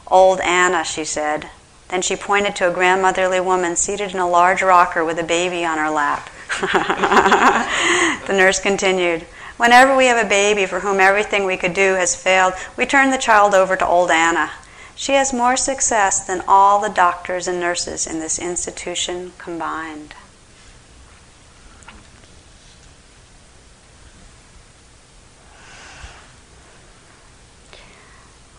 Old 0.06 0.40
Anna, 0.40 0.82
she 0.82 1.04
said. 1.04 1.50
Then 1.94 2.02
she 2.02 2.16
pointed 2.16 2.56
to 2.56 2.68
a 2.68 2.72
grandmotherly 2.72 3.38
woman 3.38 3.76
seated 3.76 4.14
in 4.14 4.18
a 4.18 4.28
large 4.28 4.62
rocker 4.62 5.04
with 5.04 5.16
a 5.20 5.22
baby 5.22 5.64
on 5.64 5.78
her 5.78 5.90
lap. 5.90 6.28
the 8.26 8.32
nurse 8.32 8.58
continued 8.58 9.22
Whenever 9.58 9.96
we 9.96 10.06
have 10.06 10.26
a 10.26 10.28
baby 10.28 10.66
for 10.66 10.80
whom 10.80 10.98
everything 10.98 11.44
we 11.44 11.56
could 11.56 11.72
do 11.72 11.94
has 11.94 12.16
failed, 12.16 12.54
we 12.76 12.84
turn 12.84 13.12
the 13.12 13.16
child 13.16 13.54
over 13.54 13.76
to 13.76 13.86
old 13.86 14.10
Anna. 14.10 14.50
She 14.96 15.12
has 15.12 15.32
more 15.32 15.56
success 15.56 16.26
than 16.26 16.42
all 16.48 16.80
the 16.80 16.88
doctors 16.88 17.46
and 17.46 17.60
nurses 17.60 18.08
in 18.08 18.18
this 18.18 18.40
institution 18.40 19.32
combined. 19.38 20.14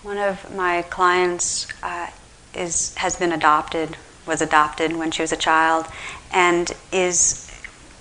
One 0.04 0.18
of 0.18 0.56
my 0.56 0.84
clients 0.84 1.68
uh, 1.84 2.08
is, 2.56 2.96
has 2.96 3.16
been 3.16 3.32
adopted, 3.32 3.98
was 4.26 4.42
adopted 4.42 4.96
when 4.96 5.12
she 5.12 5.22
was 5.22 5.32
a 5.32 5.38
child, 5.38 5.86
and 6.32 6.72
is 6.92 7.52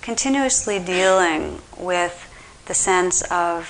continuously 0.01 0.79
dealing 0.79 1.61
with 1.77 2.31
the 2.67 2.73
sense 2.73 3.21
of 3.23 3.67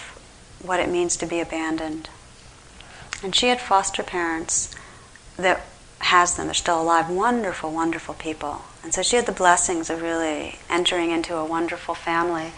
what 0.61 0.79
it 0.79 0.89
means 0.89 1.15
to 1.17 1.25
be 1.25 1.39
abandoned. 1.39 2.09
And 3.23 3.35
she 3.35 3.47
had 3.47 3.61
foster 3.61 4.03
parents 4.03 4.73
that 5.37 5.65
has 5.99 6.35
them, 6.35 6.47
they're 6.47 6.53
still 6.53 6.81
alive, 6.81 7.09
wonderful, 7.09 7.71
wonderful 7.71 8.13
people. 8.13 8.61
And 8.83 8.93
so 8.93 9.01
she 9.01 9.15
had 9.15 9.25
the 9.25 9.31
blessings 9.31 9.89
of 9.89 10.01
really 10.01 10.59
entering 10.69 11.11
into 11.11 11.35
a 11.35 11.45
wonderful 11.45 11.95
family. 11.95 12.51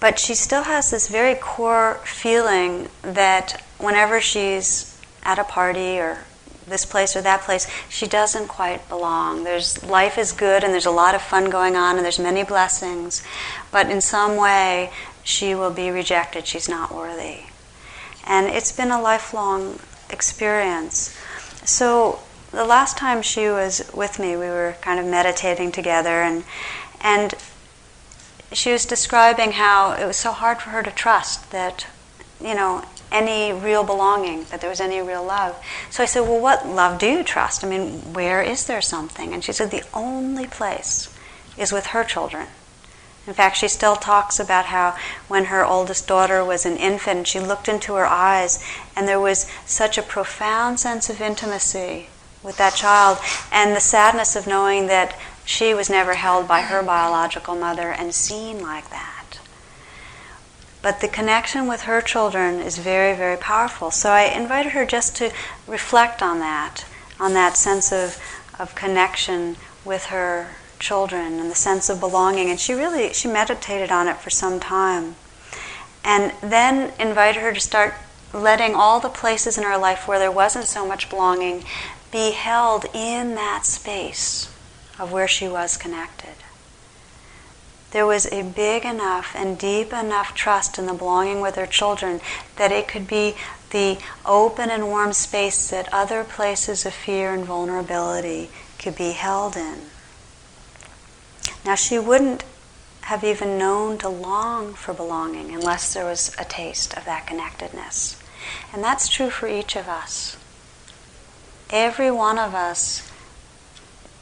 But 0.00 0.18
she 0.18 0.34
still 0.34 0.62
has 0.62 0.90
this 0.90 1.08
very 1.08 1.34
core 1.34 2.00
feeling 2.04 2.88
that 3.02 3.62
whenever 3.78 4.20
she's 4.20 4.98
at 5.22 5.38
a 5.38 5.44
party 5.44 5.98
or 5.98 6.24
this 6.66 6.84
place 6.84 7.16
or 7.16 7.20
that 7.22 7.42
place, 7.42 7.66
she 7.88 8.06
doesn't 8.06 8.48
quite 8.48 8.88
belong. 8.88 9.44
There's 9.44 9.82
life 9.84 10.18
is 10.18 10.32
good 10.32 10.64
and 10.64 10.72
there's 10.72 10.86
a 10.86 10.90
lot 10.90 11.14
of 11.14 11.22
fun 11.22 11.50
going 11.50 11.76
on 11.76 11.96
and 11.96 12.04
there's 12.04 12.18
many 12.18 12.42
blessings, 12.42 13.22
but 13.70 13.90
in 13.90 14.00
some 14.00 14.36
way 14.36 14.90
she 15.22 15.54
will 15.54 15.70
be 15.70 15.90
rejected. 15.90 16.46
She's 16.46 16.68
not 16.68 16.94
worthy. 16.94 17.44
And 18.26 18.46
it's 18.46 18.72
been 18.72 18.90
a 18.90 19.00
lifelong 19.00 19.78
experience. 20.10 21.16
So 21.64 22.20
the 22.50 22.64
last 22.64 22.96
time 22.96 23.22
she 23.22 23.48
was 23.48 23.90
with 23.94 24.18
me, 24.18 24.36
we 24.36 24.46
were 24.46 24.76
kind 24.80 25.00
of 25.00 25.06
meditating 25.06 25.72
together 25.72 26.22
and 26.22 26.44
and 27.00 27.34
she 28.52 28.72
was 28.72 28.86
describing 28.86 29.52
how 29.52 29.92
it 29.92 30.06
was 30.06 30.16
so 30.16 30.32
hard 30.32 30.60
for 30.60 30.70
her 30.70 30.82
to 30.82 30.90
trust 30.90 31.50
that 31.50 31.86
you 32.40 32.54
know 32.54 32.84
any 33.10 33.52
real 33.52 33.84
belonging, 33.84 34.44
that 34.44 34.60
there 34.60 34.70
was 34.70 34.80
any 34.80 35.00
real 35.00 35.24
love. 35.24 35.56
So 35.90 36.02
I 36.02 36.06
said, 36.06 36.22
Well, 36.22 36.40
what 36.40 36.66
love 36.66 36.98
do 36.98 37.06
you 37.06 37.22
trust? 37.22 37.64
I 37.64 37.68
mean, 37.68 38.12
where 38.12 38.42
is 38.42 38.66
there 38.66 38.82
something? 38.82 39.32
And 39.32 39.42
she 39.42 39.52
said, 39.52 39.70
The 39.70 39.84
only 39.94 40.46
place 40.46 41.14
is 41.56 41.72
with 41.72 41.86
her 41.86 42.04
children. 42.04 42.48
In 43.26 43.32
fact, 43.32 43.56
she 43.56 43.68
still 43.68 43.96
talks 43.96 44.38
about 44.38 44.66
how 44.66 44.96
when 45.28 45.46
her 45.46 45.64
oldest 45.64 46.06
daughter 46.06 46.44
was 46.44 46.66
an 46.66 46.76
infant, 46.76 47.26
she 47.26 47.40
looked 47.40 47.68
into 47.68 47.94
her 47.94 48.06
eyes 48.06 48.62
and 48.94 49.08
there 49.08 49.20
was 49.20 49.50
such 49.64 49.96
a 49.96 50.02
profound 50.02 50.78
sense 50.78 51.08
of 51.08 51.22
intimacy 51.22 52.08
with 52.42 52.58
that 52.58 52.74
child 52.74 53.18
and 53.50 53.74
the 53.74 53.80
sadness 53.80 54.36
of 54.36 54.46
knowing 54.46 54.88
that 54.88 55.18
she 55.46 55.72
was 55.72 55.88
never 55.88 56.14
held 56.14 56.46
by 56.46 56.60
her 56.60 56.82
biological 56.82 57.54
mother 57.54 57.90
and 57.90 58.14
seen 58.14 58.60
like 58.60 58.90
that. 58.90 59.13
But 60.84 61.00
the 61.00 61.08
connection 61.08 61.66
with 61.66 61.84
her 61.84 62.02
children 62.02 62.60
is 62.60 62.76
very, 62.76 63.16
very 63.16 63.38
powerful. 63.38 63.90
So 63.90 64.10
I 64.10 64.24
invited 64.24 64.72
her 64.72 64.84
just 64.84 65.16
to 65.16 65.32
reflect 65.66 66.20
on 66.20 66.40
that, 66.40 66.84
on 67.18 67.32
that 67.32 67.56
sense 67.56 67.90
of, 67.90 68.18
of 68.58 68.74
connection 68.74 69.56
with 69.82 70.04
her 70.06 70.56
children 70.78 71.40
and 71.40 71.50
the 71.50 71.54
sense 71.54 71.88
of 71.88 72.00
belonging. 72.00 72.50
And 72.50 72.60
she 72.60 72.74
really 72.74 73.14
she 73.14 73.28
meditated 73.28 73.90
on 73.90 74.08
it 74.08 74.18
for 74.18 74.28
some 74.28 74.60
time. 74.60 75.14
And 76.04 76.34
then 76.42 76.92
invited 77.00 77.40
her 77.40 77.54
to 77.54 77.60
start 77.60 77.94
letting 78.34 78.74
all 78.74 79.00
the 79.00 79.08
places 79.08 79.56
in 79.56 79.64
her 79.64 79.78
life 79.78 80.06
where 80.06 80.18
there 80.18 80.30
wasn't 80.30 80.66
so 80.66 80.86
much 80.86 81.08
belonging 81.08 81.64
be 82.12 82.32
held 82.32 82.84
in 82.92 83.36
that 83.36 83.64
space 83.64 84.54
of 84.98 85.12
where 85.12 85.28
she 85.28 85.48
was 85.48 85.78
connected 85.78 86.43
there 87.94 88.04
was 88.04 88.26
a 88.32 88.42
big 88.42 88.84
enough 88.84 89.36
and 89.36 89.56
deep 89.56 89.92
enough 89.92 90.34
trust 90.34 90.78
in 90.80 90.86
the 90.86 90.92
belonging 90.92 91.40
with 91.40 91.54
her 91.54 91.64
children 91.64 92.20
that 92.56 92.72
it 92.72 92.88
could 92.88 93.06
be 93.06 93.36
the 93.70 93.96
open 94.26 94.68
and 94.68 94.88
warm 94.88 95.12
space 95.12 95.70
that 95.70 95.88
other 95.92 96.24
places 96.24 96.84
of 96.84 96.92
fear 96.92 97.32
and 97.32 97.44
vulnerability 97.44 98.50
could 98.80 98.96
be 98.96 99.12
held 99.12 99.56
in. 99.56 99.78
Now, 101.64 101.76
she 101.76 101.96
wouldn't 101.96 102.42
have 103.02 103.22
even 103.22 103.58
known 103.58 103.96
to 103.98 104.08
long 104.08 104.74
for 104.74 104.92
belonging 104.92 105.54
unless 105.54 105.94
there 105.94 106.04
was 106.04 106.34
a 106.36 106.44
taste 106.44 106.96
of 106.96 107.04
that 107.04 107.28
connectedness. 107.28 108.20
And 108.72 108.82
that's 108.82 109.08
true 109.08 109.30
for 109.30 109.46
each 109.46 109.76
of 109.76 109.86
us. 109.86 110.36
Every 111.70 112.10
one 112.10 112.40
of 112.40 112.56
us, 112.56 113.08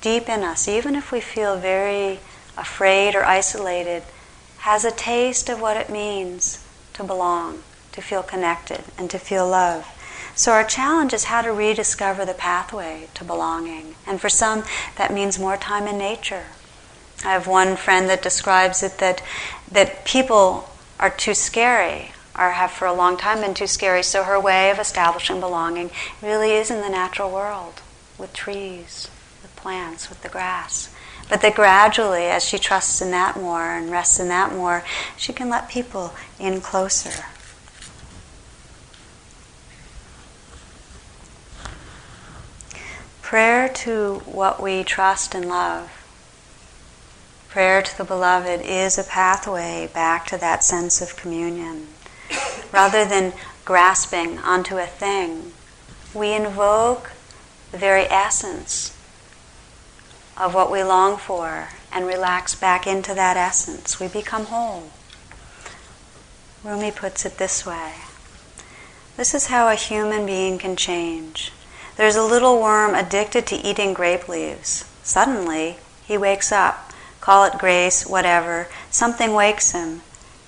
deep 0.03 0.29
in 0.29 0.43
us, 0.43 0.69
even 0.69 0.95
if 0.95 1.11
we 1.11 1.23
feel 1.23 1.57
very 1.57 2.21
afraid 2.57 3.15
or 3.15 3.25
isolated, 3.25 4.03
has 4.59 4.85
a 4.85 4.91
taste 4.91 5.49
of 5.49 5.61
what 5.61 5.77
it 5.77 5.91
means 5.91 6.65
to 6.95 7.05
belong, 7.05 7.63
to 7.93 8.01
feel 8.01 8.23
connected, 8.23 8.85
and 8.97 9.11
to 9.11 9.19
feel 9.19 9.49
love. 9.49 9.87
So, 10.35 10.53
our 10.53 10.65
challenge 10.65 11.13
is 11.13 11.25
how 11.25 11.43
to 11.43 11.53
rediscover 11.53 12.25
the 12.25 12.33
pathway 12.33 13.09
to 13.15 13.25
belonging. 13.25 13.97
And 14.07 14.21
for 14.21 14.29
some, 14.29 14.65
that 14.97 15.13
means 15.13 15.39
more 15.39 15.57
time 15.57 15.87
in 15.87 15.99
nature. 15.99 16.45
I 17.25 17.33
have 17.33 17.47
one 17.47 17.77
friend 17.77 18.09
that 18.09 18.23
describes 18.23 18.83
it 18.83 18.99
that, 18.99 19.23
that 19.71 20.05
people 20.05 20.71
are 20.99 21.11
too 21.11 21.35
scary, 21.35 22.13
or 22.39 22.53
have 22.53 22.71
for 22.71 22.87
a 22.87 22.95
long 22.95 23.17
time 23.17 23.41
been 23.41 23.55
too 23.55 23.67
scary, 23.67 24.03
so 24.03 24.25
her 24.25 24.41
way 24.41 24.71
of 24.71 24.79
establishing 24.79 25.39
belonging 25.39 25.91
really 26.23 26.53
is 26.53 26.71
in 26.71 26.81
the 26.81 26.89
natural 26.89 27.31
world 27.31 27.83
with 28.19 28.33
trees, 28.33 29.11
with 29.43 29.55
plants, 29.57 30.09
with 30.09 30.23
the 30.23 30.29
grass. 30.29 30.92
But 31.33 31.41
that 31.41 31.55
gradually, 31.55 32.27
as 32.27 32.45
she 32.45 32.59
trusts 32.59 33.01
in 33.01 33.11
that 33.13 33.39
more 33.39 33.71
and 33.71 33.91
rests 33.91 34.21
in 34.21 34.29
that 34.29 34.53
more, 34.53 34.85
she 35.17 35.33
can 35.33 35.49
let 35.49 35.67
people 35.67 36.13
in 36.39 36.61
closer. 36.61 37.25
Prayer 43.23 43.67
to 43.67 44.17
what 44.27 44.63
we 44.63 44.85
trust 44.85 45.35
and 45.35 45.49
love, 45.49 45.91
prayer 47.49 47.81
to 47.81 47.97
the 47.97 48.05
beloved, 48.05 48.61
is 48.61 48.99
a 48.99 49.03
pathway 49.03 49.89
back 49.95 50.27
to 50.27 50.37
that 50.37 50.63
sense 50.63 51.01
of 51.01 51.17
communion. 51.17 51.87
Rather 52.73 53.07
than 53.07 53.33
grasping 53.65 54.37
onto 54.37 54.77
a 54.77 54.85
thing, 54.85 55.53
we 56.13 56.35
invoke 56.35 57.13
the 57.71 57.79
very 57.79 58.05
essence 58.11 58.92
of 60.43 60.55
what 60.55 60.73
we 60.73 60.83
long 60.83 61.17
for 61.17 61.69
and 61.93 62.05
relax 62.05 62.57
back 62.57 62.85
into 62.85 63.15
that 63.15 63.37
essence. 63.37 64.01
We 64.01 64.09
become 64.09 64.47
whole. 64.47 64.91
Rumi 66.65 66.91
puts 66.91 67.25
it 67.25 67.39
this 67.39 67.65
way 67.65 67.93
This 69.17 69.35
is 69.35 69.47
how 69.47 69.69
a 69.69 69.77
human 69.77 70.27
being 70.27 70.59
can 70.59 70.75
change. 70.75 71.53
There's 71.97 72.17
a 72.17 72.25
little 72.25 72.61
worm 72.61 72.93
addicted 72.95 73.47
to 73.47 73.57
eating 73.57 73.95
grape 73.95 74.29
leaves. 74.29 74.85
Suddenly, 75.05 75.77
he 76.05 76.19
wakes 76.19 76.51
up 76.51 76.93
call 77.21 77.45
it 77.45 77.57
grace, 77.57 78.05
whatever, 78.05 78.67
something 78.91 79.33
wakes 79.33 79.71
him, 79.71 80.03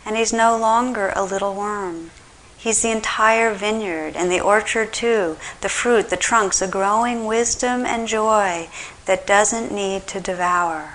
and 0.04 0.16
he's 0.16 0.32
no 0.32 0.58
longer 0.58 1.12
a 1.14 1.22
little 1.22 1.54
worm. 1.54 2.10
He's 2.56 2.82
the 2.82 2.90
entire 2.90 3.54
vineyard 3.54 4.16
and 4.16 4.28
the 4.28 4.40
orchard 4.40 4.92
too, 4.92 5.36
the 5.60 5.68
fruit, 5.68 6.10
the 6.10 6.16
trunks, 6.16 6.60
a 6.60 6.66
growing 6.66 7.26
wisdom 7.26 7.86
and 7.86 8.08
joy 8.08 8.68
that 9.06 9.26
doesn't 9.26 9.72
need 9.72 10.06
to 10.08 10.20
devour. 10.20 10.94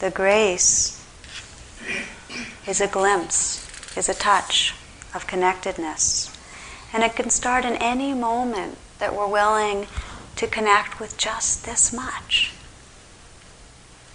The 0.00 0.10
grace 0.10 1.02
is 2.66 2.80
a 2.80 2.86
glimpse, 2.86 3.66
is 3.96 4.08
a 4.08 4.14
touch 4.14 4.74
of 5.14 5.26
connectedness. 5.26 6.30
And 6.92 7.02
it 7.02 7.16
can 7.16 7.30
start 7.30 7.64
in 7.64 7.76
any 7.76 8.12
moment 8.12 8.78
that 8.98 9.16
we're 9.16 9.26
willing 9.26 9.86
to 10.36 10.46
connect 10.46 11.00
with 11.00 11.16
just 11.16 11.64
this 11.64 11.92
much. 11.92 12.52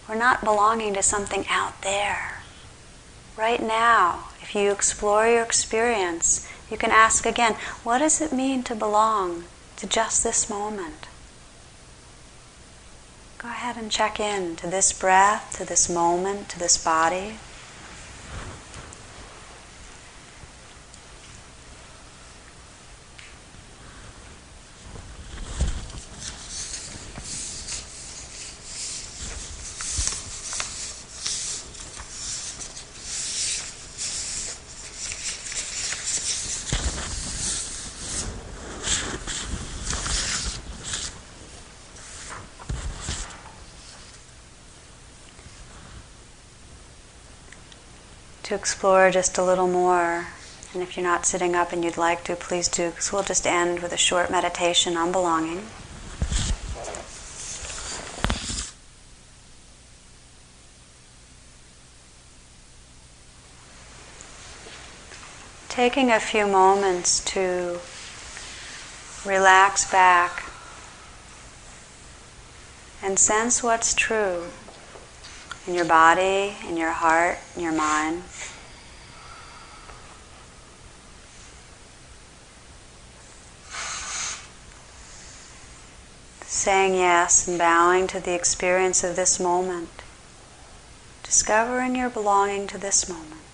We're 0.07 0.15
not 0.15 0.43
belonging 0.43 0.93
to 0.95 1.03
something 1.03 1.45
out 1.49 1.81
there. 1.81 2.41
Right 3.37 3.61
now, 3.61 4.29
if 4.41 4.55
you 4.55 4.71
explore 4.71 5.27
your 5.27 5.43
experience, 5.43 6.47
you 6.69 6.77
can 6.77 6.91
ask 6.91 7.25
again 7.25 7.53
what 7.83 7.99
does 7.99 8.21
it 8.21 8.31
mean 8.31 8.63
to 8.63 8.75
belong 8.75 9.45
to 9.77 9.87
just 9.87 10.23
this 10.23 10.49
moment? 10.49 11.07
Go 13.37 13.47
ahead 13.47 13.77
and 13.77 13.89
check 13.89 14.19
in 14.19 14.57
to 14.57 14.67
this 14.67 14.91
breath, 14.91 15.55
to 15.57 15.65
this 15.65 15.89
moment, 15.89 16.49
to 16.49 16.59
this 16.59 16.77
body. 16.83 17.37
Explore 48.59 49.09
just 49.09 49.37
a 49.37 49.43
little 49.43 49.69
more. 49.69 50.27
And 50.73 50.83
if 50.83 50.97
you're 50.97 51.05
not 51.05 51.25
sitting 51.25 51.55
up 51.55 51.71
and 51.71 51.81
you'd 51.81 51.95
like 51.95 52.25
to, 52.25 52.35
please 52.35 52.67
do, 52.67 52.89
because 52.89 53.13
we'll 53.13 53.23
just 53.23 53.47
end 53.47 53.79
with 53.79 53.93
a 53.93 53.97
short 53.97 54.29
meditation 54.29 54.97
on 54.97 55.13
belonging. 55.13 55.65
Taking 65.69 66.11
a 66.11 66.19
few 66.19 66.45
moments 66.45 67.23
to 67.31 67.79
relax 69.25 69.89
back 69.89 70.43
and 73.01 73.17
sense 73.17 73.63
what's 73.63 73.93
true 73.93 74.47
in 75.67 75.75
your 75.75 75.85
body, 75.85 76.55
in 76.67 76.77
your 76.77 76.91
heart, 76.91 77.37
in 77.55 77.61
your 77.61 77.73
mind. 77.73 78.23
Saying 86.41 86.95
yes 86.95 87.47
and 87.47 87.57
bowing 87.57 88.07
to 88.07 88.19
the 88.19 88.33
experience 88.33 89.03
of 89.03 89.15
this 89.15 89.39
moment, 89.39 89.89
discovering 91.23 91.95
your 91.95 92.09
belonging 92.09 92.67
to 92.67 92.77
this 92.77 93.07
moment. 93.07 93.48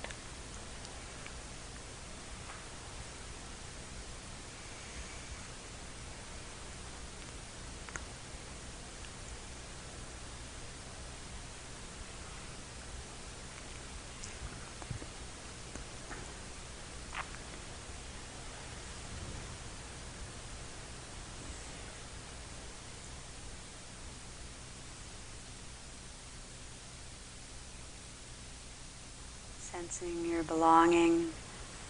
Sensing 29.87 30.25
your 30.25 30.41
belonging 30.41 31.29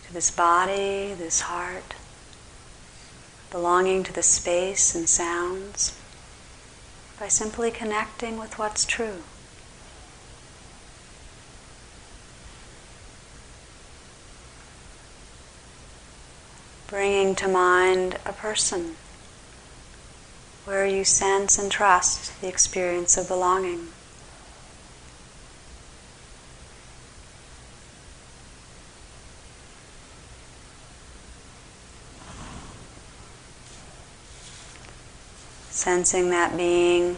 to 0.06 0.14
this 0.14 0.30
body, 0.30 1.14
this 1.14 1.40
heart, 1.42 1.96
belonging 3.50 4.04
to 4.04 4.12
the 4.12 4.22
space 4.22 4.94
and 4.94 5.08
sounds 5.08 5.98
by 7.18 7.30
simply 7.30 7.72
connecting 7.72 8.38
with 8.38 8.60
what's 8.60 8.84
true. 8.84 9.22
Bringing 16.88 17.34
to 17.36 17.48
mind 17.48 18.20
a 18.26 18.34
person 18.34 18.98
where 20.66 20.86
you 20.86 21.06
sense 21.06 21.58
and 21.58 21.72
trust 21.72 22.42
the 22.42 22.50
experience 22.50 23.16
of 23.16 23.30
belonging. 23.30 23.88
Sensing 35.86 36.32
that 36.32 36.58
being, 36.58 37.16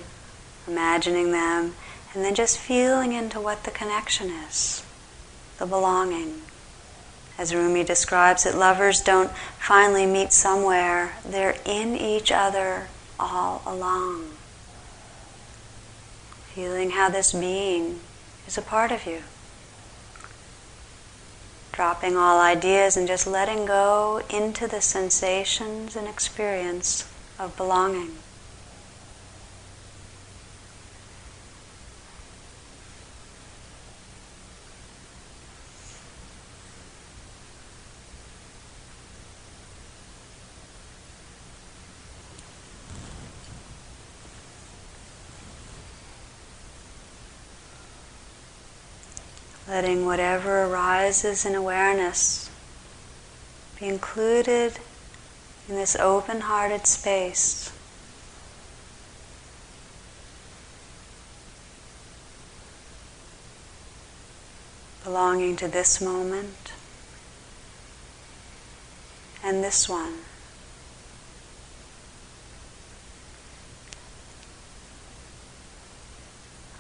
imagining 0.68 1.32
them, 1.32 1.74
and 2.14 2.22
then 2.22 2.36
just 2.36 2.58
feeling 2.58 3.14
into 3.14 3.40
what 3.40 3.64
the 3.64 3.72
connection 3.72 4.30
is, 4.30 4.84
the 5.58 5.66
belonging. 5.66 6.42
As 7.38 7.56
Rumi 7.56 7.86
describes 7.86 8.46
it, 8.46 8.56
lovers 8.56 9.00
don't 9.00 9.32
finally 9.58 10.06
meet 10.06 10.34
somewhere, 10.34 11.14
they're 11.26 11.56
in 11.64 11.96
each 11.96 12.30
other 12.30 12.90
all 13.18 13.62
along. 13.66 14.32
Feeling 16.54 16.90
how 16.90 17.08
this 17.08 17.32
being 17.32 18.02
is 18.48 18.58
a 18.58 18.62
part 18.62 18.92
of 18.92 19.06
you. 19.06 19.22
Dropping 21.72 22.18
all 22.18 22.42
ideas 22.42 22.98
and 22.98 23.08
just 23.08 23.28
letting 23.28 23.66
go 23.66 24.24
into 24.30 24.68
the 24.68 24.82
sensations 24.82 25.96
and 25.96 26.06
experience 26.06 27.10
of 27.40 27.56
belonging. 27.56 28.18
letting 49.68 50.06
whatever 50.48 50.72
arises 50.72 51.46
in 51.46 51.56
awareness 51.56 52.50
be 53.82 53.86
included 53.86 54.80
in 55.68 55.76
this 55.76 55.94
open 55.98 56.40
hearted 56.40 56.88
space. 56.88 57.74
Belonging 65.04 65.58
to 65.58 65.68
this 65.68 66.00
moment 66.00 66.72
and 69.44 69.62
this 69.62 69.90
one. 69.90 70.20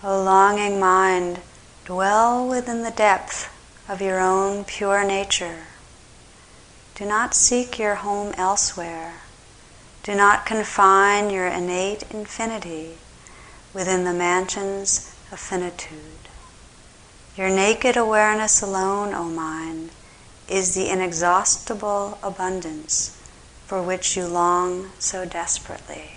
A 0.01 0.17
longing 0.17 0.79
mind 0.79 1.41
Dwell 1.83 2.47
within 2.47 2.83
the 2.83 2.91
depth 2.91 3.56
of 3.87 4.01
your 4.01 4.19
own 4.19 4.65
pure 4.65 5.03
nature. 5.03 5.67
Do 6.95 7.05
not 7.05 7.33
seek 7.33 7.79
your 7.79 7.95
home 7.95 8.33
elsewhere. 8.37 9.21
Do 10.03 10.15
not 10.15 10.45
confine 10.45 11.29
your 11.29 11.47
innate 11.47 12.03
infinity 12.11 12.97
within 13.73 14.03
the 14.03 14.13
mansions 14.13 15.13
of 15.31 15.39
finitude. 15.39 16.29
Your 17.35 17.49
naked 17.49 17.95
awareness 17.95 18.61
alone, 18.61 19.13
O 19.13 19.25
mind, 19.25 19.91
is 20.49 20.75
the 20.75 20.89
inexhaustible 20.89 22.17
abundance 22.23 23.15
for 23.65 23.81
which 23.81 24.17
you 24.17 24.25
long 24.25 24.91
so 24.97 25.25
desperately. 25.25 26.16